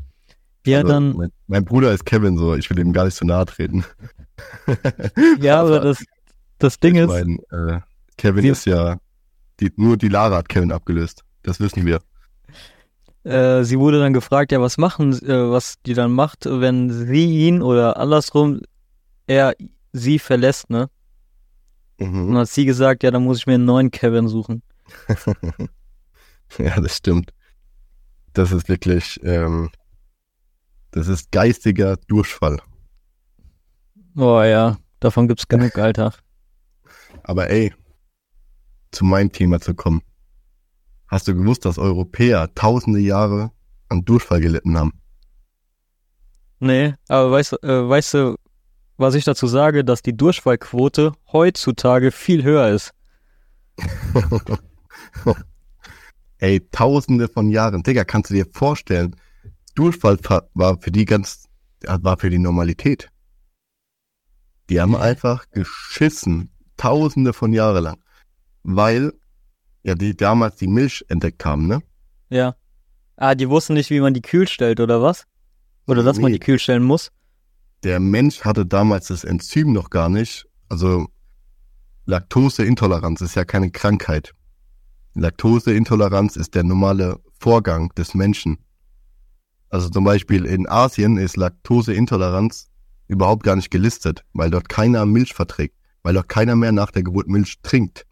Ja, 0.65 0.77
Also, 0.79 0.89
dann, 0.89 1.13
Mein, 1.15 1.31
mein 1.47 1.65
Bruder 1.65 1.91
ist 1.93 2.05
Kevin, 2.05 2.37
so, 2.37 2.55
ich 2.55 2.69
will 2.69 2.79
ihm 2.79 2.93
gar 2.93 3.05
nicht 3.05 3.15
so 3.15 3.25
nahe 3.25 3.45
treten. 3.45 3.83
ja, 5.41 5.59
aber 5.61 5.79
das, 5.81 6.03
das 6.59 6.79
Ding 6.79 6.95
ist, 6.95 7.07
mein, 7.07 7.39
äh, 7.51 7.79
Kevin 8.17 8.45
ist 8.45 8.65
ja, 8.65 8.97
die, 9.59 9.71
nur 9.75 9.97
die 9.97 10.07
Lara 10.09 10.37
hat 10.37 10.49
Kevin 10.49 10.71
abgelöst. 10.71 11.23
Das 11.43 11.59
wissen 11.59 11.85
wir. 11.85 11.99
äh, 13.23 13.63
sie 13.63 13.77
wurde 13.79 13.99
dann 13.99 14.13
gefragt, 14.13 14.51
ja, 14.51 14.61
was 14.61 14.77
machen, 14.77 15.11
äh, 15.27 15.49
was 15.51 15.75
die 15.85 15.93
dann 15.93 16.11
macht, 16.13 16.45
wenn 16.45 16.89
sie 16.91 17.47
ihn 17.47 17.61
oder 17.61 17.97
andersrum 17.97 18.61
er 19.27 19.53
sie 19.93 20.19
verlässt, 20.19 20.69
ne? 20.69 20.89
Und 21.99 22.11
Mhm. 22.11 22.27
dann 22.29 22.37
hat 22.39 22.49
sie 22.49 22.65
gesagt, 22.65 23.03
ja, 23.03 23.11
dann 23.11 23.23
muss 23.23 23.37
ich 23.39 23.47
mir 23.47 23.53
einen 23.55 23.65
neuen 23.65 23.91
Kevin 23.91 24.27
suchen. 24.27 24.63
Ja, 26.57 26.79
das 26.79 26.97
stimmt. 26.97 27.31
Das 28.33 28.51
ist 28.51 28.69
wirklich, 28.69 29.19
ähm, 29.23 29.69
das 30.93 31.07
ist 31.07 31.31
geistiger 31.31 31.97
Durchfall. 32.07 32.59
Oh 34.15 34.41
ja, 34.41 34.77
davon 34.99 35.27
gibt's 35.27 35.47
genug, 35.47 35.77
Alter. 35.77 36.13
Aber 37.23 37.49
ey, 37.49 37.73
zu 38.91 39.03
meinem 39.03 39.31
Thema 39.31 39.59
zu 39.59 39.73
kommen. 39.73 40.01
Hast 41.07 41.27
du 41.27 41.35
gewusst, 41.35 41.65
dass 41.65 41.77
Europäer 41.77 42.53
tausende 42.53 42.99
Jahre 42.99 43.51
an 43.89 44.05
Durchfall 44.05 44.39
gelitten 44.39 44.77
haben? 44.77 44.93
Nee, 46.59 46.93
aber 47.07 47.31
weißt, 47.31 47.63
äh, 47.63 47.89
weißt 47.89 48.13
du, 48.13 48.35
was 48.97 49.15
ich 49.15 49.25
dazu 49.25 49.47
sage, 49.47 49.83
dass 49.83 50.01
die 50.01 50.15
Durchfallquote 50.15 51.13
heutzutage 51.31 52.11
viel 52.11 52.43
höher 52.43 52.69
ist. 52.69 52.93
ey, 56.37 56.59
tausende 56.71 57.27
von 57.27 57.49
Jahren. 57.49 57.81
Digga, 57.81 58.03
kannst 58.05 58.29
du 58.29 58.35
dir 58.35 58.45
vorstellen, 58.51 59.15
Durchfall 59.75 60.17
fa- 60.17 60.47
war 60.53 60.79
für 60.79 60.91
die 60.91 61.05
ganz, 61.05 61.45
war 61.85 62.17
für 62.17 62.29
die 62.29 62.39
Normalität. 62.39 63.09
Die 64.69 64.79
haben 64.79 64.95
einfach 64.95 65.45
geschissen, 65.51 66.51
tausende 66.77 67.33
von 67.33 67.53
Jahren 67.53 67.83
lang. 67.83 68.03
Weil, 68.63 69.13
ja, 69.83 69.95
die 69.95 70.15
damals 70.15 70.55
die 70.55 70.67
Milch 70.67 71.03
entdeckt 71.09 71.43
haben, 71.45 71.67
ne? 71.67 71.81
Ja. 72.29 72.55
Ah, 73.17 73.35
die 73.35 73.49
wussten 73.49 73.73
nicht, 73.73 73.89
wie 73.89 73.99
man 73.99 74.13
die 74.13 74.21
kühl 74.21 74.47
stellt, 74.47 74.79
oder 74.79 75.01
was? 75.01 75.25
Oder 75.85 76.01
dass 76.03 76.17
man 76.17 76.31
Nee. 76.31 76.37
die 76.39 76.45
kühl 76.45 76.59
stellen 76.59 76.83
muss? 76.83 77.11
der 77.83 77.99
Mensch 77.99 78.45
hatte 78.45 78.65
damals 78.65 79.07
das 79.07 79.25
Enzym 79.25 79.73
noch 79.73 79.89
gar 79.89 80.07
nicht. 80.07 80.47
Also 80.69 81.07
Laktoseintoleranz 82.05 83.19
ist 83.19 83.35
ja 83.35 83.43
keine 83.43 83.71
Krankheit. 83.71 84.33
Laktoseintoleranz 85.15 86.37
ist 86.37 86.55
der 86.55 86.63
normale 86.63 87.19
Vorgang 87.39 87.89
des 87.95 88.13
Menschen. 88.13 88.57
Also 89.73 89.89
zum 89.89 90.03
Beispiel 90.03 90.45
in 90.45 90.69
Asien 90.69 91.17
ist 91.17 91.35
Laktoseintoleranz 91.35 92.69
überhaupt 93.07 93.41
gar 93.41 93.55
nicht 93.55 93.71
gelistet, 93.71 94.23
weil 94.31 94.51
dort 94.51 94.69
keiner 94.69 95.03
Milch 95.07 95.33
verträgt, 95.33 95.75
weil 96.03 96.13
dort 96.13 96.29
keiner 96.29 96.55
mehr 96.55 96.71
nach 96.71 96.91
der 96.91 97.01
Geburt 97.01 97.27
Milch 97.27 97.55
trinkt. 97.63 98.05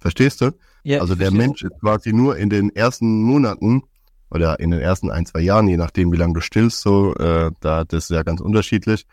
Verstehst 0.00 0.40
du? 0.40 0.52
Ja, 0.84 1.00
Also 1.00 1.16
der. 1.16 1.32
Mensch 1.32 1.64
ist 1.64 1.72
quasi 1.80 2.12
nur 2.12 2.36
in 2.36 2.50
den 2.50 2.70
ersten 2.70 3.20
Monaten 3.20 3.82
oder 4.30 4.60
in 4.60 4.70
den 4.70 4.78
ersten 4.78 5.10
ein, 5.10 5.26
zwei 5.26 5.40
Jahren, 5.40 5.66
je 5.66 5.76
nachdem 5.76 6.12
wie 6.12 6.16
lange 6.16 6.34
du 6.34 6.40
stillst, 6.40 6.82
so, 6.82 7.16
äh, 7.16 7.50
da 7.58 7.82
das 7.82 8.04
ist 8.04 8.10
ja 8.10 8.22
ganz 8.22 8.40
unterschiedlich, 8.40 9.08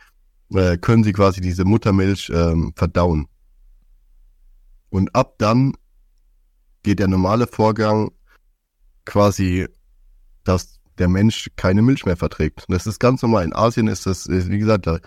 äh, 0.54 0.78
können 0.78 1.04
sie 1.04 1.12
quasi 1.12 1.42
diese 1.42 1.66
Muttermilch 1.66 2.30
ähm, 2.32 2.72
verdauen. 2.76 3.30
Und 4.92 5.16
ab 5.16 5.34
dann 5.40 5.74
geht 6.84 7.00
der 7.00 7.08
normale 7.08 7.48
Vorgang 7.48 8.12
quasi, 9.06 9.68
dass 10.44 10.77
der 11.00 11.08
Mensch 11.08 11.50
keine 11.56 11.82
Milch 11.82 12.06
mehr 12.06 12.18
verträgt. 12.18 12.66
Das 12.70 12.88
ist 12.88 13.00
ganz 13.00 13.22
normal. 13.22 13.44
In 13.44 13.54
Asien 13.54 13.88
ist 13.88 14.06
das, 14.06 14.26
ist, 14.26 14.50
wie 14.50 14.60
gesagt, 14.60 14.88
da, 14.88 15.00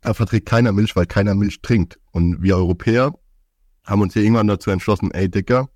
er 0.00 0.14
verträgt 0.14 0.46
keiner 0.46 0.72
Milch, 0.72 0.96
weil 0.96 1.06
keiner 1.06 1.34
Milch 1.34 1.62
trinkt. 1.62 1.98
Und 2.10 2.42
wir 2.42 2.56
Europäer 2.56 3.14
haben 3.84 4.02
uns 4.02 4.14
hier 4.14 4.22
irgendwann 4.22 4.46
dazu 4.46 4.70
entschlossen, 4.70 5.10
ey 5.12 5.28
Dicker, 5.28 5.68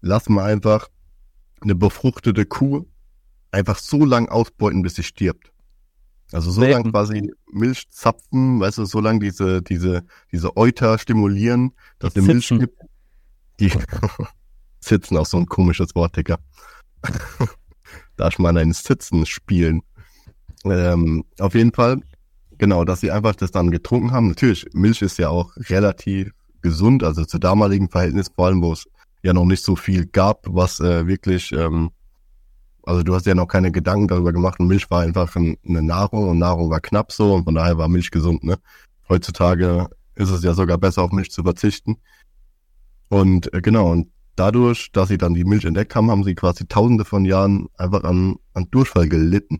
lass 0.00 0.28
mal 0.28 0.44
einfach 0.44 0.88
eine 1.60 1.74
befruchtete 1.74 2.44
Kuh 2.44 2.84
einfach 3.50 3.78
so 3.78 4.04
lang 4.04 4.28
ausbeuten, 4.28 4.82
bis 4.82 4.96
sie 4.96 5.02
stirbt. 5.02 5.52
Also 6.32 6.50
so 6.50 6.60
Melken. 6.60 6.84
lang 6.84 6.92
quasi 6.92 7.32
Milch 7.50 7.88
zapfen, 7.90 8.60
weißt 8.60 8.78
du, 8.78 8.84
so 8.86 9.00
lang 9.00 9.20
diese, 9.20 9.62
diese, 9.62 10.04
diese 10.32 10.56
Euter 10.56 10.98
stimulieren, 10.98 11.72
dass 11.98 12.14
Die 12.14 12.22
Milch 12.22 12.48
gibt. 12.48 12.80
Die 13.60 13.70
sitzen 14.80 15.16
auch 15.16 15.26
so 15.26 15.36
ein 15.36 15.46
komisches 15.46 15.94
Wort, 15.94 16.16
Digga. 16.16 16.38
Darf 18.16 18.38
man 18.38 18.56
ein 18.56 18.72
Sitzen 18.72 19.26
spielen. 19.26 19.82
Ähm, 20.64 21.24
auf 21.38 21.54
jeden 21.54 21.72
Fall, 21.72 22.00
genau, 22.58 22.84
dass 22.84 23.00
sie 23.00 23.10
einfach 23.10 23.34
das 23.34 23.50
dann 23.50 23.70
getrunken 23.70 24.12
haben. 24.12 24.28
Natürlich, 24.28 24.66
Milch 24.72 25.02
ist 25.02 25.18
ja 25.18 25.28
auch 25.28 25.52
relativ 25.68 26.32
gesund, 26.62 27.02
also 27.02 27.24
zu 27.24 27.38
damaligen 27.38 27.88
Verhältnis, 27.88 28.30
vor 28.34 28.46
allem, 28.46 28.62
wo 28.62 28.72
es 28.72 28.86
ja 29.22 29.32
noch 29.32 29.44
nicht 29.44 29.62
so 29.62 29.76
viel 29.76 30.06
gab, 30.06 30.46
was 30.48 30.80
äh, 30.80 31.06
wirklich, 31.06 31.52
ähm, 31.52 31.90
also 32.84 33.02
du 33.02 33.14
hast 33.14 33.26
ja 33.26 33.34
noch 33.34 33.46
keine 33.46 33.72
Gedanken 33.72 34.08
darüber 34.08 34.32
gemacht 34.32 34.60
und 34.60 34.68
Milch 34.68 34.90
war 34.90 35.02
einfach 35.02 35.34
ein, 35.36 35.56
eine 35.66 35.82
Nahrung 35.82 36.28
und 36.28 36.38
Nahrung 36.38 36.70
war 36.70 36.80
knapp 36.80 37.12
so 37.12 37.34
und 37.34 37.44
von 37.44 37.54
daher 37.54 37.78
war 37.78 37.88
Milch 37.88 38.10
gesund, 38.10 38.44
ne? 38.44 38.58
Heutzutage 39.08 39.88
ist 40.14 40.30
es 40.30 40.42
ja 40.42 40.54
sogar 40.54 40.78
besser, 40.78 41.02
auf 41.02 41.12
Milch 41.12 41.30
zu 41.30 41.42
verzichten. 41.42 41.96
Und 43.08 43.52
äh, 43.52 43.60
genau, 43.60 43.92
und 43.92 44.08
dadurch, 44.36 44.90
dass 44.92 45.08
sie 45.08 45.18
dann 45.18 45.34
die 45.34 45.44
Milch 45.44 45.64
entdeckt 45.64 45.94
haben, 45.94 46.10
haben 46.10 46.24
sie 46.24 46.34
quasi 46.34 46.66
tausende 46.66 47.04
von 47.04 47.24
Jahren 47.24 47.68
einfach 47.76 48.04
an, 48.04 48.36
an 48.54 48.68
Durchfall 48.70 49.08
gelitten. 49.08 49.58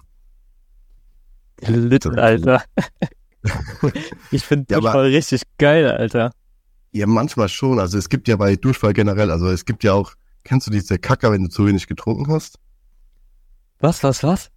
Litten, 1.61 2.19
Alter. 2.19 2.63
ich 4.31 4.45
finde 4.45 4.67
Ja, 4.71 4.79
aber- 4.79 4.93
Durchfall 4.93 5.07
richtig 5.07 5.43
geil, 5.59 5.91
Alter. 5.91 6.33
Ja, 6.93 7.07
manchmal 7.07 7.49
schon. 7.49 7.79
Also 7.81 7.99
es 7.99 8.09
gibt 8.09 8.29
ja 8.29 8.37
bei 8.37 8.55
Durchfall 8.57 8.93
generell, 8.93 9.31
also 9.31 9.49
es 9.49 9.65
gibt 9.65 9.83
ja 9.85 9.93
auch, 9.95 10.13
kennst 10.45 10.67
du 10.69 10.71
diese 10.71 10.99
Kacker, 10.99 11.33
wenn 11.33 11.43
du 11.45 11.49
zu 11.49 11.67
wenig 11.67 11.87
getrunken 11.89 12.33
hast? 12.33 12.59
Was, 13.81 14.03
was, 14.05 14.23
was? 14.23 14.51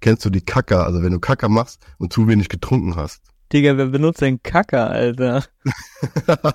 Kennst 0.00 0.24
du 0.24 0.30
die 0.30 0.40
Kacker, 0.40 0.84
also 0.86 1.02
wenn 1.02 1.12
du 1.12 1.20
Kacker 1.20 1.48
machst 1.48 1.84
und 1.98 2.12
zu 2.12 2.26
wenig 2.26 2.48
getrunken 2.48 2.96
hast? 2.96 3.22
Digga, 3.52 3.76
wer 3.76 3.86
benutzt 3.86 4.20
denn 4.22 4.42
Kacker, 4.42 4.90
Alter? 4.90 5.44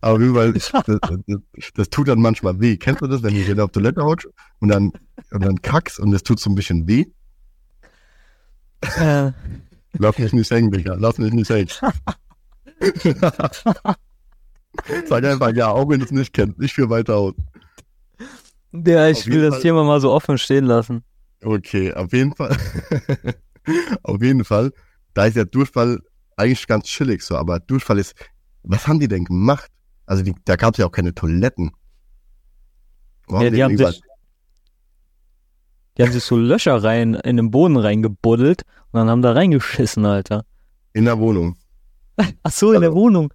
Aber 0.00 0.34
weil 0.34 0.52
das, 0.52 0.72
das, 0.72 0.98
das 1.74 1.90
tut 1.90 2.08
dann 2.08 2.20
manchmal 2.20 2.60
weh. 2.60 2.76
Kennst 2.76 3.02
du 3.02 3.06
das, 3.06 3.22
wenn 3.22 3.34
du 3.34 3.46
wieder 3.46 3.64
auf 3.64 3.70
Toilette 3.70 4.02
haust 4.02 4.28
und 4.60 4.68
dann, 4.68 4.92
und 5.30 5.44
dann 5.44 5.60
kackst 5.62 5.98
und 6.00 6.12
es 6.12 6.22
tut 6.22 6.40
so 6.40 6.50
ein 6.50 6.54
bisschen 6.54 6.86
weh? 6.88 7.06
Äh, 8.96 9.32
Lass 9.98 10.18
mich 10.18 10.32
nicht 10.32 10.50
hängen, 10.50 10.70
Digga. 10.70 10.94
Lass 10.98 11.18
mich 11.18 11.32
nicht 11.32 11.50
hängen. 11.50 11.68
Sag 15.06 15.24
einfach 15.24 15.52
ja, 15.54 15.68
auch 15.68 15.88
wenn 15.88 15.98
du 15.98 16.06
es 16.06 16.12
nicht 16.12 16.32
kennst. 16.32 16.58
Nicht 16.58 16.74
für 16.74 16.88
weiter 16.88 17.16
aus. 17.16 17.34
ja, 18.72 19.08
ich 19.08 19.18
Auf 19.18 19.26
will 19.26 19.42
das 19.42 19.54
Fall. 19.54 19.62
Thema 19.62 19.84
mal 19.84 20.00
so 20.00 20.12
offen 20.12 20.38
stehen 20.38 20.64
lassen. 20.64 21.02
Okay, 21.42 21.92
auf 21.92 22.12
jeden 22.12 22.34
Fall. 22.34 22.56
auf 24.02 24.22
jeden 24.22 24.44
Fall. 24.44 24.72
Da 25.14 25.26
ist 25.26 25.36
ja 25.36 25.44
Durchfall 25.44 26.00
eigentlich 26.40 26.66
ganz 26.66 26.86
chillig 26.86 27.22
so, 27.22 27.36
aber 27.36 27.60
Durchfall 27.60 27.98
ist, 27.98 28.14
was 28.62 28.86
haben 28.86 29.00
die 29.00 29.08
denn 29.08 29.24
gemacht? 29.24 29.70
Also 30.06 30.22
die, 30.22 30.34
da 30.44 30.56
gab 30.56 30.74
es 30.74 30.78
ja 30.78 30.86
auch 30.86 30.92
keine 30.92 31.14
Toiletten. 31.14 31.70
Warum 33.26 33.44
Ja, 33.44 33.50
die 33.50 33.62
haben 33.62 33.76
sich, 33.76 34.02
die 35.96 36.02
haben 36.02 36.12
sich 36.12 36.24
so 36.24 36.36
Löcher 36.36 36.82
rein, 36.82 37.14
in 37.14 37.36
den 37.36 37.50
Boden 37.50 37.76
reingebuddelt 37.76 38.62
und 38.90 38.98
dann 38.98 39.08
haben 39.08 39.22
da 39.22 39.32
reingeschissen, 39.32 40.04
Alter. 40.04 40.44
in 40.92 41.04
der 41.04 41.18
Wohnung. 41.18 41.56
Ach 42.42 42.50
so, 42.50 42.72
in 42.72 42.80
der 42.80 42.94
Wohnung. 42.94 43.32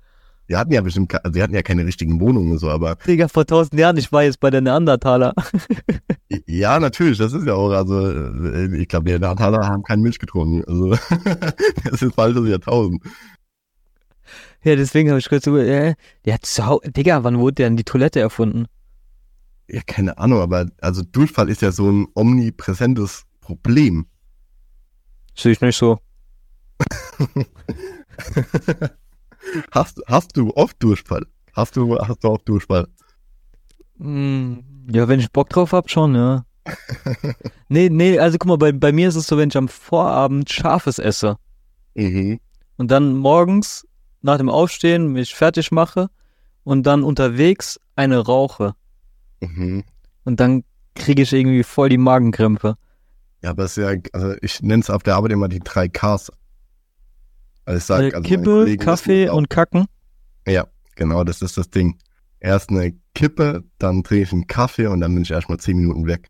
Die 0.48 0.56
hatten 0.56 0.72
ja 0.72 0.82
bestimmt, 0.82 1.14
also 1.14 1.32
die 1.32 1.42
hatten 1.42 1.56
ja 1.56 1.64
keine 1.64 1.86
richtigen 1.86 2.20
Wohnungen 2.20 2.52
und 2.52 2.60
so, 2.60 2.70
aber 2.70 2.96
Digga, 3.08 3.28
vor 3.28 3.46
tausend 3.46 3.80
Jahren, 3.80 3.98
ich 3.98 4.12
war 4.12 4.24
jetzt 4.24 4.40
bei 4.40 4.52
der 4.52 4.62
Neandertaler. 4.62 5.34
ja, 6.46 6.80
natürlich, 6.80 7.18
das 7.18 7.34
ist 7.34 7.48
ja 7.48 7.54
auch, 7.54 7.72
also 7.72 8.10
äh, 8.10 8.78
ich 8.78 8.88
glaube, 8.88 9.06
die 9.06 9.12
Neandertaler 9.12 9.68
haben 9.68 9.84
keine 9.84 10.04
Milch 10.04 10.20
getrunken. 10.20 10.64
Also 10.68 10.92
das 11.90 12.02
ist 12.02 12.16
bald 12.16 12.38
das 12.38 12.48
Jahrtausend. 12.48 13.02
Ja, 14.64 14.76
deswegen 14.76 15.10
habe 15.10 15.20
ich 15.20 15.30
kurz 15.30 15.46
so, 15.46 15.58
äh, 15.58 15.96
der 16.26 16.34
hat 16.36 16.46
zu 16.46 16.80
Digga, 16.86 17.24
wann 17.24 17.40
wurde 17.40 17.56
denn 17.56 17.78
die 17.78 17.84
Toilette 17.84 18.20
erfunden? 18.20 18.68
Ja, 19.68 19.82
keine 19.86 20.18
Ahnung, 20.20 20.42
aber 20.42 20.68
also 20.80 21.02
Durchfall 21.02 21.50
ist 21.50 21.64
ja 21.64 21.72
so 21.72 21.90
ein 21.90 22.08
omnipräsentes 22.14 23.24
Problem. 23.42 24.06
Sehe 25.36 25.54
ich 25.54 25.62
nicht 25.62 25.78
so. 25.78 26.00
Hast, 29.72 30.02
hast 30.08 30.36
du 30.38 30.52
oft 30.56 30.82
Durchfall? 30.82 31.26
Hast 31.54 31.76
du, 31.76 31.98
hast 31.98 32.24
du 32.24 32.28
auch 32.30 32.38
Durchfall? 32.40 32.88
Mm, 33.98 34.56
ja, 34.92 35.08
wenn 35.08 35.20
ich 35.20 35.32
Bock 35.32 35.50
drauf 35.50 35.72
hab, 35.72 35.90
schon, 35.90 36.16
ja. 36.16 36.46
nee, 37.70 37.90
nee, 37.90 38.18
also 38.20 38.38
guck 38.38 38.48
mal, 38.48 38.58
bei, 38.58 38.72
bei 38.72 38.92
mir 38.92 39.08
ist 39.08 39.16
es 39.16 39.28
so, 39.28 39.38
wenn 39.38 39.50
ich 39.50 39.58
am 39.58 39.68
Vorabend 39.68 40.50
Scharfes 40.52 41.00
esse 41.00 41.38
Mhm. 41.94 42.40
und 42.78 42.92
dann 42.92 43.16
morgens 43.16 43.88
nach 44.22 44.38
dem 44.38 44.50
Aufstehen 44.50 45.14
mich 45.14 45.34
fertig 45.36 45.72
mache 45.72 46.10
und 46.64 46.84
dann 46.84 47.04
unterwegs 47.04 47.80
eine 47.96 48.18
rauche 48.18 48.74
Mhm. 49.42 49.84
und 50.26 50.40
dann 50.40 50.64
kriege 50.96 51.22
ich 51.22 51.32
irgendwie 51.32 51.64
voll 51.64 51.90
die 51.90 51.98
Magenkrämpfe. 51.98 52.76
Ja, 53.44 53.52
aber 53.52 53.64
es 53.66 53.78
ist 53.78 53.84
ja, 53.84 53.96
also 54.14 54.36
ich 54.42 54.62
nenne 54.62 54.82
es 54.82 54.90
auf 54.90 55.04
der 55.04 55.16
Arbeit 55.16 55.32
immer 55.34 55.48
die 55.48 55.60
drei 55.60 55.88
Ks. 55.88 56.32
Also 57.66 57.80
sag, 57.80 58.14
also 58.14 58.28
Kippe, 58.28 58.78
Kaffee 58.78 59.30
und 59.30 59.50
Kacken. 59.50 59.86
Ja, 60.48 60.68
genau, 60.96 61.24
das 61.24 61.42
ist 61.42 61.58
das 61.58 61.70
Ding. 61.70 61.98
Erst 62.40 62.70
eine 62.70 62.94
Kippe, 63.16 63.64
dann 63.80 64.04
trinke 64.04 64.24
ich 64.24 64.32
einen 64.32 64.48
Kaffee 64.48 64.88
und 64.88 65.02
dann 65.02 65.14
bin 65.14 65.24
ich 65.24 65.32
erstmal 65.32 65.60
zehn 65.60 65.78
Minuten 65.78 66.06
weg. 66.06 66.30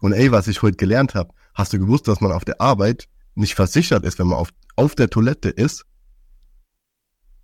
Und 0.00 0.12
ey, 0.12 0.32
was 0.32 0.48
ich 0.48 0.62
heute 0.62 0.76
gelernt 0.76 1.14
habe, 1.14 1.32
hast 1.54 1.72
du 1.72 1.78
gewusst, 1.78 2.08
dass 2.08 2.20
man 2.20 2.32
auf 2.32 2.44
der 2.44 2.60
Arbeit 2.60 3.08
nicht 3.34 3.54
versichert 3.54 4.04
ist, 4.04 4.18
wenn 4.18 4.26
man 4.26 4.38
auf, 4.38 4.50
auf 4.74 4.94
der 4.94 5.08
Toilette 5.08 5.48
ist? 5.48 5.84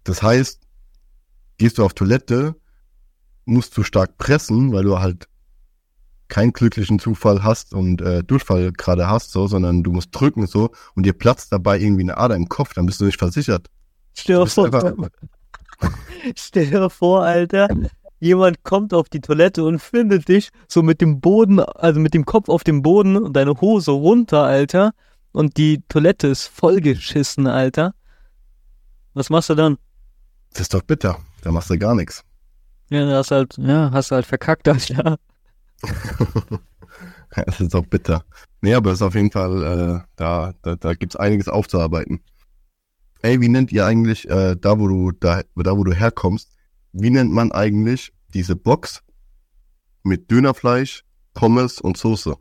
Das 0.04 0.22
heißt, 0.22 0.61
gehst 1.58 1.78
du 1.78 1.85
auf 1.85 1.94
Toilette, 1.94 2.56
musst 3.44 3.76
du 3.76 3.85
stark 3.85 4.18
pressen, 4.18 4.72
weil 4.72 4.85
du 4.85 4.98
halt 4.98 5.28
keinen 6.33 6.55
glücklichen 6.55 6.99
Zufall 6.99 7.45
hast 7.45 7.75
und 7.75 8.01
äh, 8.01 8.25
Durchfall 8.25 8.73
gerade 8.73 9.07
hast, 9.07 9.33
so, 9.33 9.47
sondern 9.47 9.83
du 9.83 9.92
musst 9.92 10.09
drücken 10.12 10.47
so 10.47 10.71
und 10.95 11.05
dir 11.05 11.12
platzt 11.12 11.53
dabei 11.53 11.79
irgendwie 11.79 12.05
eine 12.05 12.16
Ader 12.16 12.37
im 12.37 12.49
Kopf, 12.49 12.73
dann 12.73 12.87
bist 12.87 13.03
du 13.03 13.05
nicht 13.05 13.18
versichert. 13.18 13.68
Stell 14.14 14.38
dir 14.38 14.47
vor, 14.47 14.64
einfach, 14.64 14.95
Stell 16.35 16.71
dir 16.71 16.88
vor, 16.88 17.23
Alter, 17.23 17.68
jemand 18.18 18.64
kommt 18.64 18.95
auf 18.95 19.11
die 19.11 19.21
Toilette 19.21 19.62
und 19.62 19.79
findet 19.79 20.27
dich 20.27 20.49
so 20.68 20.83
mit 20.83 21.03
dem 21.03 21.21
Boden, 21.21 21.61
also 21.61 22.01
mit 22.01 22.14
dem 22.14 22.25
Kopf 22.25 22.49
auf 22.49 22.64
dem 22.64 22.81
Boden 22.81 23.18
und 23.18 23.35
deine 23.35 23.61
Hose 23.61 23.90
runter, 23.90 24.45
Alter. 24.45 24.92
Und 25.33 25.59
die 25.59 25.83
Toilette 25.88 26.29
ist 26.29 26.47
vollgeschissen, 26.47 27.47
Alter. 27.47 27.92
Was 29.12 29.29
machst 29.29 29.51
du 29.51 29.55
dann? 29.55 29.77
das 30.53 30.62
ist 30.62 30.75
doch 30.75 30.83
bitter, 30.83 31.18
da 31.42 31.53
machst 31.53 31.68
du 31.68 31.79
gar 31.79 31.95
nichts. 31.95 32.25
Ja, 32.88 33.07
hast 33.07 33.31
halt, 33.33 33.59
ja, 33.59 33.90
hast 33.92 34.12
halt 34.12 34.25
verkackt, 34.25 34.66
Alter. 34.68 35.18
Das 37.35 37.61
ist 37.61 37.75
auch 37.75 37.87
bitter. 37.87 38.25
Nee, 38.61 38.75
aber 38.75 38.90
es 38.90 38.99
ist 38.99 39.03
auf 39.03 39.14
jeden 39.14 39.31
Fall, 39.31 39.62
äh, 39.62 40.07
da, 40.16 40.53
da, 40.62 40.77
da 40.77 40.95
gibt's 40.95 41.16
einiges 41.16 41.49
aufzuarbeiten. 41.49 42.21
Ey, 43.23 43.40
wie 43.40 43.49
nennt 43.49 43.73
ihr 43.73 43.87
eigentlich, 43.87 44.29
äh, 44.29 44.57
da 44.61 44.79
wo 44.79 44.88
du, 44.88 45.12
da, 45.12 45.42
da 45.57 45.77
wo 45.77 45.85
du 45.85 45.92
herkommst, 45.92 46.51
wie 46.92 47.11
nennt 47.11 47.33
man 47.33 47.53
eigentlich 47.53 48.12
diese 48.35 48.57
Box 48.57 49.03
mit 50.03 50.31
Dönerfleisch, 50.31 51.05
Pommes 51.33 51.81
und 51.81 51.97
Soße? 51.97 52.37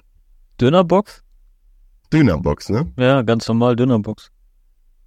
Dönerbox? 0.59 1.23
Dönerbox, 2.11 2.69
ne? 2.69 2.91
Ja, 2.97 3.21
ganz 3.21 3.47
normal 3.47 3.75
Dönerbox. 3.75 4.31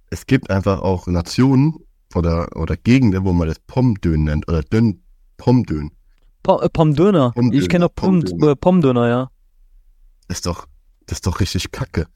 Es 0.09 0.25
gibt 0.25 0.49
einfach 0.49 0.81
auch 0.81 1.07
Nationen 1.07 1.75
oder, 2.15 2.55
oder 2.55 2.77
Gegenden, 2.77 3.25
wo 3.25 3.33
man 3.33 3.47
das 3.47 3.59
Pomdön 3.59 4.23
nennt 4.23 4.47
oder 4.47 4.63
Dön, 4.63 5.03
Pomdön. 5.37 5.91
Po 6.45 6.59
äh, 6.61 6.69
Pomdöner. 6.69 7.31
Pomdöner, 7.31 7.61
Ich 7.63 7.69
kenne 7.69 7.85
auch 7.85 7.95
Pom 7.95 8.21
Pomdöner. 8.21 8.51
äh, 8.51 8.55
Pomdöner, 8.55 9.07
ja. 9.07 9.31
Das 10.27 10.37
ist 10.37 10.45
doch, 10.45 10.67
das 11.07 11.17
ist 11.17 11.27
doch 11.27 11.39
richtig 11.39 11.71
kacke. 11.71 12.07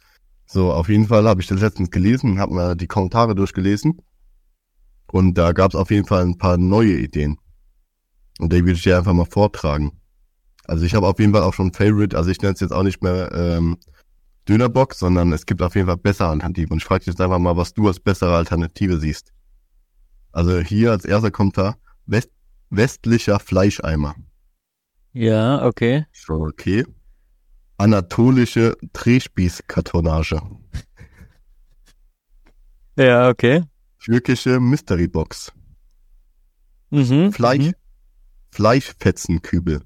So, 0.45 0.71
auf 0.71 0.89
jeden 0.89 1.07
Fall 1.07 1.27
habe 1.27 1.41
ich 1.41 1.47
das 1.47 1.61
letztens 1.61 1.91
gelesen, 1.91 2.39
habe 2.39 2.53
mir 2.53 2.75
die 2.75 2.87
Kommentare 2.87 3.35
durchgelesen. 3.35 4.01
Und 5.11 5.35
da 5.35 5.51
gab 5.53 5.71
es 5.71 5.75
auf 5.75 5.91
jeden 5.91 6.07
Fall 6.07 6.23
ein 6.23 6.37
paar 6.37 6.57
neue 6.57 6.93
Ideen. 6.97 7.37
Und 8.39 8.53
die 8.53 8.63
will 8.65 8.73
ich 8.75 8.83
dir 8.83 8.97
einfach 8.97 9.13
mal 9.13 9.25
vortragen. 9.25 9.91
Also 10.65 10.85
ich 10.85 10.93
habe 10.93 11.07
auf 11.07 11.19
jeden 11.19 11.33
Fall 11.33 11.41
auch 11.43 11.53
schon 11.53 11.73
Favorite, 11.73 12.15
also 12.15 12.29
ich 12.29 12.39
nenne 12.41 12.53
es 12.53 12.59
jetzt 12.59 12.71
auch 12.71 12.83
nicht 12.83 13.01
mehr 13.01 13.31
ähm, 13.33 13.77
Dönerbox, 14.47 14.99
sondern 14.99 15.33
es 15.33 15.45
gibt 15.45 15.61
auf 15.61 15.75
jeden 15.75 15.87
Fall 15.87 15.97
bessere 15.97 16.29
Alternativen. 16.29 16.73
Und 16.73 16.77
ich 16.77 16.85
frage 16.85 16.99
dich 16.99 17.07
jetzt 17.07 17.21
einfach 17.21 17.39
mal, 17.39 17.57
was 17.57 17.73
du 17.73 17.87
als 17.87 17.99
bessere 17.99 18.35
Alternative 18.35 18.99
siehst. 18.99 19.33
Also 20.31 20.59
hier 20.59 20.91
als 20.91 21.05
erster 21.05 21.31
kommt 21.31 21.57
da 21.57 21.75
West 22.05 22.29
westlicher 22.69 23.39
Fleischeimer. 23.39 24.15
Ja, 25.13 25.65
okay. 25.65 26.05
Schon 26.11 26.41
okay. 26.41 26.85
Anatolische 27.77 28.75
Drehspießkartonage. 28.93 30.41
Ja, 32.97 33.29
okay. 33.29 33.63
Türkische 34.03 34.59
Mystery 34.59 35.07
Box. 35.07 35.53
Mhm. 36.89 37.31
Fleisch, 37.31 37.67
Mhm. 37.67 37.73
Fleischfetzenkübel. 38.51 39.81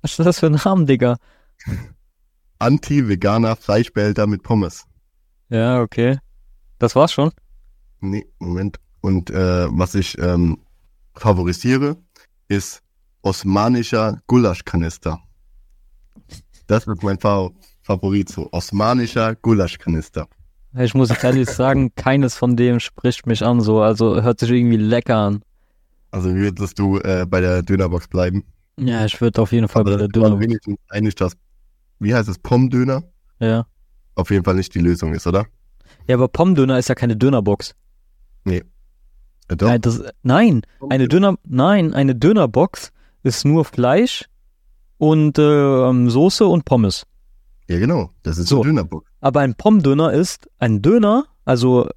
Was 0.00 0.18
ist 0.18 0.26
das 0.26 0.40
für 0.40 0.46
ein 0.46 0.58
Name, 0.64 0.84
Digga? 0.84 1.16
Anti-veganer 2.58 3.54
Fleischbehälter 3.54 4.26
mit 4.26 4.42
Pommes. 4.42 4.84
Ja, 5.48 5.80
okay. 5.80 6.18
Das 6.80 6.96
war's 6.96 7.12
schon. 7.12 7.30
Nee, 8.00 8.26
Moment. 8.40 8.80
Und 9.00 9.30
äh, 9.30 9.68
was 9.70 9.94
ich 9.94 10.18
ähm, 10.18 10.58
favorisiere, 11.14 11.96
ist 12.48 12.82
osmanischer 13.22 14.18
Gulaschkanister. 14.26 15.20
Das 16.66 16.86
ist 16.86 17.02
mein 17.02 17.18
Fa 17.18 17.50
Favorit, 17.82 18.28
so 18.28 18.48
osmanischer 18.52 19.34
Gulaschkanister. 19.34 20.28
Ich 20.78 20.94
muss 20.94 21.10
ehrlich 21.10 21.48
sagen, 21.50 21.94
keines 21.96 22.36
von 22.36 22.56
dem 22.56 22.78
spricht 22.80 23.26
mich 23.26 23.44
an, 23.44 23.60
so. 23.60 23.80
Also 23.80 24.22
hört 24.22 24.38
sich 24.38 24.50
irgendwie 24.50 24.76
lecker 24.76 25.16
an. 25.16 25.42
Also 26.12 26.30
wie 26.30 26.40
würdest 26.40 26.78
du 26.78 26.98
äh, 26.98 27.26
bei 27.28 27.40
der 27.40 27.62
Dönerbox 27.62 28.06
bleiben? 28.08 28.44
Ja, 28.78 29.04
ich 29.04 29.20
würde 29.20 29.42
auf 29.42 29.52
jeden 29.52 29.68
Fall 29.68 29.84
bei 29.84 29.96
der 29.96 30.08
das 30.08 30.22
war 30.22 30.30
Döner. 30.30 30.40
wenigstens 30.40 30.78
einig, 30.90 31.14
dass, 31.16 31.32
wie 31.98 32.14
heißt 32.14 32.28
es, 32.28 32.38
Pommdöner? 32.38 33.02
Ja. 33.40 33.66
Auf 34.14 34.30
jeden 34.30 34.44
Fall 34.44 34.54
nicht 34.54 34.74
die 34.74 34.80
Lösung 34.80 35.12
ist, 35.14 35.26
oder? 35.26 35.46
Ja, 36.06 36.16
aber 36.16 36.28
Pommdöner 36.28 36.78
ist 36.78 36.88
ja 36.88 36.94
keine 36.94 37.16
Dönerbox. 37.16 37.74
Äh, 39.52 39.56
doch. 39.56 39.66
Nein, 39.68 39.80
das, 39.80 40.02
nein, 40.22 40.62
eine 40.88 41.08
Döner, 41.08 41.36
nein, 41.46 41.94
eine 41.94 42.14
Dönerbox 42.14 42.92
ist 43.22 43.44
nur 43.44 43.64
Fleisch 43.64 44.24
und 44.98 45.38
ähm, 45.38 46.10
Soße 46.10 46.46
und 46.46 46.64
Pommes. 46.64 47.04
Ja, 47.68 47.78
genau. 47.78 48.10
Das 48.22 48.38
ist 48.38 48.48
So. 48.48 48.56
so. 48.56 48.62
Dönerbox. 48.64 49.08
Aber 49.20 49.40
ein 49.40 49.54
Pommdöner 49.54 50.12
ist 50.12 50.48
ein 50.58 50.82
Döner, 50.82 51.24
also 51.44 51.88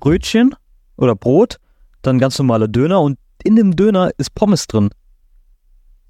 Brötchen 0.00 0.54
oder 0.96 1.14
Brot, 1.14 1.58
dann 2.02 2.18
ganz 2.18 2.38
normale 2.38 2.68
Döner 2.68 3.00
und 3.00 3.18
in 3.44 3.56
dem 3.56 3.76
Döner 3.76 4.10
ist 4.18 4.34
Pommes 4.34 4.66
drin. 4.66 4.90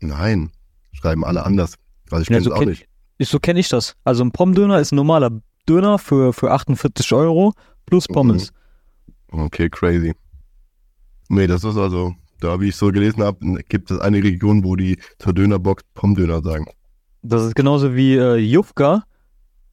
Nein, 0.00 0.50
schreiben 0.92 1.24
alle 1.24 1.44
anders. 1.44 1.74
Also 2.10 2.22
ich 2.22 2.28
Ja, 2.28 2.34
kenne 2.36 2.44
so 2.44 2.50
es 2.50 2.56
auch 2.56 2.60
kenn- 2.62 2.68
nicht. 2.70 2.86
Ich, 3.18 3.28
so 3.28 3.38
kenne 3.40 3.60
ich 3.60 3.68
das. 3.68 3.96
Also 4.04 4.22
ein 4.24 4.30
Pommdöner 4.32 4.78
ist 4.78 4.92
ein 4.92 4.96
normaler 4.96 5.30
Döner 5.68 5.98
für, 5.98 6.32
für 6.32 6.50
48 6.52 7.12
Euro 7.12 7.52
plus 7.86 8.06
Pommes. 8.06 8.52
Okay, 9.32 9.68
crazy. 9.70 10.14
Nee, 11.28 11.46
das 11.46 11.64
ist 11.64 11.76
also, 11.76 12.14
da 12.40 12.60
wie 12.60 12.68
ich 12.68 12.76
so 12.76 12.88
gelesen 12.88 13.22
habe, 13.22 13.62
gibt 13.68 13.90
es 13.90 13.98
eine 14.00 14.22
Region, 14.22 14.64
wo 14.64 14.76
die 14.76 14.98
zur 15.18 15.32
Dönerbox 15.32 15.82
Pommdöner 15.94 16.42
sagen. 16.42 16.66
Das 17.22 17.42
ist 17.42 17.54
genauso 17.54 17.94
wie 17.94 18.14
äh, 18.16 18.36
Jufka, 18.36 19.04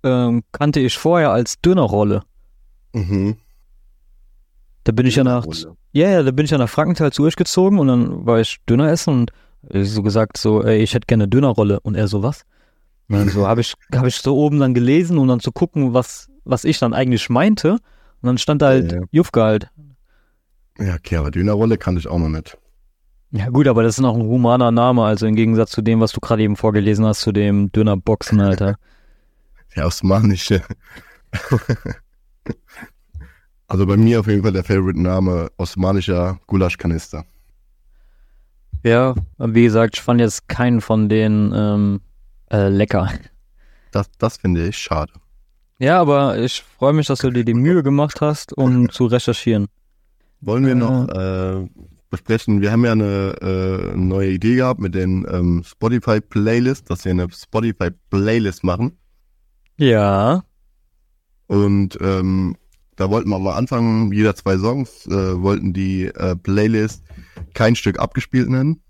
ähm, 0.03 0.43
kannte 0.51 0.79
ich 0.79 0.97
vorher 0.97 1.31
als 1.31 1.59
Dönerrolle. 1.61 2.23
Mhm. 2.93 3.35
Da 4.83 4.91
bin 4.91 5.05
ich 5.05 5.15
ja 5.15 5.23
nach, 5.23 5.45
ja, 5.93 6.09
ja, 6.09 6.23
da 6.23 6.31
bin 6.31 6.45
ich 6.45 6.51
ja 6.51 6.57
nach 6.57 6.69
Frankenthal 6.69 7.13
zu 7.13 7.23
euch 7.23 7.35
gezogen 7.35 7.79
und 7.79 7.87
dann 7.87 8.25
war 8.25 8.41
ich 8.41 8.57
Döner 8.67 8.91
essen 8.91 9.13
und 9.13 9.31
so 9.71 10.03
gesagt 10.03 10.37
so, 10.37 10.61
ey, 10.63 10.83
ich 10.83 10.93
hätte 10.93 11.07
gerne 11.07 11.27
Dönerrolle 11.27 11.79
und 11.79 11.95
er 11.95 12.07
so 12.07 12.21
was. 12.21 12.43
Und 13.07 13.17
dann 13.17 13.29
so 13.29 13.47
habe 13.47 13.61
ich 13.61 13.75
habe 13.93 14.07
ich 14.07 14.15
so 14.15 14.35
oben 14.35 14.59
dann 14.59 14.73
gelesen 14.73 15.17
um 15.17 15.27
dann 15.27 15.39
zu 15.39 15.51
gucken, 15.51 15.93
was 15.93 16.29
was 16.43 16.65
ich 16.65 16.79
dann 16.79 16.93
eigentlich 16.93 17.29
meinte 17.29 17.73
und 17.73 17.79
dann 18.23 18.37
stand 18.37 18.61
da 18.61 18.67
halt 18.67 18.91
Ja, 18.91 18.99
ja. 18.99 19.05
Jufka 19.11 19.43
halt. 19.43 19.69
Ja, 20.79 20.97
aber 21.19 21.31
Dönerrolle 21.31 21.77
kannte 21.77 21.99
ich 21.99 22.07
auch 22.07 22.19
noch 22.19 22.29
nicht. 22.29 22.57
Ja 23.31 23.49
gut, 23.49 23.67
aber 23.67 23.83
das 23.83 23.95
ist 23.95 24.01
noch 24.01 24.15
ein 24.15 24.21
humaner 24.21 24.71
Name, 24.71 25.03
also 25.03 25.25
im 25.25 25.35
Gegensatz 25.35 25.71
zu 25.71 25.81
dem, 25.81 25.99
was 25.99 26.11
du 26.11 26.19
gerade 26.19 26.43
eben 26.43 26.55
vorgelesen 26.55 27.05
hast, 27.05 27.21
zu 27.21 27.31
dem 27.31 27.71
Dönerboxen, 27.71 28.39
Alter. 28.39 28.77
Der 29.75 29.87
osmanische. 29.87 30.61
also 33.67 33.87
bei 33.87 33.97
mir 33.97 34.19
auf 34.19 34.27
jeden 34.27 34.43
Fall 34.43 34.51
der 34.51 34.63
Favorite-Name 34.63 35.49
osmanischer 35.57 36.39
Gulaschkanister. 36.45 37.25
Ja, 38.83 39.15
wie 39.39 39.63
gesagt, 39.63 39.95
ich 39.95 40.03
fand 40.03 40.21
jetzt 40.21 40.47
keinen 40.47 40.79
von 40.79 41.09
denen 41.09 41.51
ähm, 41.55 42.01
äh, 42.51 42.67
lecker. 42.67 43.09
Das, 43.91 44.11
das 44.19 44.37
finde 44.37 44.67
ich 44.67 44.77
schade. 44.77 45.13
Ja, 45.79 45.99
aber 45.99 46.37
ich 46.37 46.63
freue 46.77 46.93
mich, 46.93 47.07
dass 47.07 47.19
du 47.19 47.31
dir 47.31 47.45
die 47.45 47.53
Mühe 47.55 47.81
gemacht 47.81 48.21
hast, 48.21 48.55
um 48.55 48.89
zu 48.91 49.07
recherchieren. 49.07 49.67
Wollen 50.45 50.65
wir 50.65 50.75
noch 50.75 51.07
äh, 51.07 51.69
besprechen, 52.09 52.61
wir 52.61 52.71
haben 52.71 52.83
ja 52.83 52.91
eine 52.91 53.35
äh, 53.41 53.97
neue 53.97 54.31
Idee 54.31 54.55
gehabt 54.55 54.81
mit 54.81 54.93
den 54.93 55.25
ähm, 55.29 55.63
Spotify-Playlist, 55.65 56.89
dass 56.89 57.05
wir 57.05 57.11
eine 57.11 57.27
Spotify-Playlist 57.31 58.63
machen. 58.63 58.97
Ja. 59.77 60.43
Und 61.47 61.97
ähm, 62.01 62.55
da 62.97 63.09
wollten 63.09 63.29
wir 63.29 63.39
mal 63.39 63.55
anfangen, 63.55 64.11
jeder 64.11 64.35
zwei 64.35 64.57
Songs, 64.57 65.07
äh, 65.07 65.41
wollten 65.41 65.71
die 65.71 66.05
äh, 66.05 66.35
Playlist 66.35 67.03
kein 67.53 67.75
Stück 67.75 67.97
abgespielt 67.99 68.49
nennen. 68.49 68.81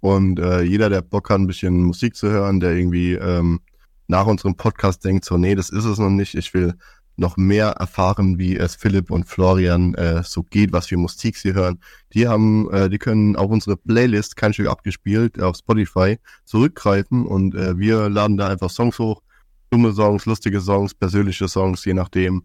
Und 0.00 0.40
äh, 0.40 0.62
jeder, 0.62 0.90
der 0.90 1.02
Bock 1.02 1.30
hat, 1.30 1.38
ein 1.38 1.46
bisschen 1.46 1.82
Musik 1.82 2.16
zu 2.16 2.28
hören, 2.30 2.58
der 2.58 2.72
irgendwie 2.72 3.14
ähm, 3.14 3.60
nach 4.08 4.26
unserem 4.26 4.56
Podcast 4.56 5.04
denkt, 5.04 5.24
so, 5.24 5.36
nee, 5.36 5.54
das 5.54 5.70
ist 5.70 5.84
es 5.84 5.98
noch 5.98 6.10
nicht, 6.10 6.34
ich 6.34 6.52
will 6.52 6.74
noch 7.20 7.36
mehr 7.36 7.68
erfahren, 7.68 8.38
wie 8.38 8.56
es 8.56 8.74
Philipp 8.74 9.10
und 9.10 9.24
Florian 9.24 9.94
äh, 9.94 10.22
so 10.24 10.42
geht, 10.42 10.72
was 10.72 10.88
für 10.88 10.96
Musik 10.96 11.36
sie 11.36 11.54
hören. 11.54 11.80
Die 12.12 12.26
haben, 12.26 12.68
äh, 12.72 12.88
die 12.88 12.98
können 12.98 13.36
auf 13.36 13.50
unsere 13.50 13.76
Playlist 13.76 14.36
kein 14.36 14.52
Stück 14.52 14.68
abgespielt 14.68 15.40
auf 15.40 15.56
Spotify 15.56 16.18
zurückgreifen 16.44 17.26
und 17.26 17.54
äh, 17.54 17.78
wir 17.78 18.08
laden 18.08 18.36
da 18.36 18.48
einfach 18.48 18.70
Songs 18.70 18.98
hoch, 18.98 19.22
dumme 19.70 19.92
Songs, 19.92 20.26
lustige 20.26 20.60
Songs, 20.60 20.94
persönliche 20.94 21.46
Songs, 21.46 21.84
je 21.84 21.94
nachdem. 21.94 22.44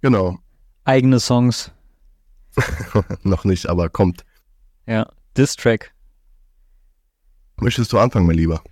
Genau, 0.00 0.38
Eigene 0.88 1.20
Songs. 1.20 1.70
noch 3.22 3.44
nicht, 3.44 3.68
aber 3.68 3.90
kommt. 3.90 4.24
Ja. 4.86 5.06
Diss-Track. 5.36 5.92
Möchtest 7.60 7.92
du 7.92 7.98
anfangen, 7.98 8.26
mein 8.26 8.36
Lieber? 8.36 8.62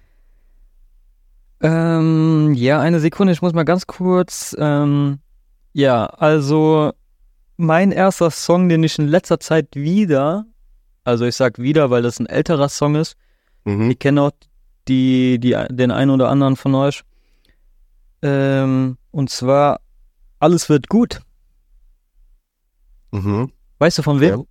Ähm, 1.61 2.55
ja, 2.55 2.81
eine 2.81 3.01
Sekunde, 3.01 3.35
ich 3.35 3.43
muss 3.43 3.53
mal 3.53 3.67
ganz 3.67 3.87
kurz. 3.87 4.57
Ähm, 4.59 5.19
ja, 5.77 6.07
also 6.07 6.95
mein 7.59 7.93
erster 7.93 8.31
Song, 8.31 8.71
den 8.71 8.83
ich 8.83 8.99
in 8.99 9.09
letzter 9.09 9.39
Zeit 9.39 9.77
wieder, 9.77 10.47
also 11.05 11.27
ich 11.27 11.37
sag 11.37 11.59
wieder, 11.59 11.91
weil 11.91 12.01
das 12.01 12.19
ein 12.19 12.25
älterer 12.25 12.71
Song 12.71 12.95
ist. 12.95 13.15
Mhm. 13.67 13.91
Ich 13.91 13.99
kenne 13.99 14.23
auch 14.23 14.31
die, 14.89 15.39
die, 15.39 15.55
den 15.69 15.91
einen 15.91 16.11
oder 16.11 16.31
anderen 16.31 16.57
von 16.57 16.75
euch. 16.75 17.03
Ähm, 18.23 18.97
und 19.11 19.29
zwar 19.29 19.81
Alles 20.39 20.71
wird 20.71 20.89
gut. 20.89 21.21
Mhm. 23.11 23.53
Weißt 23.79 23.99
du 23.99 24.03
von 24.03 24.19
wem? 24.21 24.47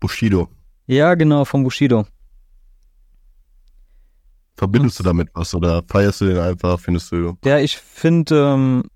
Bushido. 0.00 0.48
Ja, 0.88 1.14
genau, 1.14 1.44
von 1.44 1.62
Bushido. 1.62 2.04
Verbindest 4.56 4.98
du 4.98 5.04
damit 5.04 5.28
was 5.34 5.54
oder 5.54 5.84
feierst 5.86 6.20
du 6.20 6.24
den 6.24 6.38
einfach? 6.38 6.80
Findest 6.80 7.12
du. 7.12 7.38
Ja, 7.44 7.58
ich 7.58 7.76
finde 7.76 8.54
ähm, 8.54 8.90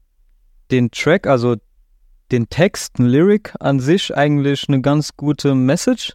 den 0.71 0.91
Track, 0.91 1.27
also 1.27 1.57
den 2.31 2.49
Text, 2.49 2.99
ein 2.99 3.07
Lyric 3.07 3.53
an 3.61 3.81
sich 3.81 4.16
eigentlich 4.16 4.68
eine 4.68 4.81
ganz 4.81 5.16
gute 5.16 5.55
Message. 5.55 6.14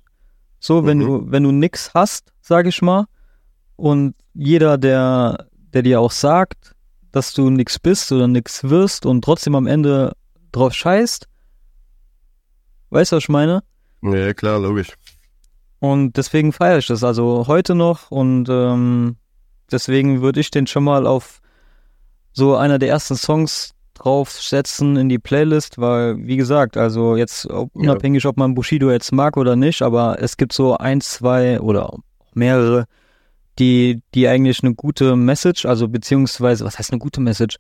So, 0.60 0.86
wenn 0.86 0.99
Mhm. 0.99 1.01
du, 1.06 1.32
wenn 1.32 1.43
du 1.43 1.51
nix 1.51 1.93
hast, 1.93 2.32
sag 2.41 2.66
ich 2.68 2.82
mal, 2.82 3.06
und 3.76 4.16
jeder, 4.34 4.78
der, 4.78 5.47
der 5.74 5.82
dir 5.82 5.99
auch 5.99 6.12
sagt, 6.12 6.74
dass 7.12 7.34
du 7.34 7.49
nix 7.49 7.80
bist 7.80 8.12
oder 8.12 8.28
nix 8.28 8.64
wirst 8.64 9.06
und 9.06 9.24
trotzdem 9.24 9.56
am 9.56 9.68
Ende 9.68 10.14
drauf 10.51 10.74
scheißt, 10.74 11.28
weißt 12.89 13.12
du, 13.12 13.16
was 13.18 13.24
ich 13.24 13.30
meine? 13.30 13.64
Ja, 14.01 14.34
klar, 14.34 14.60
logisch. 14.60 14.93
Und 15.80 16.18
deswegen 16.18 16.53
feiere 16.53 16.78
ich 16.80 16.88
das 16.88 17.03
also 17.03 17.45
heute 17.47 17.76
noch 17.76 18.10
und 18.10 18.47
ähm, 18.49 19.18
deswegen 19.72 20.22
würde 20.22 20.39
ich 20.39 20.49
den 20.51 20.68
schon 20.68 20.84
mal 20.84 21.06
auf 21.06 21.41
so 22.32 22.56
einer 22.56 22.80
der 22.80 22.89
ersten 22.89 23.16
Songs 23.16 23.74
draufsetzen 23.96 24.96
in 24.98 25.10
die 25.10 25.20
Playlist, 25.20 25.78
weil, 25.80 26.18
wie 26.28 26.38
gesagt, 26.38 26.78
also 26.78 27.16
jetzt 27.16 27.50
ob- 27.50 27.72
Ja. 27.76 27.82
unabhängig, 27.82 28.26
ob 28.26 28.38
man 28.38 28.54
Bushido 28.56 28.91
jetzt 28.91 29.12
mag 29.12 29.36
oder 29.38 29.56
nicht, 29.56 29.82
aber 29.82 30.22
es 30.22 30.38
gibt 30.38 30.54
so 30.54 30.78
ein, 30.78 31.02
zwei 31.02 31.60
oder 31.60 31.91
mehrere, 32.34 32.86
die, 33.58 34.02
die 34.14 34.28
eigentlich 34.28 34.64
eine 34.64 34.76
gute 34.76 35.16
Message, 35.16 35.66
also 35.66 35.88
beziehungsweise, 35.88 36.66
was 36.66 36.78
heißt 36.78 36.91
eine 36.91 37.00
gute 37.00 37.22
Message? 37.22 37.58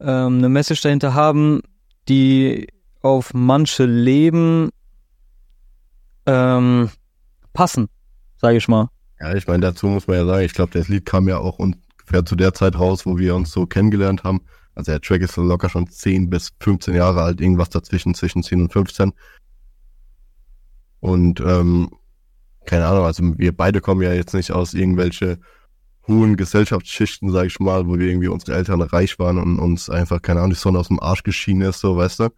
Ähm, 0.00 0.38
eine 0.38 0.48
Message 0.48 0.82
dahinter 0.82 1.14
haben, 1.14 1.62
die 2.08 2.66
auf 3.02 3.32
manche 3.32 3.84
Leben 3.86 4.70
ähm, 6.26 6.90
passen, 7.52 7.88
sage 8.40 8.56
ich 8.56 8.68
mal. 8.68 8.88
Ja, 9.20 9.34
ich 9.34 9.46
meine, 9.46 9.60
dazu 9.60 9.86
muss 9.86 10.06
man 10.06 10.16
ja 10.18 10.26
sagen, 10.26 10.44
ich 10.44 10.52
glaube, 10.52 10.72
das 10.72 10.88
Lied 10.88 11.06
kam 11.06 11.28
ja 11.28 11.38
auch 11.38 11.58
ungefähr 11.58 12.24
zu 12.24 12.36
der 12.36 12.52
Zeit 12.52 12.78
raus, 12.78 13.06
wo 13.06 13.16
wir 13.18 13.34
uns 13.34 13.50
so 13.52 13.66
kennengelernt 13.66 14.24
haben. 14.24 14.42
Also 14.76 14.92
der 14.92 15.00
Track 15.00 15.22
ist 15.22 15.36
locker 15.36 15.70
schon 15.70 15.88
10 15.88 16.30
bis 16.30 16.52
15 16.60 16.94
Jahre 16.94 17.22
alt, 17.22 17.40
irgendwas 17.40 17.70
dazwischen, 17.70 18.14
zwischen 18.14 18.42
10 18.42 18.60
und 18.62 18.72
15. 18.72 19.12
Und 21.00 21.40
ähm, 21.40 21.90
keine 22.66 22.86
Ahnung, 22.86 23.06
also 23.06 23.22
wir 23.38 23.56
beide 23.56 23.80
kommen 23.80 24.02
ja 24.02 24.12
jetzt 24.12 24.34
nicht 24.34 24.52
aus 24.52 24.74
irgendwelche 24.74 25.38
hohen 26.06 26.36
Gesellschaftsschichten, 26.36 27.32
sag 27.32 27.46
ich 27.46 27.58
mal, 27.58 27.86
wo 27.86 27.98
wir 27.98 28.06
irgendwie 28.06 28.28
unsere 28.28 28.54
Eltern 28.54 28.82
reich 28.82 29.18
waren 29.18 29.38
und 29.38 29.58
uns 29.58 29.88
einfach, 29.88 30.20
keine 30.20 30.40
Ahnung, 30.40 30.50
die 30.50 30.56
Sonne 30.56 30.78
aus 30.78 30.88
dem 30.88 31.00
Arsch 31.00 31.22
geschienen 31.22 31.68
ist, 31.68 31.80
so, 31.80 31.96
weißt 31.96 32.20
du? 32.20 32.28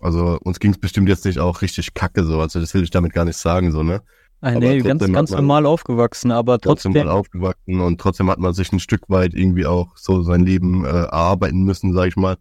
Also 0.00 0.38
uns 0.42 0.58
ging 0.58 0.72
es 0.72 0.78
bestimmt 0.78 1.08
jetzt 1.08 1.24
nicht 1.24 1.38
auch 1.38 1.62
richtig 1.62 1.94
kacke, 1.94 2.24
so, 2.24 2.40
also 2.40 2.60
das 2.60 2.74
will 2.74 2.82
ich 2.82 2.90
damit 2.90 3.12
gar 3.12 3.24
nicht 3.24 3.38
sagen, 3.38 3.70
so, 3.70 3.82
ne? 3.82 4.02
Ah, 4.40 4.52
nee, 4.52 4.80
ganz, 4.80 5.00
ganz 5.10 5.30
man- 5.30 5.40
normal 5.40 5.66
aufgewachsen, 5.66 6.30
aber 6.30 6.60
trotzdem 6.60 6.92
trotzdem. 6.92 7.06
mal 7.06 7.12
aufgewachsen 7.12 7.80
und 7.80 8.00
trotzdem 8.00 8.30
hat 8.30 8.38
man 8.38 8.54
sich 8.54 8.72
ein 8.72 8.78
Stück 8.78 9.08
weit 9.08 9.34
irgendwie 9.34 9.66
auch 9.66 9.96
so 9.96 10.22
sein 10.22 10.44
Leben 10.46 10.84
äh, 10.84 10.88
erarbeiten 10.88 11.64
müssen, 11.64 11.92
sag 11.92 12.06
ich 12.08 12.16
mal. 12.16 12.36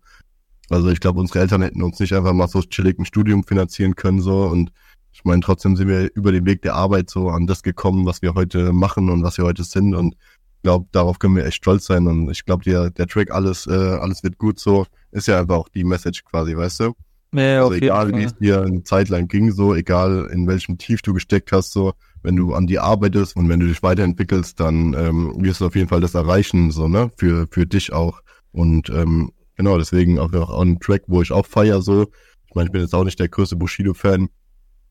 Also 0.69 0.89
ich 0.89 0.99
glaube, 0.99 1.19
unsere 1.19 1.39
Eltern 1.39 1.61
hätten 1.61 1.81
uns 1.81 1.99
nicht 1.99 2.13
einfach 2.13 2.33
mal 2.33 2.47
so 2.47 2.61
chillig 2.61 2.99
ein 2.99 3.05
Studium 3.05 3.43
finanzieren 3.43 3.95
können 3.95 4.21
so 4.21 4.43
und 4.43 4.71
ich 5.11 5.25
meine, 5.25 5.41
trotzdem 5.41 5.75
sind 5.75 5.87
wir 5.87 6.11
über 6.13 6.31
den 6.31 6.45
Weg 6.45 6.61
der 6.61 6.75
Arbeit 6.75 7.09
so 7.09 7.29
an 7.29 7.47
das 7.47 7.63
gekommen, 7.63 8.05
was 8.05 8.21
wir 8.21 8.35
heute 8.35 8.71
machen 8.73 9.09
und 9.09 9.23
was 9.23 9.39
wir 9.39 9.45
heute 9.45 9.63
sind 9.63 9.95
und 9.95 10.13
ich 10.57 10.63
glaube, 10.63 10.87
darauf 10.91 11.17
können 11.17 11.35
wir 11.35 11.45
echt 11.45 11.57
stolz 11.57 11.85
sein 11.85 12.05
und 12.05 12.29
ich 12.29 12.45
glaube, 12.45 12.63
der, 12.63 12.91
der 12.91 13.07
Track 13.07 13.31
alles, 13.31 13.65
äh, 13.65 13.71
alles 13.71 14.21
wird 14.23 14.37
gut 14.37 14.59
so, 14.59 14.85
ist 15.11 15.27
ja 15.27 15.39
einfach 15.39 15.55
auch 15.55 15.69
die 15.69 15.83
Message 15.83 16.23
quasi, 16.25 16.55
weißt 16.55 16.81
du? 16.81 16.93
Ja, 17.33 17.63
Also 17.63 17.73
egal, 17.73 18.15
wie 18.15 18.23
es 18.23 18.35
dir 18.37 18.61
eine 18.61 18.83
Zeit 18.83 19.09
lang 19.09 19.27
ging, 19.27 19.51
so, 19.51 19.75
egal 19.75 20.29
in 20.31 20.47
welchem 20.47 20.77
Tief 20.77 21.01
du 21.01 21.13
gesteckt 21.13 21.51
hast, 21.51 21.71
so, 21.73 21.93
wenn 22.23 22.35
du 22.35 22.53
an 22.53 22.67
dir 22.67 22.83
arbeitest 22.83 23.35
und 23.35 23.49
wenn 23.49 23.59
du 23.59 23.67
dich 23.67 23.83
weiterentwickelst, 23.83 24.59
dann 24.59 24.93
ähm, 24.93 25.33
wirst 25.37 25.61
du 25.61 25.65
auf 25.67 25.75
jeden 25.75 25.89
Fall 25.89 26.01
das 26.01 26.15
erreichen, 26.15 26.71
so, 26.71 26.87
ne, 26.87 27.11
für, 27.17 27.47
für 27.51 27.65
dich 27.65 27.91
auch. 27.93 28.21
Und 28.51 28.89
ähm, 28.89 29.31
genau, 29.55 29.77
deswegen 29.77 30.19
auch, 30.19 30.31
auch 30.33 30.61
ein 30.61 30.79
Track, 30.79 31.03
wo 31.07 31.21
ich 31.21 31.31
auch 31.31 31.45
feier, 31.45 31.81
so. 31.81 32.03
Ich 32.47 32.55
meine, 32.55 32.67
ich 32.67 32.71
bin 32.71 32.81
jetzt 32.81 32.95
auch 32.95 33.03
nicht 33.03 33.19
der 33.19 33.27
größte 33.27 33.55
Bushido-Fan, 33.57 34.29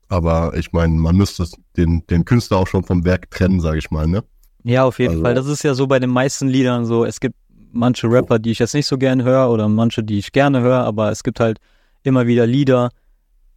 aber 0.09 0.53
ich 0.57 0.73
meine, 0.73 0.93
man 0.95 1.17
müsste 1.17 1.47
den, 1.77 2.07
den 2.09 2.25
Künstler 2.25 2.59
auch 2.59 2.67
schon 2.69 2.85
vom 2.85 3.05
Werk 3.05 3.31
trennen, 3.31 3.61
sage 3.61 3.79
ich 3.79 3.91
mal, 3.91 4.07
ne? 4.07 4.23
Ja, 4.63 4.85
auf 4.85 4.99
jeden 4.99 5.13
Also- 5.13 5.23
Fall. 5.23 5.35
Das 5.35 5.47
ist 5.47 5.63
ja 5.63 5.75
so 5.75 5.87
bei 5.87 5.99
den 5.99 6.11
meisten 6.11 6.49
Liedern 6.49 6.85
so. 6.85 7.05
Es 7.05 7.19
gibt 7.19 7.35
manche 7.73 8.09
Rapper, 8.11 8.39
die 8.39 8.51
ich 8.51 8.59
jetzt 8.59 8.75
nicht 8.75 8.87
so 8.87 8.99
gern 8.99 9.23
höre 9.23 9.51
oder 9.51 9.69
manche, 9.69 10.03
die 10.05 10.19
ich 10.19 10.33
gerne 10.33 10.61
höre, 10.61 10.85
aber 10.85 11.11
es 11.11 11.23
gibt 11.23 11.41
halt 11.41 11.59
immer 12.07 12.27
wieder 12.27 12.47
Lieder, 12.47 12.91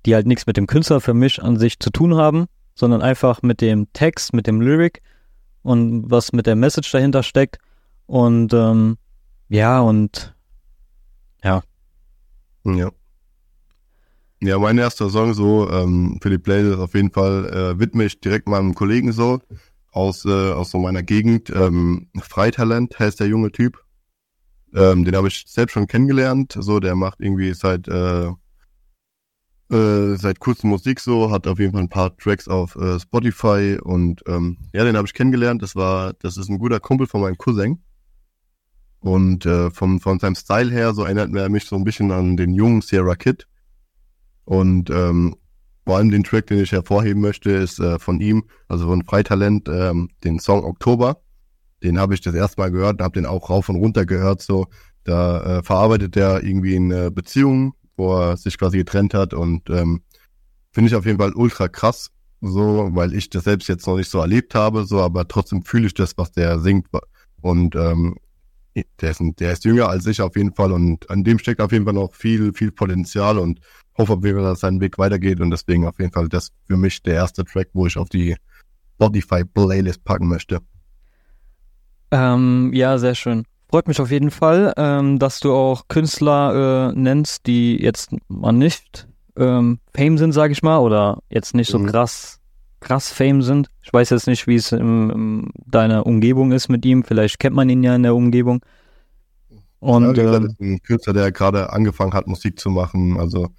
die 0.06 0.16
halt 0.16 0.28
nichts 0.28 0.48
mit 0.48 0.58
dem 0.58 0.68
Künstler 0.68 1.02
für 1.02 1.14
mich 1.14 1.42
an 1.42 1.58
sich 1.58 1.80
zu 1.80 1.90
tun 1.90 2.16
haben, 2.16 2.48
sondern 2.76 3.02
einfach 3.02 3.42
mit 3.42 3.62
dem 3.62 3.92
Text, 3.94 4.34
mit 4.34 4.48
dem 4.48 4.62
Lyric 4.62 5.02
und 5.62 6.10
was 6.10 6.34
mit 6.34 6.46
der 6.46 6.56
Message 6.56 6.92
dahinter 6.92 7.24
steckt. 7.24 7.58
Und 8.06 8.54
ähm, 8.54 8.98
ja, 9.50 9.80
und 9.82 10.34
Ja. 12.64 12.90
Ja, 14.42 14.58
mein 14.58 14.78
erster 14.78 15.10
Song 15.10 15.34
so 15.34 15.70
ähm, 15.70 16.18
für 16.22 16.30
die 16.30 16.38
Playlist 16.38 16.80
auf 16.80 16.94
jeden 16.94 17.12
Fall 17.12 17.46
äh, 17.48 17.80
widme 17.80 18.06
ich 18.06 18.22
direkt 18.22 18.48
meinem 18.48 18.74
Kollegen 18.74 19.12
so 19.12 19.40
aus 19.92 20.24
äh, 20.26 20.52
aus 20.52 20.72
so 20.72 20.80
meiner 20.80 21.04
Gegend. 21.04 21.50
Ähm, 21.50 22.08
Freitalent 22.22 22.98
heißt 22.98 23.20
der 23.20 23.28
junge 23.28 23.52
Typ. 23.52 23.84
Ähm, 24.74 25.06
den 25.06 25.16
habe 25.16 25.28
ich 25.28 25.46
selbst 25.48 25.74
schon 25.74 25.88
kennengelernt. 25.88 26.56
So, 26.60 26.80
der 26.80 26.96
macht 26.96 27.20
irgendwie 27.20 27.54
seit 27.54 27.88
äh, 27.88 28.32
äh, 29.72 30.16
seit 30.16 30.40
kurzem 30.40 30.72
Musik 30.72 31.00
so, 31.00 31.30
hat 31.30 31.46
auf 31.46 31.60
jeden 31.60 31.74
Fall 31.74 31.84
ein 31.84 31.90
paar 31.90 32.16
Tracks 32.18 32.48
auf 32.48 32.76
äh, 32.76 33.00
Spotify 33.00 33.78
und 33.82 34.24
ähm, 34.28 34.58
ja, 34.74 34.84
den 34.84 34.98
habe 34.98 35.06
ich 35.06 35.14
kennengelernt. 35.14 35.62
Das 35.62 35.76
war, 35.76 36.14
das 36.14 36.38
ist 36.38 36.50
ein 36.50 36.58
guter 36.58 36.80
Kumpel 36.80 37.06
von 37.06 37.22
meinem 37.22 37.38
Cousin. 37.38 37.80
Und 39.00 39.46
äh, 39.46 39.70
vom, 39.70 40.00
von 40.02 40.20
seinem 40.20 40.36
Style 40.36 40.72
her, 40.72 40.94
so 40.94 41.04
erinnert 41.04 41.34
er 41.34 41.50
mich 41.50 41.66
so 41.66 41.76
ein 41.76 41.84
bisschen 41.84 42.12
an 42.12 42.36
den 42.36 42.54
jungen 42.54 42.82
Sierra 42.82 43.16
Kid. 43.16 43.48
Und 44.44 44.90
ähm, 44.90 45.36
vor 45.86 45.98
allem 45.98 46.10
den 46.10 46.24
Track, 46.24 46.48
den 46.48 46.60
ich 46.60 46.72
hervorheben 46.72 47.22
möchte, 47.22 47.52
ist 47.52 47.80
äh, 47.80 48.00
von 48.00 48.20
ihm, 48.20 48.46
also 48.68 48.88
von 48.88 49.06
Freitalent, 49.06 49.70
ähm, 49.70 50.10
den 50.24 50.40
Song 50.40 50.64
Oktober. 50.64 51.22
Den 51.84 52.00
habe 52.00 52.14
ich 52.14 52.22
das 52.22 52.36
erste 52.36 52.62
Mal 52.62 52.72
gehört 52.72 53.00
und 53.00 53.04
habe 53.04 53.14
den 53.14 53.26
auch 53.26 53.50
rauf 53.50 53.70
und 53.70 53.78
runter 53.78 54.06
gehört. 54.06 54.42
So, 54.42 54.68
da 55.04 55.60
äh, 55.60 55.64
verarbeitet 55.64 56.16
er 56.18 56.44
irgendwie 56.44 56.76
eine 56.76 57.12
Beziehung, 57.12 57.74
wo 57.98 58.18
er 58.18 58.38
sich 58.38 58.58
quasi 58.58 58.78
getrennt 58.78 59.14
hat 59.14 59.34
und 59.34 59.70
ähm, 59.70 60.02
finde 60.72 60.90
ich 60.90 60.96
auf 60.96 61.06
jeden 61.06 61.20
Fall 61.20 61.34
ultra 61.34 61.68
krass, 61.68 62.12
so, 62.42 62.90
weil 62.94 63.14
ich 63.14 63.30
das 63.30 63.44
selbst 63.44 63.68
jetzt 63.68 63.88
noch 63.88 63.98
nicht 63.98 64.10
so 64.10 64.20
erlebt 64.20 64.56
habe, 64.56 64.86
so, 64.86 65.02
aber 65.02 65.28
trotzdem 65.28 65.64
fühle 65.64 65.88
ich 65.88 65.94
das, 65.94 66.18
was 66.18 66.32
der 66.32 66.60
singt 66.60 66.88
und 67.42 67.76
ähm, 67.76 68.16
der 69.02 69.12
ist, 69.12 69.22
der 69.40 69.54
ist 69.54 69.66
jünger 69.66 69.90
als 69.90 70.06
ich 70.06 70.22
auf 70.22 70.36
jeden 70.38 70.54
Fall 70.54 70.72
und 70.72 71.10
an 71.10 71.24
dem 71.24 71.40
steckt 71.40 71.60
auf 71.60 71.72
jeden 71.72 71.86
Fall 71.86 71.94
noch 71.94 72.14
viel, 72.14 72.54
viel 72.54 72.72
Potenzial 72.72 73.38
und 73.38 73.60
hoffe 73.98 74.18
dass 74.18 74.62
sein 74.62 74.80
Weg 74.80 74.98
weitergeht 74.98 75.42
und 75.42 75.52
deswegen 75.52 75.86
auf 75.86 76.00
jeden 76.00 76.14
Fall 76.14 76.30
das 76.30 76.52
für 76.66 76.78
mich 76.78 77.02
der 77.04 77.16
erste 77.16 77.44
Track, 77.44 77.70
wo 77.74 77.86
ich 77.86 77.98
auf 77.98 78.10
die 78.10 78.36
Spotify 78.96 79.44
Playlist 79.44 80.04
packen 80.04 80.28
möchte. 80.28 80.60
Ähm, 82.12 82.72
ja, 82.74 82.98
sehr 82.98 83.16
schön. 83.16 83.44
Freut 83.70 83.88
mich 83.88 84.00
auf 84.02 84.10
jeden 84.10 84.32
Fall, 84.32 84.74
ähm, 84.78 85.20
dass 85.20 85.40
du 85.40 85.54
auch 85.54 85.88
Künstler 85.90 86.90
äh, 86.92 87.00
nennst, 87.00 87.46
die 87.46 87.78
jetzt 87.78 88.12
mal 88.28 88.52
nicht 88.52 89.08
ähm, 89.38 89.80
Fame 89.96 90.18
sind, 90.18 90.32
sage 90.32 90.54
ich 90.54 90.64
mal, 90.64 90.80
oder 90.80 91.20
jetzt 91.30 91.54
nicht 91.54 91.70
so 91.70 91.78
Mhm. 91.78 91.86
krass, 91.88 92.40
krass 92.80 93.12
Fame 93.12 93.42
sind. 93.44 93.70
Ich 93.84 93.94
weiß 93.94 94.10
jetzt 94.10 94.26
nicht, 94.28 94.48
wie 94.48 94.56
es 94.56 94.72
in, 94.72 95.10
in 95.12 95.50
deiner 95.68 96.06
Umgebung 96.08 96.52
ist 96.52 96.68
mit 96.68 96.84
ihm. 96.86 97.04
Vielleicht 97.04 97.40
kennt 97.40 97.56
man 97.56 97.70
ihn 97.70 97.84
ja 97.84 97.96
in 97.96 98.04
der 98.04 98.16
Umgebung. 98.16 98.62
Und 99.80 100.04
ja, 100.04 100.10
wie 100.12 100.22
gesagt, 100.26 100.44
ähm, 100.44 100.46
ist 100.48 100.60
ein 100.60 100.82
Künstler, 100.82 101.14
der 101.14 101.32
gerade 101.32 101.72
angefangen 101.72 102.14
hat, 102.14 102.28
Musik 102.28 102.60
zu 102.60 102.70
machen. 102.70 103.20
Also 103.20 103.50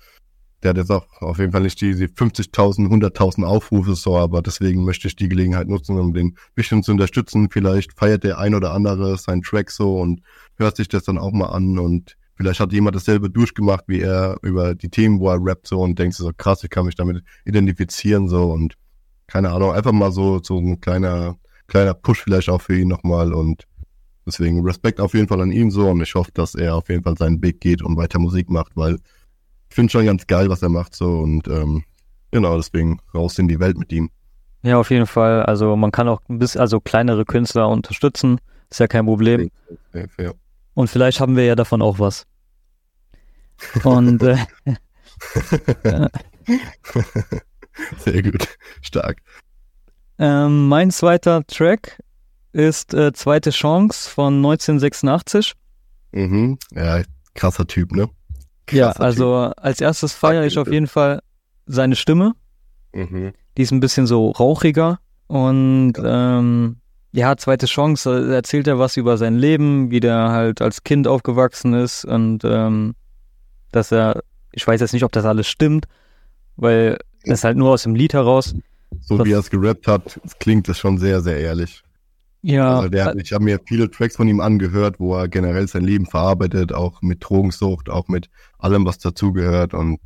der 0.63 0.71
hat 0.71 0.77
jetzt 0.77 0.91
auch 0.91 1.07
auf 1.21 1.39
jeden 1.39 1.53
Fall 1.53 1.63
nicht 1.63 1.81
diese 1.81 2.05
50.000, 2.05 2.89
100.000 2.89 3.45
Aufrufe 3.45 3.95
so, 3.95 4.17
aber 4.17 4.43
deswegen 4.43 4.85
möchte 4.85 5.09
ich 5.09 5.17
die 5.17 5.29
Gelegenheit 5.29 5.69
nutzen, 5.69 5.99
um 5.99 6.13
den 6.13 6.37
bisschen 6.55 6.83
zu 6.83 6.93
unterstützen. 6.93 7.49
Vielleicht 7.51 7.99
feiert 7.99 8.25
der 8.25 8.39
ein 8.39 8.55
oder 8.55 8.73
andere 8.73 9.17
seinen 9.17 9.43
Track 9.43 9.71
so 9.71 9.99
und 9.99 10.23
hört 10.57 10.77
sich 10.77 10.89
das 10.89 11.05
dann 11.05 11.19
auch 11.19 11.33
mal 11.33 11.47
an 11.47 11.79
und 11.79 12.17
vielleicht 12.35 12.61
hat 12.61 12.73
jemand 12.73 12.97
dasselbe 12.97 13.31
durchgemacht 13.31 13.85
wie 13.87 14.01
er 14.01 14.37
über 14.43 14.75
die 14.75 14.91
Themen, 14.91 15.21
wo 15.21 15.31
er 15.31 15.43
rappt 15.43 15.67
so 15.67 15.81
und 15.81 15.99
denkt 15.99 16.15
so 16.17 16.31
krass, 16.37 16.63
ich 16.63 16.71
kann 16.71 16.87
mich 16.87 16.95
damit 16.95 17.25
identifizieren 17.45 18.29
so 18.29 18.53
und 18.53 18.75
keine 19.27 19.51
Ahnung, 19.51 19.73
einfach 19.73 19.93
mal 19.93 20.13
so 20.13 20.41
so 20.43 20.59
ein 20.59 20.81
kleiner 20.81 21.37
kleiner 21.69 21.95
Push 21.95 22.23
vielleicht 22.23 22.49
auch 22.49 22.61
für 22.61 22.79
ihn 22.79 22.89
nochmal 22.89 23.33
und 23.33 23.67
Deswegen 24.27 24.65
Respekt 24.65 25.01
auf 25.01 25.15
jeden 25.15 25.29
Fall 25.29 25.41
an 25.41 25.51
ihn 25.51 25.71
so 25.71 25.89
und 25.91 26.01
ich 26.03 26.15
hoffe, 26.15 26.31
dass 26.33 26.55
er 26.55 26.77
auf 26.77 26.89
jeden 26.89 27.03
Fall 27.03 27.17
seinen 27.17 27.43
Weg 27.43 27.61
geht 27.61 27.83
und 27.83 27.97
weiter 27.97 28.19
Musik 28.19 28.51
macht, 28.51 28.77
weil 28.77 28.99
ich 29.71 29.75
finde 29.75 29.91
schon 29.91 30.05
ganz 30.05 30.27
geil, 30.27 30.51
was 30.51 30.61
er 30.63 30.69
macht 30.69 30.95
so 30.95 31.21
und 31.21 31.49
ähm, 31.49 31.85
genau, 32.31 32.57
deswegen 32.57 33.01
raus 33.15 33.39
in 33.39 33.49
die 33.49 33.59
Welt 33.61 33.79
mit 33.79 33.91
ihm. 33.93 34.11
ja, 34.63 34.79
auf 34.79 34.91
jeden 34.91 35.07
Fall. 35.07 35.45
Also 35.45 35.77
man 35.77 35.91
kann 35.93 36.09
auch 36.09 36.21
ein 36.29 36.39
bisschen, 36.39 36.61
also 36.61 36.81
kleinere 36.81 37.25
Künstler 37.25 37.69
unterstützen. 37.69 38.41
Ist 38.69 38.81
ja 38.81 38.87
kein 38.89 39.07
Problem. 39.07 39.51
Fair, 39.93 40.09
fair. 40.09 40.35
Und 40.75 40.89
vielleicht 40.89 41.21
haben 41.21 41.37
wir 41.37 41.45
ja 41.45 41.55
davon 41.57 41.83
auch 41.83 41.99
was. 41.99 42.27
Und 43.85 44.23
äh, 44.23 44.37
Sehr 47.99 48.23
gut, 48.23 48.49
stark. 48.83 49.19
ähm, 50.19 50.69
mein 50.69 50.91
zweiter 50.91 51.47
Track 51.47 52.03
ist 52.53 52.95
äh, 52.95 53.13
Zweite 53.13 53.51
Chance 53.51 54.11
von 54.11 54.35
1986. 54.37 55.55
Mhm. 56.13 56.59
Ja, 56.75 57.03
krasser 57.35 57.67
Typ, 57.67 57.93
ne? 57.93 58.09
Ja, 58.73 58.91
also 58.93 59.35
als 59.57 59.81
erstes 59.81 60.13
feiere 60.13 60.45
ich 60.45 60.59
auf 60.59 60.71
jeden 60.71 60.87
Fall 60.87 61.21
seine 61.67 61.97
Stimme. 61.97 62.33
Typ. 62.93 63.11
Mhm. 63.11 63.33
Die 63.57 63.63
ist 63.63 63.71
ein 63.73 63.81
bisschen 63.81 64.07
so 64.07 64.31
rauchiger. 64.31 64.99
Und 65.27 65.95
ähm, 66.03 66.77
ja, 67.13 67.37
zweite 67.37 67.67
Chance, 67.67 68.29
äh, 68.31 68.35
erzählt 68.35 68.67
er 68.67 68.79
was 68.79 68.97
über 68.97 69.17
sein 69.17 69.37
Leben, 69.37 69.91
wie 69.91 70.01
der 70.01 70.31
halt 70.31 70.61
als 70.63 70.83
Kind 70.85 71.07
aufgewachsen 71.07 71.75
ist 71.75 72.05
und 72.05 72.43
ähm, 72.45 72.95
dass 73.73 73.93
er, 73.93 74.23
ich 74.53 74.67
weiß 74.67 74.81
jetzt 74.81 74.93
nicht, 74.93 75.05
ob 75.05 75.13
das 75.13 75.25
alles 75.25 75.47
stimmt, 75.49 75.87
weil 76.57 76.99
das 77.25 77.45
halt 77.45 77.57
nur 77.57 77.71
aus 77.71 77.85
dem 77.85 77.95
Lied 77.95 78.13
heraus. 78.15 78.55
So 79.01 79.19
Das- 79.19 79.27
wie 79.27 79.33
er 79.33 79.39
es 79.39 79.51
gerappt 79.51 79.87
hat, 79.87 80.21
klingt 80.41 80.69
das 80.69 80.79
schon 80.79 80.99
sehr, 80.99 81.21
sehr 81.21 81.39
ehrlich. 81.39 81.83
Ja, 82.43 82.77
Also 82.79 82.89
der, 82.89 83.15
ich 83.17 83.33
habe 83.33 83.45
mir 83.45 83.61
viele 83.67 83.91
Tracks 83.91 84.17
von 84.17 84.27
ihm 84.29 84.41
angehört, 84.41 84.99
wo 84.99 85.15
er 85.15 85.29
generell 85.29 85.69
sein 85.69 85.85
Leben 85.85 86.07
verarbeitet, 86.07 86.73
auch 86.73 87.03
mit 87.03 87.23
Drogensucht, 87.23 87.91
auch 87.91 88.09
mit 88.09 88.31
allem, 88.59 88.85
was 88.87 88.99
dazugehört. 88.99 89.75
Und 89.75 90.01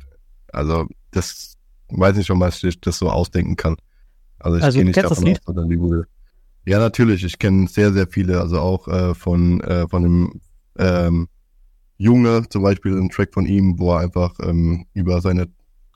also 0.51 0.85
das 1.11 1.55
weiß 1.89 2.17
nicht, 2.17 2.29
ob 2.29 2.37
man 2.37 2.51
sich 2.51 2.79
das 2.81 2.97
so 2.97 3.09
ausdenken 3.09 3.55
kann. 3.55 3.77
Also 4.39 4.57
ich 4.57 4.63
Also, 4.63 4.77
gehe 4.77 4.85
nicht 4.85 4.97
davon 4.97 5.29
aus, 5.29 5.39
dass 5.45 5.67
die 5.67 5.77
Bude. 5.77 6.07
Ja, 6.65 6.79
natürlich. 6.79 7.23
Ich 7.23 7.39
kenne 7.39 7.67
sehr, 7.67 7.93
sehr 7.93 8.07
viele. 8.07 8.41
Also 8.41 8.59
auch 8.59 8.87
äh, 8.87 9.13
von 9.13 9.61
äh, 9.61 9.87
von 9.87 10.03
dem 10.03 10.41
ähm, 10.77 11.27
Junge 11.97 12.47
zum 12.49 12.63
Beispiel 12.63 12.97
ein 12.97 13.09
Track 13.09 13.33
von 13.33 13.45
ihm, 13.45 13.79
wo 13.79 13.93
er 13.93 13.99
einfach 13.99 14.33
ähm, 14.41 14.85
über 14.93 15.21
seine 15.21 15.47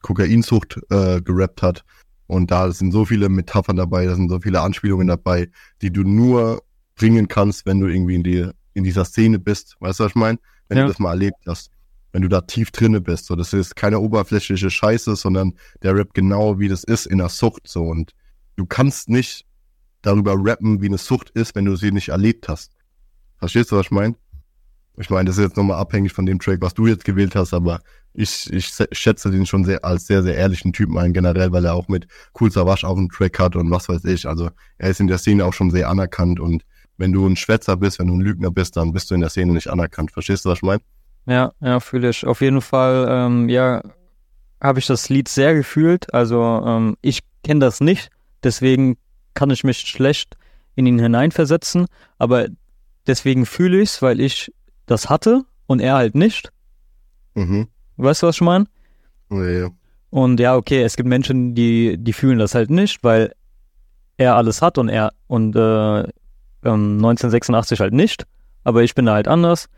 Kokainsucht 0.02 0.80
äh, 0.90 1.22
gerappt 1.22 1.62
hat. 1.62 1.84
Und 2.30 2.52
da 2.52 2.72
sind 2.72 2.92
so 2.92 3.06
viele 3.06 3.28
Metaphern 3.28 3.76
dabei, 3.76 4.06
da 4.06 4.16
sind 4.16 4.30
so 4.30 4.40
viele 4.40 4.62
Anspielungen 4.62 5.08
dabei, 5.08 5.50
die 5.82 5.92
du 5.92 6.04
nur 6.04 6.62
bringen 6.96 7.28
kannst, 7.28 7.66
wenn 7.66 7.80
du 7.80 7.88
irgendwie 7.88 8.14
in, 8.14 8.24
die, 8.24 8.48
in 8.76 8.84
dieser 8.84 9.04
Szene 9.04 9.40
bist. 9.40 9.78
Weißt 9.80 10.00
du, 10.00 10.04
was 10.04 10.12
ich 10.12 10.16
meine? 10.16 10.38
Wenn 10.68 10.78
Ja. 10.78 10.84
du 10.84 10.90
das 10.92 11.00
mal 11.00 11.10
erlebt 11.14 11.40
hast. 11.48 11.72
Wenn 12.12 12.22
du 12.22 12.28
da 12.28 12.42
tief 12.42 12.70
drinne 12.70 13.02
bist. 13.02 13.26
So, 13.26 13.36
das 13.36 13.52
ist 13.54 13.76
keine 13.76 14.00
oberflächliche 14.00 14.70
Scheiße, 14.70 15.16
sondern 15.16 15.54
der 15.82 15.96
Rap 15.96 16.14
genau 16.14 16.60
wie 16.60 16.68
das 16.68 16.84
ist 16.84 17.08
in 17.08 17.18
der 17.18 17.30
Sucht. 17.30 17.68
So. 17.68 17.84
Und 17.84 18.14
du 18.58 18.68
kannst 18.68 19.10
nicht 19.10 19.48
darüber 20.04 20.36
rappen, 20.38 20.82
wie 20.84 20.86
eine 20.86 21.00
Sucht 21.00 21.32
ist, 21.32 21.56
wenn 21.56 21.66
du 21.66 21.76
sie 21.76 21.92
nicht 21.92 22.10
erlebt 22.10 22.48
hast. 22.48 22.72
Verstehst 23.40 23.72
du, 23.72 23.78
was 23.78 23.88
ich 23.88 23.92
meine? 23.92 24.14
Ich 25.00 25.10
meine, 25.10 25.26
das 25.26 25.38
ist 25.38 25.44
jetzt 25.44 25.58
nochmal 25.58 25.78
abhängig 25.78 26.12
von 26.12 26.26
dem 26.26 26.40
Track, 26.40 26.62
was 26.62 26.74
du 26.74 26.86
jetzt 26.86 27.06
gewählt 27.06 27.34
hast, 27.34 27.54
aber 27.54 27.80
ich, 28.14 28.52
ich 28.52 28.74
schätze 28.92 29.32
den 29.32 29.46
schon 29.46 29.64
sehr 29.64 29.86
als 29.86 30.08
sehr, 30.08 30.24
sehr 30.24 30.36
ehrlichen 30.36 30.74
Typen 30.74 30.98
ein, 30.98 31.14
generell, 31.14 31.54
weil 31.54 31.64
er 31.64 31.74
auch 31.74 31.88
mit 31.88 32.06
Cool 32.38 32.52
Savage 32.52 32.86
auch 32.86 32.98
einen 32.98 33.08
Track 33.08 33.40
hat 33.40 33.56
und 33.56 33.72
was 33.72 33.88
weiß 33.88 34.04
ich. 34.06 34.28
Also 34.28 34.50
er 34.78 34.90
ist 34.90 35.00
in 35.00 35.08
der 35.08 35.18
Szene 35.18 35.46
auch 35.46 35.54
schon 35.54 35.72
sehr 35.72 35.90
anerkannt 35.90 36.42
und 36.42 36.64
wenn 36.98 37.14
du 37.14 37.26
ein 37.26 37.38
Schwätzer 37.38 37.78
bist, 37.78 38.00
wenn 38.00 38.08
du 38.08 38.16
ein 38.16 38.20
Lügner 38.20 38.52
bist, 38.52 38.76
dann 38.76 38.92
bist 38.92 39.10
du 39.10 39.16
in 39.16 39.22
der 39.22 39.30
Szene 39.30 39.54
nicht 39.54 39.70
anerkannt. 39.70 40.12
Verstehst 40.12 40.44
du, 40.44 40.50
was 40.50 40.58
ich 40.58 40.64
meine? 40.64 40.82
Ja, 41.26 41.54
ja, 41.62 41.80
fühle 41.80 42.10
ich. 42.10 42.26
Auf 42.26 42.42
jeden 42.42 42.60
Fall, 42.60 43.08
ähm, 43.10 43.48
ja, 43.48 43.82
habe 44.60 44.80
ich 44.80 44.88
das 44.88 45.08
Lied 45.08 45.30
sehr 45.30 45.56
gefühlt. 45.56 46.14
Also 46.14 46.44
ähm, 46.66 46.98
ich 47.02 47.22
kenne 47.46 47.62
das 47.62 47.80
nicht, 47.80 48.10
deswegen 48.44 48.98
kann 49.34 49.50
ich 49.50 49.64
mich 49.64 49.78
schlecht 49.78 50.36
in 50.76 50.86
ihn 50.86 51.00
hineinversetzen, 51.00 51.86
aber 52.18 52.48
deswegen 53.08 53.46
fühle 53.46 53.80
ich 53.80 53.92
es, 53.92 54.02
weil 54.02 54.20
ich 54.20 54.52
das 54.90 55.10
hatte 55.10 55.44
und 55.68 55.80
er 55.80 55.96
halt 55.96 56.16
nicht. 56.16 56.52
Mhm. 57.36 57.68
Weißt 57.98 58.24
du, 58.24 58.28
was 58.28 58.36
ich 58.36 58.42
meine? 58.42 58.66
Ja, 59.30 59.50
ja. 59.50 59.70
Und 60.10 60.40
ja, 60.40 60.56
okay, 60.56 60.82
es 60.82 60.96
gibt 60.96 61.08
Menschen, 61.08 61.54
die, 61.54 61.98
die 61.98 62.14
fühlen 62.14 62.40
das 62.40 62.56
halt 62.56 62.70
nicht, 62.70 63.04
weil 63.04 63.34
er 64.18 64.36
alles 64.36 64.62
hat 64.62 64.78
und 64.78 64.90
er 64.90 65.14
und 65.28 65.56
äh, 65.56 66.00
ähm, 66.00 66.98
1986 66.98 67.80
halt 67.80 67.94
nicht. 67.94 68.26
Aber 68.64 68.84
ich 68.84 68.96
bin 68.96 69.06
da 69.06 69.14
halt 69.14 69.28
anders. 69.28 69.70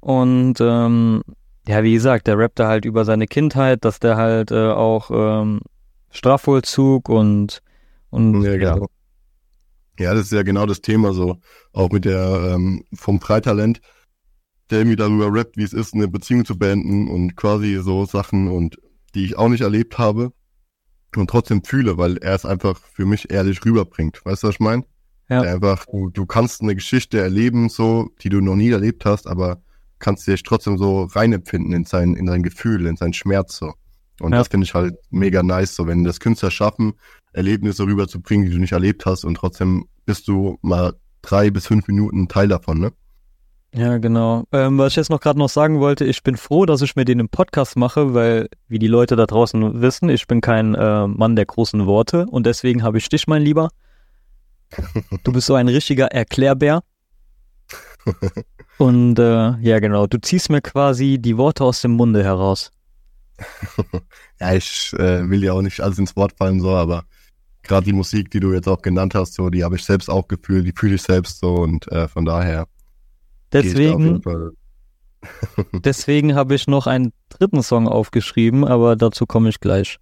Und 0.00 0.60
ähm, 0.60 1.22
ja, 1.66 1.82
wie 1.82 1.92
gesagt, 1.92 2.26
der 2.26 2.38
rappt 2.38 2.58
da 2.58 2.68
halt 2.68 2.84
über 2.84 3.04
seine 3.04 3.26
Kindheit, 3.26 3.84
dass 3.84 4.00
der 4.00 4.16
halt 4.16 4.50
äh, 4.50 4.70
auch 4.70 5.10
ähm, 5.10 5.60
Strafvollzug 6.10 7.08
und 7.08 7.62
und 8.10 8.42
Ja, 8.42 8.56
genau. 8.56 8.88
Ja, 9.98 10.14
das 10.14 10.24
ist 10.24 10.32
ja 10.32 10.42
genau 10.42 10.66
das 10.66 10.80
Thema 10.80 11.12
so. 11.12 11.36
Auch 11.72 11.90
mit 11.90 12.04
der 12.04 12.54
ähm, 12.54 12.84
vom 12.94 13.20
Freitalent, 13.20 13.80
der 14.72 14.80
irgendwie 14.80 14.96
darüber 14.96 15.32
rappt, 15.32 15.56
wie 15.56 15.62
es 15.62 15.72
ist, 15.72 15.94
eine 15.94 16.08
Beziehung 16.08 16.44
zu 16.44 16.58
beenden 16.58 17.08
und 17.08 17.36
quasi 17.36 17.78
so 17.82 18.04
Sachen 18.06 18.48
und 18.48 18.78
die 19.14 19.24
ich 19.24 19.36
auch 19.36 19.48
nicht 19.48 19.60
erlebt 19.60 19.98
habe 19.98 20.32
und 21.16 21.28
trotzdem 21.30 21.62
fühle, 21.62 21.98
weil 21.98 22.16
er 22.16 22.34
es 22.34 22.44
einfach 22.46 22.78
für 22.78 23.04
mich 23.04 23.30
ehrlich 23.30 23.64
rüberbringt. 23.64 24.24
Weißt 24.24 24.42
du, 24.42 24.48
was 24.48 24.54
ich 24.54 24.60
meine? 24.60 24.84
Ja. 25.28 25.42
Der 25.42 25.54
einfach, 25.54 25.86
du, 25.86 26.10
du 26.10 26.26
kannst 26.26 26.62
eine 26.62 26.74
Geschichte 26.74 27.20
erleben, 27.20 27.68
so, 27.68 28.10
die 28.22 28.28
du 28.28 28.40
noch 28.40 28.56
nie 28.56 28.70
erlebt 28.70 29.04
hast, 29.04 29.26
aber 29.26 29.62
kannst 29.98 30.26
dich 30.26 30.42
trotzdem 30.42 30.78
so 30.78 31.04
reinempfinden 31.04 31.72
in 31.72 31.84
sein, 31.84 32.14
in 32.14 32.26
sein 32.26 32.42
Gefühl, 32.42 32.86
in 32.86 32.96
seinen 32.96 33.12
Schmerz 33.12 33.56
so. 33.56 33.72
Und 34.20 34.32
Ja. 34.32 34.38
das 34.38 34.48
finde 34.48 34.64
ich 34.64 34.74
halt 34.74 34.94
mega 35.10 35.42
nice, 35.42 35.74
so 35.74 35.86
wenn 35.86 36.04
das 36.04 36.20
Künstler 36.20 36.50
schaffen, 36.50 36.94
Erlebnisse 37.32 37.84
rüberzubringen, 37.84 38.46
die 38.46 38.52
du 38.52 38.58
nicht 38.58 38.72
erlebt 38.72 39.06
hast 39.06 39.24
und 39.24 39.34
trotzdem 39.34 39.86
bist 40.04 40.28
du 40.28 40.58
mal 40.62 40.94
drei 41.22 41.50
bis 41.50 41.66
fünf 41.66 41.86
Minuten 41.88 42.28
Teil 42.28 42.48
davon, 42.48 42.80
ne? 42.80 42.92
Ja, 43.74 43.96
genau. 43.96 44.44
Ähm, 44.52 44.76
was 44.76 44.92
ich 44.92 44.96
jetzt 44.96 45.08
noch 45.08 45.20
gerade 45.20 45.38
noch 45.38 45.48
sagen 45.48 45.80
wollte, 45.80 46.04
ich 46.04 46.22
bin 46.22 46.36
froh, 46.36 46.66
dass 46.66 46.82
ich 46.82 46.94
mir 46.94 47.06
den 47.06 47.20
im 47.20 47.30
Podcast 47.30 47.76
mache, 47.76 48.12
weil, 48.12 48.50
wie 48.68 48.78
die 48.78 48.86
Leute 48.86 49.16
da 49.16 49.24
draußen 49.24 49.80
wissen, 49.80 50.10
ich 50.10 50.26
bin 50.26 50.42
kein 50.42 50.74
äh, 50.74 51.06
Mann 51.06 51.36
der 51.36 51.46
großen 51.46 51.86
Worte 51.86 52.26
und 52.26 52.44
deswegen 52.44 52.82
habe 52.82 52.98
ich 52.98 53.08
dich, 53.08 53.26
mein 53.26 53.42
Lieber. 53.42 53.70
Du 55.24 55.32
bist 55.32 55.46
so 55.46 55.54
ein 55.54 55.68
richtiger 55.68 56.06
Erklärbär. 56.06 56.82
Und 58.78 59.18
äh, 59.18 59.56
ja, 59.60 59.78
genau, 59.78 60.06
du 60.06 60.18
ziehst 60.20 60.50
mir 60.50 60.60
quasi 60.60 61.18
die 61.20 61.36
Worte 61.36 61.62
aus 61.62 61.82
dem 61.82 61.92
Munde 61.92 62.24
heraus. 62.24 62.70
Ja, 64.40 64.54
ich 64.54 64.92
äh, 64.94 65.30
will 65.30 65.44
ja 65.44 65.52
auch 65.52 65.62
nicht 65.62 65.80
alles 65.80 65.98
ins 65.98 66.16
Wort 66.16 66.32
fallen, 66.36 66.60
so, 66.60 66.74
aber 66.74 67.04
gerade 67.62 67.84
die 67.84 67.92
Musik, 67.92 68.28
die 68.32 68.40
du 68.40 68.52
jetzt 68.52 68.66
auch 68.66 68.82
genannt 68.82 69.14
hast, 69.14 69.34
so, 69.34 69.50
die 69.50 69.62
habe 69.62 69.76
ich 69.76 69.84
selbst 69.84 70.10
auch 70.10 70.26
gefühlt, 70.26 70.66
die 70.66 70.72
fühle 70.76 70.96
ich 70.96 71.02
selbst 71.02 71.38
so 71.38 71.54
und 71.54 71.86
äh, 71.92 72.08
von 72.08 72.24
daher 72.24 72.66
gehe 72.66 72.66
ich 72.66 72.66
da 72.66 72.66
auf 72.66 72.70
Deswegen, 73.52 74.22
deswegen 75.72 76.34
habe 76.34 76.54
ich 76.54 76.66
noch 76.66 76.86
einen 76.86 77.12
dritten 77.28 77.62
Song 77.62 77.86
aufgeschrieben, 77.86 78.64
aber 78.64 78.96
dazu 78.96 79.26
komme 79.26 79.48
ich 79.48 79.60
gleich. 79.60 79.98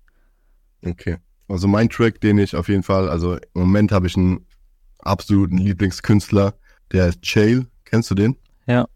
Okay. 0.84 1.18
Also 1.48 1.66
mein 1.66 1.88
Track, 1.88 2.20
den 2.20 2.38
ich 2.38 2.54
auf 2.54 2.68
jeden 2.68 2.84
Fall, 2.84 3.08
also 3.08 3.34
im 3.34 3.60
Moment 3.62 3.90
habe 3.90 4.06
ich 4.06 4.16
einen 4.16 4.46
absoluten 5.00 5.58
Lieblingskünstler, 5.58 6.54
der 6.92 7.08
ist 7.08 7.22
Chael. 7.22 7.66
Kennst 7.84 8.10
du 8.10 8.14
den? 8.14 8.36
Ja. 8.66 8.86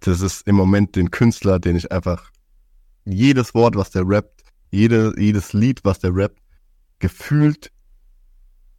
Das 0.00 0.22
ist 0.22 0.46
im 0.46 0.54
Moment 0.54 0.96
den 0.96 1.10
Künstler, 1.10 1.58
den 1.58 1.76
ich 1.76 1.92
einfach 1.92 2.30
jedes 3.04 3.54
Wort, 3.54 3.76
was 3.76 3.90
der 3.90 4.08
rappt, 4.08 4.44
jede, 4.70 5.14
jedes 5.18 5.52
Lied, 5.52 5.80
was 5.84 5.98
der 5.98 6.14
rappt, 6.14 6.40
gefühlt 6.98 7.70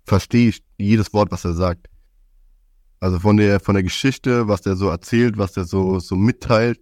verstehe 0.03 0.49
ich 0.49 0.63
jedes 0.77 1.13
Wort, 1.13 1.31
was 1.31 1.45
er 1.45 1.53
sagt. 1.53 1.87
Also 2.99 3.19
von 3.19 3.37
der, 3.37 3.59
von 3.59 3.75
der 3.75 3.83
Geschichte, 3.83 4.47
was 4.47 4.61
der 4.61 4.75
so 4.75 4.89
erzählt, 4.89 5.37
was 5.37 5.53
der 5.53 5.65
so, 5.65 5.99
so 5.99 6.15
mitteilt. 6.15 6.79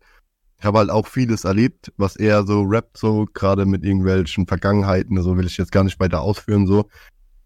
Ich 0.57 0.63
habe 0.63 0.79
halt 0.79 0.89
auch 0.89 1.07
vieles 1.07 1.43
erlebt, 1.43 1.91
was 1.97 2.15
er 2.15 2.45
so 2.45 2.63
rappt, 2.63 2.97
so 2.97 3.27
gerade 3.33 3.65
mit 3.65 3.83
irgendwelchen 3.83 4.47
Vergangenheiten, 4.47 5.21
so 5.21 5.37
will 5.37 5.45
ich 5.45 5.57
jetzt 5.57 5.71
gar 5.71 5.83
nicht 5.83 5.99
weiter 5.99 6.21
ausführen, 6.21 6.65
so. 6.65 6.87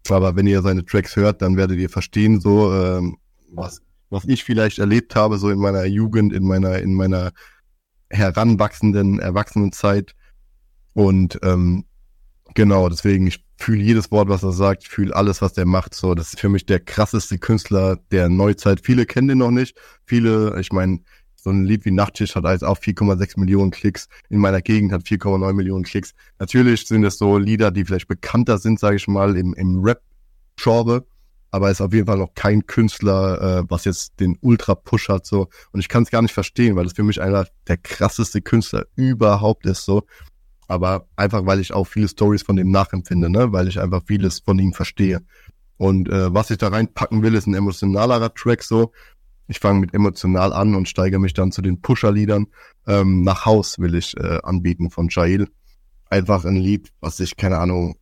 Aber 0.08 0.36
wenn 0.36 0.46
ihr 0.46 0.62
seine 0.62 0.84
Tracks 0.84 1.16
hört, 1.16 1.42
dann 1.42 1.56
werdet 1.56 1.78
ihr 1.78 1.90
verstehen, 1.90 2.40
so, 2.40 2.72
ähm, 2.72 3.18
was, 3.52 3.82
was 4.08 4.24
ich 4.26 4.44
vielleicht 4.44 4.78
erlebt 4.78 5.14
habe, 5.16 5.38
so 5.38 5.50
in 5.50 5.58
meiner 5.58 5.84
Jugend, 5.84 6.32
in 6.32 6.44
meiner, 6.44 6.78
in 6.78 6.94
meiner 6.94 7.32
heranwachsenden 8.10 9.18
Erwachsenenzeit. 9.18 10.14
Und 10.94 11.38
ähm, 11.42 11.84
genau, 12.54 12.88
deswegen, 12.88 13.26
ich 13.26 13.44
fühle 13.62 13.82
jedes 13.82 14.10
Wort, 14.10 14.28
was 14.28 14.42
er 14.42 14.52
sagt, 14.52 14.84
fühle 14.84 15.14
alles, 15.14 15.42
was 15.42 15.52
der 15.52 15.66
macht. 15.66 15.94
So, 15.94 16.14
das 16.14 16.28
ist 16.28 16.40
für 16.40 16.48
mich 16.48 16.66
der 16.66 16.80
krasseste 16.80 17.38
Künstler 17.38 17.98
der 18.10 18.28
Neuzeit. 18.28 18.80
Viele 18.82 19.06
kennen 19.06 19.28
den 19.28 19.38
noch 19.38 19.50
nicht. 19.50 19.76
Viele, 20.04 20.58
ich 20.60 20.72
meine, 20.72 21.00
so 21.36 21.50
ein 21.50 21.64
Lied 21.64 21.84
wie 21.84 21.90
Nachttisch 21.90 22.34
hat 22.34 22.44
jetzt 22.44 22.64
auch 22.64 22.78
4,6 22.78 23.38
Millionen 23.38 23.70
Klicks. 23.70 24.08
In 24.28 24.38
meiner 24.38 24.60
Gegend 24.60 24.92
hat 24.92 25.02
4,9 25.02 25.52
Millionen 25.52 25.84
Klicks. 25.84 26.12
Natürlich 26.38 26.86
sind 26.86 27.04
es 27.04 27.18
so 27.18 27.38
Lieder, 27.38 27.70
die 27.70 27.84
vielleicht 27.84 28.08
bekannter 28.08 28.58
sind, 28.58 28.78
sage 28.78 28.96
ich 28.96 29.08
mal, 29.08 29.36
im, 29.36 29.54
im 29.54 29.82
Rap-Genre. 29.82 31.06
Aber 31.52 31.70
ist 31.70 31.80
auf 31.80 31.92
jeden 31.92 32.06
Fall 32.06 32.18
noch 32.18 32.34
kein 32.34 32.66
Künstler, 32.66 33.60
äh, 33.60 33.64
was 33.68 33.84
jetzt 33.84 34.20
den 34.20 34.38
Ultra-Push 34.40 35.08
hat. 35.08 35.26
so 35.26 35.48
Und 35.72 35.80
ich 35.80 35.88
kann 35.88 36.04
es 36.04 36.10
gar 36.10 36.22
nicht 36.22 36.34
verstehen, 36.34 36.76
weil 36.76 36.84
das 36.84 36.92
für 36.92 37.02
mich 37.02 37.20
einer 37.20 37.46
der 37.66 37.76
krasseste 37.76 38.40
Künstler 38.40 38.86
überhaupt 38.94 39.66
ist. 39.66 39.84
so 39.84 40.04
aber 40.70 41.08
einfach, 41.16 41.46
weil 41.46 41.58
ich 41.58 41.72
auch 41.72 41.84
viele 41.84 42.06
Stories 42.06 42.42
von 42.42 42.54
dem 42.54 42.70
nachempfinde, 42.70 43.28
ne? 43.28 43.52
weil 43.52 43.66
ich 43.66 43.80
einfach 43.80 44.02
vieles 44.06 44.38
von 44.38 44.56
ihm 44.60 44.72
verstehe. 44.72 45.20
Und 45.78 46.08
äh, 46.08 46.32
was 46.32 46.50
ich 46.50 46.58
da 46.58 46.68
reinpacken 46.68 47.22
will, 47.22 47.34
ist 47.34 47.48
ein 47.48 47.54
emotionalerer 47.54 48.32
Track 48.34 48.62
so. 48.62 48.92
Ich 49.48 49.58
fange 49.58 49.80
mit 49.80 49.94
emotional 49.94 50.52
an 50.52 50.76
und 50.76 50.88
steige 50.88 51.18
mich 51.18 51.34
dann 51.34 51.50
zu 51.50 51.60
den 51.60 51.80
Pusher-Liedern. 51.80 52.46
Ähm, 52.86 53.22
nach 53.24 53.46
Haus 53.46 53.80
will 53.80 53.96
ich 53.96 54.16
äh, 54.16 54.38
anbieten 54.44 54.90
von 54.90 55.08
Jail. 55.10 55.48
Einfach 56.08 56.44
ein 56.44 56.54
Lied, 56.54 56.92
was 57.00 57.18
ich, 57.18 57.36
keine 57.36 57.58
Ahnung, 57.58 57.96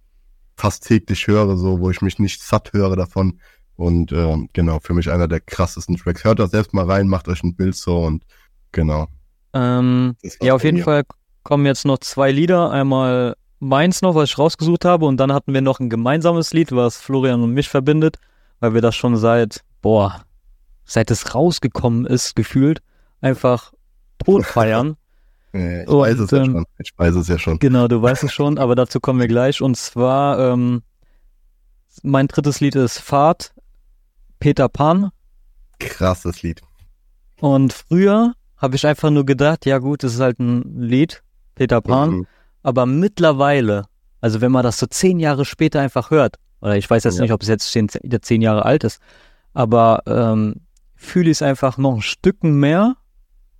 fast 0.54 0.86
täglich 0.86 1.26
höre, 1.26 1.56
so, 1.56 1.80
wo 1.80 1.88
ich 1.88 2.02
mich 2.02 2.18
nicht 2.18 2.42
satt 2.42 2.74
höre 2.74 2.96
davon. 2.96 3.40
Und 3.76 4.12
äh, 4.12 4.36
genau, 4.52 4.78
für 4.80 4.92
mich 4.92 5.10
einer 5.10 5.26
der 5.26 5.40
krassesten 5.40 5.96
Tracks. 5.96 6.22
Hört 6.22 6.38
da 6.38 6.48
selbst 6.48 6.74
mal 6.74 6.84
rein, 6.84 7.08
macht 7.08 7.28
euch 7.28 7.42
ein 7.42 7.56
Bild 7.56 7.76
so 7.76 8.00
und 8.00 8.24
genau. 8.72 9.06
Ähm, 9.54 10.16
Das 10.22 10.36
ja, 10.42 10.52
auf 10.54 10.64
jeden 10.64 10.78
mir. 10.78 10.84
Fall 10.84 11.04
kommen 11.48 11.64
jetzt 11.64 11.86
noch 11.86 11.96
zwei 12.00 12.30
Lieder. 12.30 12.70
Einmal 12.70 13.34
meins 13.58 14.02
noch, 14.02 14.14
was 14.14 14.28
ich 14.28 14.38
rausgesucht 14.38 14.84
habe, 14.84 15.06
und 15.06 15.16
dann 15.16 15.32
hatten 15.32 15.54
wir 15.54 15.62
noch 15.62 15.80
ein 15.80 15.88
gemeinsames 15.88 16.52
Lied, 16.52 16.72
was 16.72 16.98
Florian 16.98 17.42
und 17.42 17.54
mich 17.54 17.70
verbindet, 17.70 18.18
weil 18.60 18.74
wir 18.74 18.82
das 18.82 18.94
schon 18.94 19.16
seit, 19.16 19.64
boah, 19.80 20.26
seit 20.84 21.10
es 21.10 21.34
rausgekommen 21.34 22.04
ist, 22.04 22.36
gefühlt, 22.36 22.82
einfach 23.22 23.72
tot 24.22 24.44
feiern. 24.46 24.98
Ich 25.54 25.88
Und, 25.88 26.00
weiß 26.00 26.18
es 26.18 26.30
ja 26.30 26.38
ähm, 26.42 26.52
schon. 26.52 26.64
Ich 26.80 26.92
weiß 26.94 27.14
es 27.14 27.28
ja 27.28 27.38
schon. 27.38 27.58
genau, 27.58 27.88
du 27.88 28.02
weißt 28.02 28.24
es 28.24 28.32
schon, 28.32 28.58
aber 28.58 28.74
dazu 28.74 29.00
kommen 29.00 29.18
wir 29.18 29.26
gleich. 29.26 29.62
Und 29.62 29.78
zwar, 29.78 30.38
ähm, 30.52 30.82
mein 32.02 32.28
drittes 32.28 32.60
Lied 32.60 32.74
ist 32.74 32.98
Fahrt, 32.98 33.54
Peter 34.38 34.68
Pan. 34.68 35.12
Krasses 35.78 36.42
Lied. 36.42 36.60
Und 37.40 37.72
früher 37.72 38.34
habe 38.58 38.76
ich 38.76 38.86
einfach 38.86 39.08
nur 39.08 39.24
gedacht, 39.24 39.64
ja 39.64 39.78
gut, 39.78 40.02
das 40.02 40.12
ist 40.12 40.20
halt 40.20 40.38
ein 40.40 40.78
Lied, 40.78 41.22
Peter 41.58 41.80
Pan. 41.80 42.10
Mhm. 42.10 42.26
Aber 42.62 42.86
mittlerweile, 42.86 43.84
also 44.20 44.40
wenn 44.40 44.52
man 44.52 44.62
das 44.62 44.78
so 44.78 44.86
zehn 44.86 45.18
Jahre 45.20 45.44
später 45.44 45.80
einfach 45.80 46.10
hört, 46.10 46.36
oder 46.60 46.76
ich 46.76 46.88
weiß 46.88 47.04
jetzt 47.04 47.16
Ja. 47.16 47.22
nicht, 47.22 47.32
ob 47.32 47.42
es 47.42 47.48
jetzt 47.48 47.70
zehn, 47.70 47.88
zehn 47.88 48.42
Jahre 48.42 48.64
alt 48.64 48.84
ist, 48.84 49.00
aber 49.54 50.02
ähm, 50.06 50.56
fühle 50.96 51.30
ich 51.30 51.38
es 51.38 51.42
einfach 51.42 51.78
noch 51.78 51.94
ein 51.94 52.02
Stücken 52.02 52.58
mehr 52.58 52.94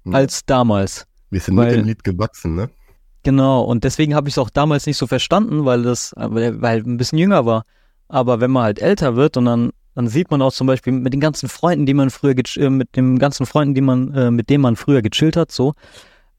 Mhm. 0.05 0.15
als 0.15 0.45
damals. 0.47 1.07
Wir 1.31 1.41
sind 1.41 1.57
weil- 1.57 1.67
mit 1.69 1.77
dem 1.77 1.87
Lied 1.87 2.05
gewachsen, 2.05 2.55
ne? 2.55 2.71
Genau, 3.25 3.63
und 3.63 3.85
deswegen 3.85 4.15
habe 4.15 4.29
ich 4.29 4.35
es 4.35 4.39
auch 4.39 4.49
damals 4.51 4.87
nicht 4.87 4.97
so 4.97 5.07
verstanden, 5.07 5.65
weil 5.65 5.83
das, 5.83 6.13
weil, 6.17 6.79
ein 6.83 6.97
bisschen 6.97 7.19
jünger 7.19 7.45
war. 7.45 7.65
Aber 8.09 8.41
wenn 8.41 8.51
man 8.51 8.63
halt 8.63 8.81
älter 8.81 9.17
wird 9.17 9.37
und 9.37 9.45
dann, 9.45 9.71
dann 9.95 10.07
sieht 10.09 10.31
man 10.31 10.41
auch 10.41 10.53
zum 10.53 10.67
Beispiel 10.67 10.93
mit 10.93 11.13
den 11.13 11.21
ganzen 11.21 11.49
Freunden, 11.49 11.85
die 11.85 11.95
man 11.95 12.11
früher, 12.11 12.35
äh, 12.57 12.71
mit 12.71 12.97
den 12.97 13.19
ganzen 13.19 13.45
Freunden, 13.45 13.75
die 13.75 13.81
man, 13.83 14.15
äh, 14.15 14.31
mit 14.31 14.49
denen 14.49 14.63
man 14.63 14.77
früher 14.77 15.03
gechillt 15.03 15.37
hat, 15.37 15.51
so, 15.53 15.75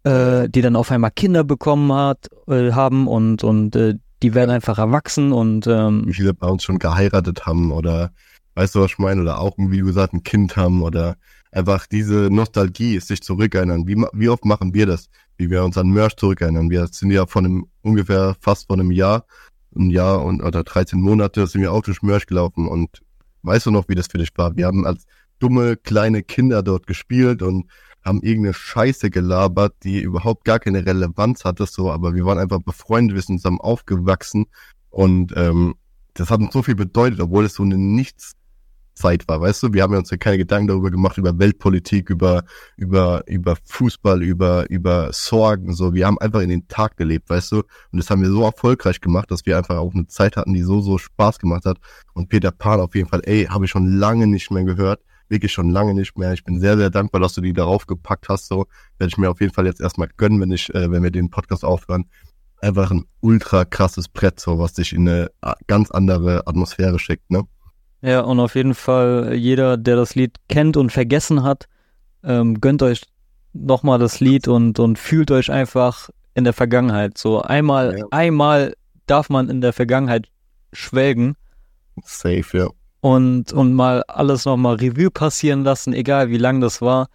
äh, 0.10 0.50
die 0.50 0.62
dann 0.62 0.76
auf 0.76 0.92
einmal 0.92 1.12
Kinder 1.12 1.44
bekommen 1.44 1.94
hat, 1.94 2.28
äh, 2.48 2.72
haben 2.72 3.08
und, 3.08 3.44
und 3.44 3.76
äh, 3.76 3.96
die 4.22 4.34
werden 4.34 4.50
einfach 4.50 4.78
erwachsen 4.78 5.32
und 5.32 5.68
ähm, 5.68 6.04
Wie 6.06 6.14
viele 6.14 6.34
bei 6.34 6.48
uns 6.48 6.64
schon 6.64 6.80
geheiratet 6.80 7.46
haben 7.46 7.72
oder 7.72 8.12
Weißt 8.60 8.76
du, 8.76 8.82
was 8.82 8.92
ich 8.92 8.98
meine? 8.98 9.22
Oder 9.22 9.40
auch, 9.40 9.54
wie 9.58 9.80
gesagt, 9.80 10.14
ein 10.14 10.24
Kind 10.24 10.58
haben 10.58 10.82
oder 10.82 11.16
einfach 11.54 11.88
diese 11.88 12.30
Nostalgie, 12.30 13.00
sich 13.00 13.22
zurückerinnern. 13.22 13.88
Wie, 13.88 13.96
wie 14.12 14.28
oft 14.28 14.44
machen 14.44 14.74
wir 14.74 14.86
das? 14.86 15.10
Wie 15.38 15.50
wir 15.50 15.64
uns 15.64 15.78
an 15.78 15.88
Merch 15.88 16.18
zurückerinnern. 16.18 16.70
Wir 16.70 16.88
sind 16.88 17.12
ja 17.12 17.26
von 17.26 17.46
einem, 17.46 17.68
ungefähr 17.84 18.36
fast 18.42 18.68
von 18.68 18.82
einem 18.82 18.92
Jahr, 18.92 19.26
ein 19.78 19.90
Jahr 19.90 20.26
und, 20.26 20.42
oder 20.42 20.66
13 20.66 21.00
Monate 21.00 21.48
sind 21.48 21.62
wir 21.62 21.72
auch 21.72 21.84
durch 21.84 22.02
Merch 22.02 22.26
gelaufen 22.26 22.68
und 22.68 23.02
weißt 23.44 23.68
du 23.68 23.72
noch, 23.72 23.88
wie 23.88 23.96
das 23.96 24.08
für 24.08 24.18
dich 24.18 24.32
war? 24.36 24.54
Wir 24.58 24.66
haben 24.66 24.86
als 24.86 25.06
dumme 25.40 25.78
kleine 25.78 26.22
Kinder 26.22 26.62
dort 26.62 26.86
gespielt 26.86 27.42
und 27.42 27.70
haben 28.10 28.22
irgendeine 28.22 28.54
Scheiße 28.54 29.10
gelabert, 29.10 29.76
die 29.84 30.02
überhaupt 30.02 30.44
gar 30.44 30.60
keine 30.60 30.86
Relevanz 30.86 31.46
hatte, 31.46 31.66
so, 31.66 31.92
aber 31.92 32.14
wir 32.14 32.26
waren 32.26 32.40
einfach 32.40 32.60
befreundet, 32.62 33.16
wir 33.16 33.22
sind 33.22 33.38
zusammen 33.40 33.62
aufgewachsen 33.62 34.48
und 34.90 35.34
ähm, 35.38 35.76
das 36.14 36.30
hat 36.30 36.40
uns 36.42 36.54
so 36.54 36.64
viel 36.64 36.76
bedeutet, 36.76 37.22
obwohl 37.22 37.46
es 37.46 37.54
so 37.54 37.64
eine 37.64 37.78
Nichtszeit 37.78 39.28
war, 39.28 39.42
weißt 39.42 39.64
du? 39.64 39.74
Wir 39.74 39.84
haben 39.84 39.96
uns 39.96 40.10
ja 40.10 40.18
keine 40.18 40.38
Gedanken 40.38 40.68
darüber 40.68 40.92
gemacht, 40.92 41.18
über 41.18 41.38
Weltpolitik, 41.38 42.10
über, 42.10 42.44
über, 42.76 43.24
über 43.28 43.56
Fußball, 43.64 44.22
über, 44.22 44.70
über 44.70 45.14
Sorgen, 45.14 45.74
so. 45.74 45.94
Wir 45.94 46.08
haben 46.08 46.18
einfach 46.20 46.42
in 46.42 46.50
den 46.50 46.68
Tag 46.68 46.98
gelebt, 46.98 47.30
weißt 47.30 47.52
du? 47.54 47.58
Und 47.92 48.00
das 48.00 48.10
haben 48.10 48.22
wir 48.22 48.30
so 48.30 48.44
erfolgreich 48.44 49.00
gemacht, 49.00 49.32
dass 49.32 49.46
wir 49.46 49.58
einfach 49.58 49.78
auch 49.78 49.94
eine 49.94 50.08
Zeit 50.08 50.36
hatten, 50.36 50.54
die 50.54 50.64
so, 50.64 50.82
so 50.82 50.98
Spaß 50.98 51.40
gemacht 51.40 51.66
hat. 51.66 51.78
Und 52.14 52.28
Peter 52.28 52.52
Pan 52.52 52.82
auf 52.82 52.96
jeden 52.96 53.08
Fall, 53.08 53.22
ey, 53.24 53.46
habe 53.46 53.66
ich 53.66 53.72
schon 53.72 53.98
lange 54.00 54.28
nicht 54.28 54.52
mehr 54.52 54.64
gehört. 54.64 55.02
Wirklich 55.30 55.54
schon 55.54 55.70
lange 55.70 55.94
nicht 55.94 56.18
mehr. 56.18 56.34
Ich 56.34 56.44
bin 56.44 56.60
sehr, 56.60 56.76
sehr 56.78 56.90
dankbar, 56.90 57.22
dass 57.22 57.34
du 57.34 57.42
die 57.42 57.54
darauf 57.54 57.86
gepackt 57.88 58.28
hast. 58.30 58.48
So 58.48 58.66
werde 58.98 59.10
ich 59.10 59.18
mir 59.18 59.30
auf 59.30 59.40
jeden 59.40 59.54
Fall 59.54 59.66
jetzt 59.66 59.80
erstmal 59.80 60.10
gönnen, 60.18 60.42
wenn 60.42 60.52
ich, 60.52 60.74
äh, 60.74 60.92
wenn 60.92 61.04
wir 61.04 61.12
den 61.12 61.30
Podcast 61.30 61.64
aufhören. 61.64 62.06
Einfach 62.62 62.92
ein 62.92 63.06
ultra 63.22 63.64
krasses 63.64 64.10
Brett, 64.10 64.40
so 64.40 64.60
was 64.60 64.74
dich 64.74 64.92
in 64.92 65.08
eine 65.08 65.32
äh, 65.42 65.54
ganz 65.68 65.92
andere 65.92 66.46
Atmosphäre 66.48 67.00
schickt, 67.00 67.30
ne? 67.32 67.44
Ja, 68.02 68.22
und 68.22 68.40
auf 68.40 68.56
jeden 68.56 68.74
Fall 68.76 69.34
jeder, 69.36 69.78
der 69.78 69.96
das 69.98 70.16
Lied 70.16 70.38
kennt 70.48 70.78
und 70.78 70.92
vergessen 70.92 71.44
hat, 71.44 71.66
ähm, 72.24 72.60
gönnt 72.60 72.82
euch 72.82 73.04
nochmal 73.54 74.00
das 74.00 74.20
Lied 74.20 74.48
und, 74.48 74.80
und 74.80 74.98
fühlt 74.98 75.32
euch 75.32 75.52
einfach 75.52 76.10
in 76.34 76.44
der 76.44 76.54
Vergangenheit. 76.54 77.18
So 77.18 77.42
einmal, 77.42 77.98
Ja. 78.00 78.06
einmal 78.12 78.74
darf 79.06 79.30
man 79.30 79.50
in 79.50 79.62
der 79.62 79.74
Vergangenheit 79.74 80.30
schwelgen 80.74 81.36
Safe, 82.04 82.46
ja. 82.54 82.68
Und, 83.02 83.54
und 83.54 83.74
mal 83.74 84.04
alles 84.08 84.46
nochmal 84.46 84.76
Revue 84.76 85.10
passieren 85.12 85.64
lassen, 85.64 85.94
egal 85.94 86.30
wie 86.30 86.38
lang 86.38 86.62
das 86.62 86.82
war. 86.82 87.08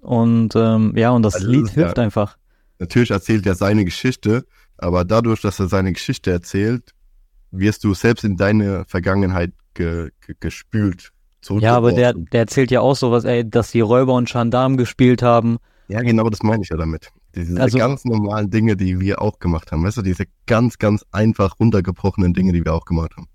Und 0.00 0.54
ähm, 0.56 0.92
ja, 0.96 1.10
und 1.10 1.22
das 1.22 1.36
Also, 1.36 1.48
Lied 1.48 1.68
ja. 1.68 1.74
hilft 1.74 1.98
einfach. 1.98 2.36
Natürlich 2.78 3.10
erzählt 3.10 3.46
er 3.46 3.54
seine 3.54 3.84
Geschichte, 3.84 4.44
aber 4.78 5.04
dadurch, 5.04 5.40
dass 5.42 5.60
er 5.60 5.68
seine 5.68 5.92
Geschichte 5.92 6.30
erzählt, 6.32 6.92
wirst 7.52 7.84
du 7.84 7.94
selbst 7.94 8.24
in 8.24 8.36
deine 8.36 8.84
Vergangenheit 8.86 9.52
ge, 9.74 10.10
ge, 10.26 10.34
gespült. 10.40 11.10
Ja, 11.48 11.76
aber 11.76 11.92
der, 11.92 12.14
der 12.14 12.40
erzählt 12.40 12.70
ja 12.70 12.80
auch 12.80 12.94
sowas, 12.96 13.24
ey, 13.24 13.48
dass 13.48 13.72
die 13.72 13.80
Räuber 13.80 14.14
und 14.14 14.30
Gendarmen 14.30 14.76
gespielt 14.76 15.22
haben. 15.22 15.58
Ja, 15.88 16.00
genau, 16.00 16.28
das 16.30 16.42
meine 16.42 16.62
ich 16.62 16.68
ja 16.68 16.76
damit. 16.76 17.10
Diese 17.34 17.60
Also- 17.60 17.78
ganz 17.78 18.04
normalen 18.04 18.50
Dinge, 18.50 18.76
die 18.76 19.00
wir 19.00 19.20
auch 19.20 19.38
gemacht 19.38 19.72
haben. 19.72 19.84
Weißt 19.84 19.96
du, 19.96 20.02
diese 20.02 20.24
ganz, 20.46 20.78
ganz 20.78 21.04
einfach 21.12 21.58
runtergebrochenen 21.58 22.32
Dinge, 22.34 22.52
die 22.52 22.64
wir 22.64 22.74
auch 22.74 22.84
gemacht 22.84 23.12
haben. 23.16 23.26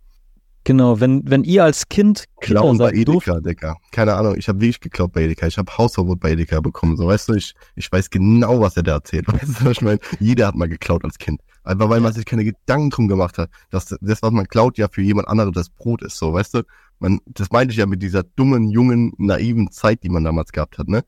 Genau, 0.68 1.00
wenn, 1.00 1.22
wenn 1.24 1.46
ihr 1.46 1.64
als 1.64 1.88
Kind 1.88 2.26
Kinder 2.42 2.60
Klauen 2.60 2.78
bei 2.78 2.90
seid, 2.90 3.08
durft, 3.08 3.26
Edeka, 3.30 3.40
Digga. 3.40 3.76
Keine 3.94 4.16
Ahnung, 4.16 4.36
ich 4.38 4.50
habe 4.50 4.60
wirklich 4.60 4.82
geklaut 4.82 5.14
bei 5.14 5.22
Edeka. 5.22 5.48
Ich 5.48 5.58
habe 5.58 5.78
Hausverbot 5.78 6.20
bei 6.20 6.32
Edeka 6.32 6.60
bekommen. 6.60 6.98
So, 6.98 7.08
weißt 7.08 7.30
du, 7.30 7.36
ich, 7.36 7.54
ich 7.78 7.90
weiß 7.90 8.10
genau, 8.10 8.60
was 8.60 8.76
er 8.76 8.84
da 8.84 8.96
erzählt. 8.96 9.28
Weißt 9.32 9.62
du, 9.62 9.66
was 9.66 9.72
ich 9.72 9.82
meine? 9.82 10.00
Jeder 10.20 10.48
hat 10.48 10.56
mal 10.56 10.68
geklaut 10.68 11.06
als 11.06 11.20
Kind. 11.20 11.40
Einfach 11.64 11.88
weil 11.88 12.02
man 12.02 12.12
sich 12.12 12.26
keine 12.26 12.44
Gedanken 12.44 12.90
drum 12.90 13.08
gemacht 13.08 13.38
hat, 13.38 13.50
dass 13.70 13.86
das, 14.02 14.22
was 14.22 14.32
man 14.32 14.46
klaut, 14.46 14.78
ja 14.78 14.90
für 14.92 15.02
jemand 15.02 15.30
anderes 15.30 15.54
das 15.54 15.70
Brot 15.70 16.02
ist. 16.02 16.18
So, 16.18 16.34
weißt 16.34 16.56
du? 16.56 16.64
Man, 17.00 17.22
das 17.28 17.50
meinte 17.50 17.72
ich 17.72 17.78
ja 17.78 17.86
mit 17.86 18.04
dieser 18.04 18.24
dummen, 18.24 18.70
jungen, 18.70 19.14
naiven 19.18 19.72
Zeit, 19.72 20.04
die 20.04 20.10
man 20.10 20.26
damals 20.26 20.52
gehabt 20.52 20.78
hat, 20.80 20.90
ne? 20.90 21.06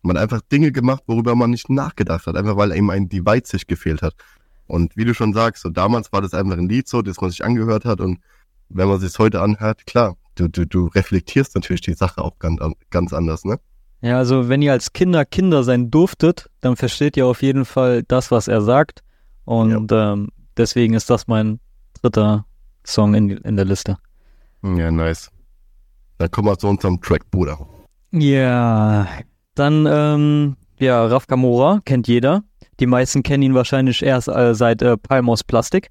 Man 0.00 0.16
hat 0.16 0.22
einfach 0.22 0.40
Dinge 0.40 0.72
gemacht, 0.72 1.02
worüber 1.06 1.34
man 1.34 1.50
nicht 1.50 1.68
nachgedacht 1.68 2.26
hat, 2.26 2.34
einfach 2.34 2.56
weil 2.56 2.74
ihm 2.74 2.88
ein 2.88 3.10
die 3.10 3.26
Weitsicht 3.26 3.68
gefehlt 3.68 4.00
hat. 4.00 4.14
Und 4.66 4.96
wie 4.96 5.04
du 5.04 5.12
schon 5.12 5.34
sagst, 5.34 5.64
so 5.64 5.68
damals 5.68 6.10
war 6.14 6.22
das 6.22 6.32
einfach 6.32 6.56
ein 6.56 6.70
Lied 6.70 6.88
so, 6.88 7.02
das 7.02 7.20
man 7.20 7.28
sich 7.28 7.44
angehört 7.44 7.84
hat 7.84 8.00
und 8.00 8.18
wenn 8.74 8.88
man 8.88 9.00
sich 9.00 9.18
heute 9.18 9.40
anhört, 9.40 9.86
klar, 9.86 10.16
du, 10.34 10.48
du, 10.48 10.66
du 10.66 10.86
reflektierst 10.86 11.54
natürlich 11.54 11.80
die 11.82 11.94
Sache 11.94 12.22
auch 12.22 12.38
ganz, 12.38 12.60
an- 12.60 12.74
ganz 12.90 13.12
anders, 13.12 13.44
ne? 13.44 13.58
Ja, 14.00 14.18
also 14.18 14.48
wenn 14.48 14.62
ihr 14.62 14.72
als 14.72 14.92
Kinder 14.92 15.24
Kinder 15.24 15.62
sein 15.62 15.90
durftet, 15.90 16.50
dann 16.60 16.74
versteht 16.76 17.16
ihr 17.16 17.26
auf 17.26 17.40
jeden 17.42 17.64
Fall 17.64 18.02
das, 18.02 18.30
was 18.32 18.48
er 18.48 18.60
sagt. 18.60 19.02
Und 19.44 19.92
ähm, 19.92 20.30
deswegen 20.56 20.94
ist 20.94 21.08
das 21.08 21.28
mein 21.28 21.60
dritter 22.00 22.44
Song 22.84 23.14
in, 23.14 23.30
in 23.30 23.54
der 23.56 23.64
Liste. 23.64 23.98
Ja, 24.62 24.90
nice. 24.90 25.30
Dann 26.18 26.30
kommen 26.32 26.48
wir 26.48 26.58
zu 26.58 26.66
unserem 26.66 27.00
Track, 27.00 27.30
Bruder. 27.30 27.58
Ja, 28.10 29.06
dann, 29.54 29.86
ähm, 29.88 30.56
ja, 30.78 31.04
Raf 31.06 31.26
Kamora 31.28 31.80
kennt 31.84 32.08
jeder. 32.08 32.42
Die 32.80 32.86
meisten 32.86 33.22
kennen 33.22 33.42
ihn 33.44 33.54
wahrscheinlich 33.54 34.02
erst 34.02 34.28
äh, 34.28 34.54
seit 34.54 34.82
äh, 34.82 34.96
Palm 34.96 35.30
aus 35.30 35.44
Plastik. 35.44 35.90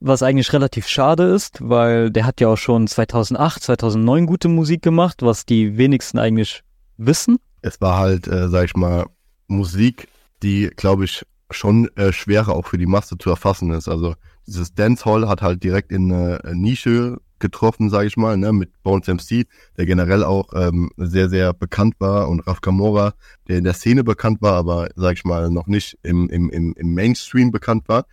Was 0.00 0.22
eigentlich 0.22 0.52
relativ 0.52 0.86
schade 0.88 1.24
ist, 1.24 1.58
weil 1.60 2.10
der 2.10 2.26
hat 2.26 2.40
ja 2.40 2.48
auch 2.48 2.58
schon 2.58 2.86
2008, 2.86 3.62
2009 3.62 4.26
gute 4.26 4.48
Musik 4.48 4.82
gemacht, 4.82 5.22
was 5.22 5.46
die 5.46 5.78
wenigsten 5.78 6.18
eigentlich 6.18 6.62
wissen. 6.98 7.38
Es 7.62 7.80
war 7.80 7.98
halt, 7.98 8.28
äh, 8.28 8.48
sag 8.48 8.66
ich 8.66 8.76
mal, 8.76 9.06
Musik, 9.48 10.08
die, 10.42 10.70
glaube 10.76 11.04
ich, 11.04 11.24
schon 11.50 11.88
äh, 11.96 12.12
schwerer 12.12 12.54
auch 12.54 12.66
für 12.66 12.78
die 12.78 12.86
Masse 12.86 13.16
zu 13.18 13.30
erfassen 13.30 13.70
ist. 13.70 13.88
Also 13.88 14.14
dieses 14.46 14.74
Dancehall 14.74 15.28
hat 15.28 15.42
halt 15.42 15.62
direkt 15.62 15.92
in 15.92 16.12
eine 16.12 16.44
äh, 16.44 16.54
Nische 16.54 17.18
getroffen, 17.38 17.90
sage 17.90 18.06
ich 18.06 18.16
mal, 18.16 18.36
ne, 18.36 18.52
mit 18.52 18.70
Bones 18.82 19.08
MC, 19.08 19.46
der 19.76 19.86
generell 19.86 20.24
auch 20.24 20.48
ähm, 20.54 20.90
sehr, 20.96 21.28
sehr 21.28 21.52
bekannt 21.52 21.94
war 21.98 22.28
und 22.28 22.46
Raf 22.46 22.60
Kamora, 22.60 23.12
der 23.48 23.58
in 23.58 23.64
der 23.64 23.74
Szene 23.74 24.04
bekannt 24.04 24.40
war, 24.40 24.54
aber, 24.54 24.88
sag 24.96 25.16
ich 25.16 25.24
mal, 25.24 25.50
noch 25.50 25.66
nicht 25.66 25.98
im, 26.02 26.30
im, 26.30 26.48
im, 26.50 26.74
im 26.76 26.94
Mainstream 26.94 27.50
bekannt 27.50 27.88
war. 27.88 28.06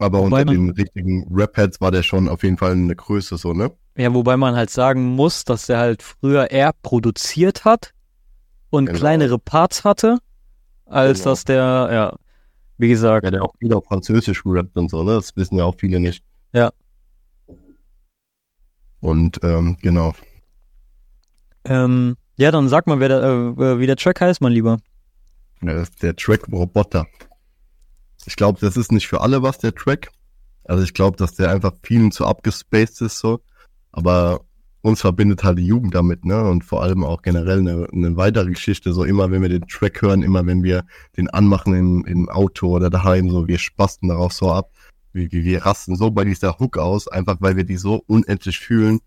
Aber 0.00 0.20
Wobei 0.20 0.40
unter 0.40 0.52
den 0.54 0.70
richtigen 0.70 1.26
Rap-Heads 1.30 1.78
war 1.82 1.90
der 1.90 2.02
schon 2.02 2.26
auf 2.30 2.42
jeden 2.42 2.56
Fall 2.56 2.72
eine 2.72 2.96
Größe, 2.96 3.36
so, 3.36 3.52
ne? 3.52 3.70
Ja, 3.98 4.12
wobei 4.14 4.38
man 4.38 4.56
halt 4.56 4.70
sagen 4.70 5.04
muss, 5.14 5.44
dass 5.44 5.68
er 5.68 5.76
halt 5.78 6.02
früher 6.02 6.50
eher 6.50 6.72
produziert 6.82 7.66
hat 7.66 7.92
und 8.70 8.86
Genau. 8.86 8.98
kleinere 8.98 9.38
Parts 9.38 9.84
hatte, 9.84 10.16
als 10.86 11.18
Genau. 11.18 11.30
dass 11.30 11.44
der, 11.44 11.88
ja, 11.92 12.16
wie 12.78 12.88
gesagt, 12.88 13.24
Ja, 13.24 13.30
der 13.30 13.42
auch 13.44 13.52
auf 13.72 13.84
Französisch 13.84 14.42
rappt 14.46 14.74
und 14.78 14.90
so, 14.90 15.02
ne? 15.02 15.12
Das 15.16 15.36
wissen 15.36 15.58
ja 15.58 15.64
auch 15.64 15.74
viele 15.78 16.00
nicht. 16.00 16.24
Ja. 16.54 16.70
Und 19.00 19.38
ähm, 19.42 19.76
genau. 19.82 20.14
ähm, 21.66 22.16
ja, 22.36 22.50
dann 22.50 22.70
sag 22.70 22.86
mal, 22.86 23.00
wer 23.00 23.08
der, 23.08 23.22
äh, 23.22 23.78
wie 23.78 23.86
der 23.86 23.96
Track 23.96 24.22
heißt, 24.22 24.40
mein 24.40 24.52
Lieber. 24.52 24.78
Ja, 25.60 25.84
der 26.00 26.16
Track 26.16 26.48
Roboter. 26.50 27.06
Ich 28.26 28.36
glaube, 28.36 28.60
das 28.60 28.76
ist 28.76 28.92
nicht 28.92 29.08
für 29.08 29.20
alle 29.20 29.42
was, 29.42 29.58
der 29.58 29.74
Track. 29.74 30.10
Also 30.64 30.82
ich 30.82 30.94
glaube, 30.94 31.16
dass 31.16 31.34
der 31.34 31.50
einfach 31.50 31.72
vielen 31.82 32.12
zu 32.12 32.26
abgespaced 32.26 33.00
ist 33.00 33.18
so. 33.18 33.40
Aber 33.92 34.40
uns 34.82 35.00
verbindet 35.00 35.44
halt 35.44 35.58
die 35.58 35.66
Jugend 35.66 35.94
damit, 35.94 36.24
ne? 36.24 36.42
Und 36.42 36.64
vor 36.64 36.82
allem 36.82 37.04
auch 37.04 37.22
generell 37.22 37.58
eine, 37.58 37.86
eine 37.92 38.16
weitere 38.16 38.50
Geschichte. 38.50 38.92
So 38.92 39.04
immer, 39.04 39.30
wenn 39.30 39.42
wir 39.42 39.48
den 39.48 39.66
Track 39.66 40.00
hören, 40.02 40.22
immer 40.22 40.46
wenn 40.46 40.62
wir 40.62 40.84
den 41.16 41.28
anmachen 41.28 41.74
im, 41.74 42.04
im 42.06 42.28
Auto 42.28 42.68
oder 42.68 42.88
daheim, 42.88 43.30
so 43.30 43.46
wir 43.46 43.58
spasten 43.58 44.08
darauf 44.08 44.32
so 44.32 44.52
ab. 44.52 44.70
Wir, 45.12 45.30
wir, 45.30 45.66
rasten 45.66 45.96
so 45.96 46.10
bei 46.10 46.24
dieser 46.24 46.58
Hook 46.58 46.78
aus, 46.78 47.08
einfach 47.08 47.38
weil 47.40 47.56
wir 47.56 47.64
die 47.64 47.76
so 47.76 48.02
unendlich 48.06 48.58
fühlen. 48.58 49.00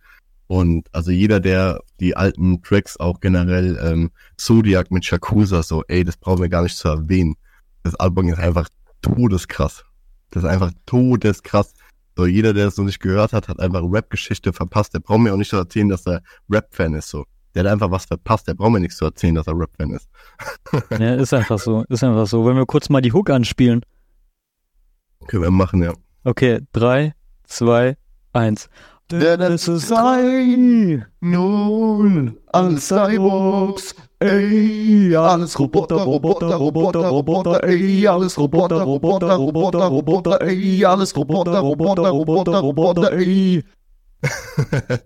Und 0.47 0.88
also 0.91 1.11
jeder, 1.11 1.39
der 1.39 1.80
die 1.99 2.16
alten 2.16 2.61
Tracks 2.61 2.97
auch 2.97 3.22
generell, 3.22 3.80
ähm, 3.82 4.11
Zodiac 4.38 4.91
mit 4.91 5.05
Shakusa, 5.05 5.64
so, 5.64 5.84
ey, 5.88 6.03
das 6.03 6.18
brauchen 6.18 6.41
wir 6.41 6.49
gar 6.49 6.64
nicht 6.64 6.78
zu 6.78 6.89
erwähnen. 6.89 7.36
Das 7.84 7.95
Album 7.95 8.28
ist 8.28 8.38
einfach 8.38 8.68
todeskrass. 9.04 9.84
Das 10.32 10.43
ist 10.43 10.49
einfach 10.49 10.72
todeskrass. 10.88 11.74
So, 12.16 12.26
jeder, 12.26 12.54
der 12.54 12.68
es 12.68 12.78
noch 12.78 12.86
nicht 12.86 12.99
gehört 12.99 13.34
hat, 13.34 13.47
hat 13.47 13.60
einfach 13.60 13.82
Rap-Geschichte 13.84 14.54
verpasst. 14.54 14.93
Der 14.93 14.99
braucht 14.99 15.20
mir 15.20 15.34
auch 15.34 15.38
nicht 15.38 15.49
zu 15.49 15.58
erzählen, 15.58 15.89
dass 15.89 16.08
er 16.08 16.22
Rap-Fan 16.49 16.93
ist, 16.95 17.10
so. 17.10 17.26
Der 17.54 17.64
hat 17.64 17.72
einfach 17.72 17.91
was 17.91 18.06
verpasst. 18.06 18.47
Der 18.47 18.56
braucht 18.56 18.72
mir 18.72 18.80
nichts 18.80 18.97
zu 18.97 19.06
erzählen, 19.06 19.36
dass 19.36 19.47
er 19.47 19.58
Rap-Fan 19.58 19.91
ist. 19.91 20.10
Ja, 20.99 21.16
ist 21.16 21.34
einfach 21.34 21.60
so, 21.60 21.84
ist 21.89 22.04
einfach 22.04 22.26
so. 22.28 22.43
Wollen 22.43 22.58
wir 22.58 22.66
kurz 22.66 22.89
mal 22.89 23.01
die 23.01 23.14
Hook 23.14 23.30
anspielen? 23.30 23.82
Können 25.28 25.43
wir 25.43 25.51
machen, 25.51 25.84
ja. 25.84 25.93
Okay, 26.24 26.62
drei, 26.72 27.14
zwei, 27.43 27.97
eins. 28.32 28.70
Denn 29.12 29.41
es 29.41 29.68
ist 29.68 29.91
ein 29.91 31.06
Nun, 31.20 32.38
alles 32.47 32.88
Cyborgs, 32.88 33.95
Ey, 34.24 35.13
alles 35.17 35.59
Roboter, 35.59 35.97
Roboter, 35.97 36.55
Roboter, 36.55 37.09
Roboter, 37.09 37.61
ey, 37.65 38.07
alles 38.07 38.38
Roboter, 38.38 38.82
Roboter, 38.82 39.34
Roboter, 39.36 39.84
Roboter, 39.88 40.41
ey, 40.41 40.86
alles 40.86 41.13
Roboter, 41.13 41.59
Roboter, 41.59 42.09
Roboter, 42.09 42.59
Roboter, 42.59 43.11
ey. 43.11 43.63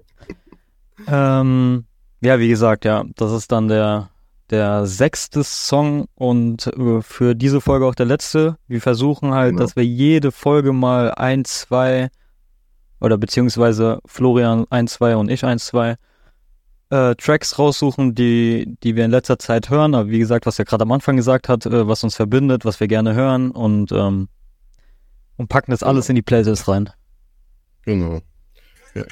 Ähm, 1.07 1.85
ja, 2.21 2.39
wie 2.39 2.49
gesagt, 2.49 2.83
ja, 2.85 3.03
das 3.15 3.31
ist 3.31 3.51
dann 3.51 3.67
der, 3.69 4.09
der 4.49 4.85
sechste 4.85 5.43
Song 5.43 6.07
und 6.15 6.67
äh, 6.67 7.01
für 7.01 7.33
diese 7.35 7.61
Folge 7.61 7.85
auch 7.85 7.95
der 7.95 8.07
letzte. 8.07 8.57
Wir 8.67 8.81
versuchen 8.81 9.33
halt, 9.33 9.51
Genau. 9.51 9.61
dass 9.63 9.75
wir 9.75 9.85
jede 9.85 10.31
Folge 10.31 10.73
mal 10.73 11.11
ein, 11.11 11.45
zwei 11.45 12.09
oder 12.99 13.17
beziehungsweise 13.17 13.99
Florian 14.05 14.65
1, 14.69 14.93
2 14.93 15.15
und 15.15 15.29
ich 15.31 15.45
1, 15.45 15.65
2 15.67 15.95
äh, 16.89 17.15
Tracks 17.15 17.59
raussuchen, 17.59 18.15
die, 18.15 18.77
die 18.83 18.95
wir 18.95 19.05
in 19.05 19.11
letzter 19.11 19.39
Zeit 19.39 19.69
hören. 19.69 19.95
Aber 19.95 20.09
wie 20.09 20.19
gesagt, 20.19 20.45
was 20.45 20.59
er 20.59 20.65
gerade 20.65 20.83
am 20.83 20.91
Anfang 20.91 21.15
gesagt 21.15 21.49
hat, 21.49 21.65
äh, 21.65 21.87
was 21.87 22.03
uns 22.03 22.15
verbindet, 22.15 22.65
was 22.65 22.79
wir 22.79 22.87
gerne 22.87 23.13
hören 23.13 23.51
und, 23.51 23.91
ähm, 23.91 24.29
und 25.37 25.49
packen 25.49 25.71
das 25.71 25.83
alles 25.83 26.09
in 26.09 26.15
die 26.15 26.21
Playlist 26.21 26.67
rein. 26.67 26.89
Genau. 27.83 28.21
Ja. 28.95 29.03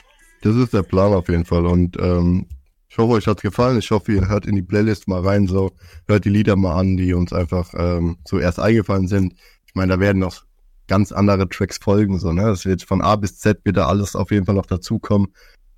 Das 0.42 0.56
ist 0.56 0.74
der 0.74 0.84
Plan 0.84 1.14
auf 1.14 1.30
jeden 1.30 1.46
Fall. 1.46 1.66
Und 1.66 1.98
ähm, 2.00 2.48
ich 2.88 2.98
hoffe, 2.98 3.14
euch 3.14 3.28
hat's 3.28 3.42
gefallen. 3.42 3.80
Ich 3.80 3.92
hoffe, 3.92 4.14
ihr 4.14 4.28
hört 4.28 4.46
in 4.46 4.56
die 4.56 4.62
Playlist 4.62 5.08
mal 5.08 5.22
rein, 5.22 5.48
so 5.48 5.72
hört 6.08 6.26
die 6.26 6.30
Lieder 6.30 6.56
mal 6.56 6.80
an, 6.80 6.98
die 6.98 7.14
uns 7.14 7.34
einfach 7.34 7.74
ähm, 7.76 8.18
zuerst 8.26 8.60
eingefallen 8.60 9.08
sind. 9.08 9.34
Ich 9.66 9.76
meine, 9.76 9.94
da 9.94 10.00
werden 10.00 10.20
noch 10.20 10.44
ganz 10.88 11.12
andere 11.12 11.50
Tracks 11.50 11.78
folgen, 11.78 12.20
so, 12.20 12.32
ne? 12.32 12.44
Das 12.44 12.66
wird 12.66 12.84
von 12.84 13.02
A 13.02 13.16
bis 13.16 13.40
Z 13.40 13.60
wird 13.64 13.78
da 13.78 13.88
alles 13.88 14.16
auf 14.16 14.32
jeden 14.32 14.46
Fall 14.46 14.56
noch 14.56 14.66
dazukommen. 14.66 15.34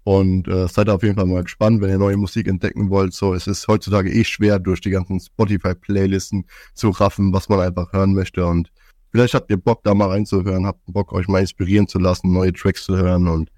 Und 0.08 0.48
äh, 0.48 0.70
seid 0.70 0.88
auf 0.88 1.04
jeden 1.04 1.16
Fall 1.16 1.26
mal 1.26 1.44
gespannt, 1.44 1.82
wenn 1.82 1.90
ihr 1.90 1.98
neue 1.98 2.16
Musik 2.16 2.48
entdecken 2.48 2.90
wollt. 2.90 3.14
So, 3.14 3.34
es 3.34 3.46
ist 3.46 3.68
heutzutage 3.68 4.10
eh 4.10 4.24
schwer, 4.24 4.58
durch 4.58 4.80
die 4.80 4.90
ganzen 4.90 5.20
Spotify-Playlisten 5.20 6.46
zu 6.74 6.92
raffen, 6.92 7.34
was 7.34 7.50
man 7.50 7.60
einfach 7.60 7.92
hören 7.92 8.14
möchte. 8.14 8.46
Und 8.46 8.72
vielleicht 9.12 9.34
habt 9.34 9.52
ihr 9.52 9.58
Bock, 9.58 9.84
da 9.84 9.94
mal 9.94 10.08
reinzuhören, 10.08 10.66
habt 10.66 10.80
Bock, 10.86 11.12
euch 11.12 11.28
mal 11.28 11.42
inspirieren 11.42 11.90
zu 11.90 12.00
lassen, 12.00 12.32
neue 12.32 12.54
Tracks 12.54 12.86
zu 12.86 12.96
hören. 12.96 13.28
Und 13.28 13.52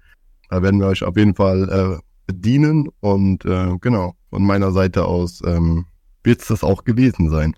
da 0.48 0.60
werden 0.60 0.80
wir 0.80 0.88
euch 0.88 1.04
auf 1.04 1.16
jeden 1.16 1.36
Fall 1.36 1.68
äh, 2.00 2.02
bedienen. 2.26 2.88
Und 2.98 3.44
äh, 3.44 3.76
genau, 3.80 4.16
von 4.30 4.42
meiner 4.44 4.72
Seite 4.72 5.04
aus 5.04 5.42
ähm, 5.46 5.86
wird 6.24 6.40
es 6.40 6.48
das 6.48 6.64
auch 6.64 6.82
gewesen 6.82 7.30
sein. 7.30 7.54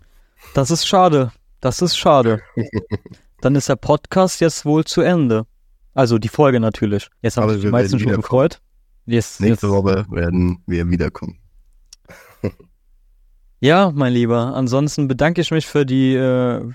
Das 0.53 0.71
ist 0.71 0.87
schade. 0.87 1.33
Das 1.63 1.81
ist 1.81 1.97
schade. 1.97 2.43
Dann 3.41 3.55
ist 3.55 3.71
der 3.71 3.77
Podcast 3.77 4.43
jetzt 4.43 4.67
wohl 4.67 4.85
zu 4.85 5.01
Ende. 5.01 5.47
Also 5.95 6.19
die 6.19 6.29
Folge 6.29 6.61
natürlich. 6.61 7.09
Jetzt 7.23 7.39
haben 7.39 7.49
sich 7.55 7.63
die 7.63 7.69
meisten 7.69 7.99
schon 7.99 8.17
gefreut. 8.17 8.61
Yes, 9.07 9.41
Nächste 9.41 9.67
jetzt. 9.67 9.73
Woche 9.73 10.07
werden 10.11 10.63
wir 10.67 10.89
wiederkommen. 10.89 11.39
Ja, 13.65 13.93
mein 13.95 14.13
Lieber. 14.13 14.57
Ansonsten 14.57 15.07
bedanke 15.07 15.41
ich 15.41 15.53
mich 15.53 15.69
für 15.69 15.87
die, 15.87 16.17
äh, 16.17 16.69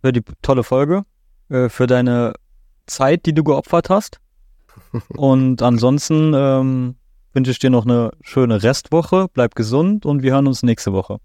für 0.00 0.10
die 0.10 0.22
tolle 0.40 0.64
Folge, 0.64 1.04
äh, 1.50 1.68
für 1.68 1.86
deine 1.86 2.32
Zeit, 2.86 3.26
die 3.26 3.34
du 3.34 3.44
geopfert 3.44 3.90
hast. 3.90 4.20
Und 5.18 5.60
ansonsten 5.60 6.32
ähm, 6.34 6.94
wünsche 7.34 7.50
ich 7.50 7.58
dir 7.58 7.68
noch 7.68 7.84
eine 7.84 8.12
schöne 8.22 8.62
Restwoche. 8.62 9.26
Bleib 9.34 9.54
gesund 9.54 10.06
und 10.06 10.22
wir 10.22 10.32
hören 10.32 10.46
uns 10.46 10.62
nächste 10.62 10.94
Woche. 10.94 11.18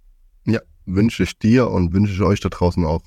Ja, 0.46 0.60
wünsche 0.86 1.24
ich 1.24 1.40
dir 1.40 1.70
und 1.70 1.94
wünsche 1.94 2.14
ich 2.14 2.22
euch 2.22 2.42
da 2.42 2.50
draußen 2.50 2.86
auch. 2.86 3.02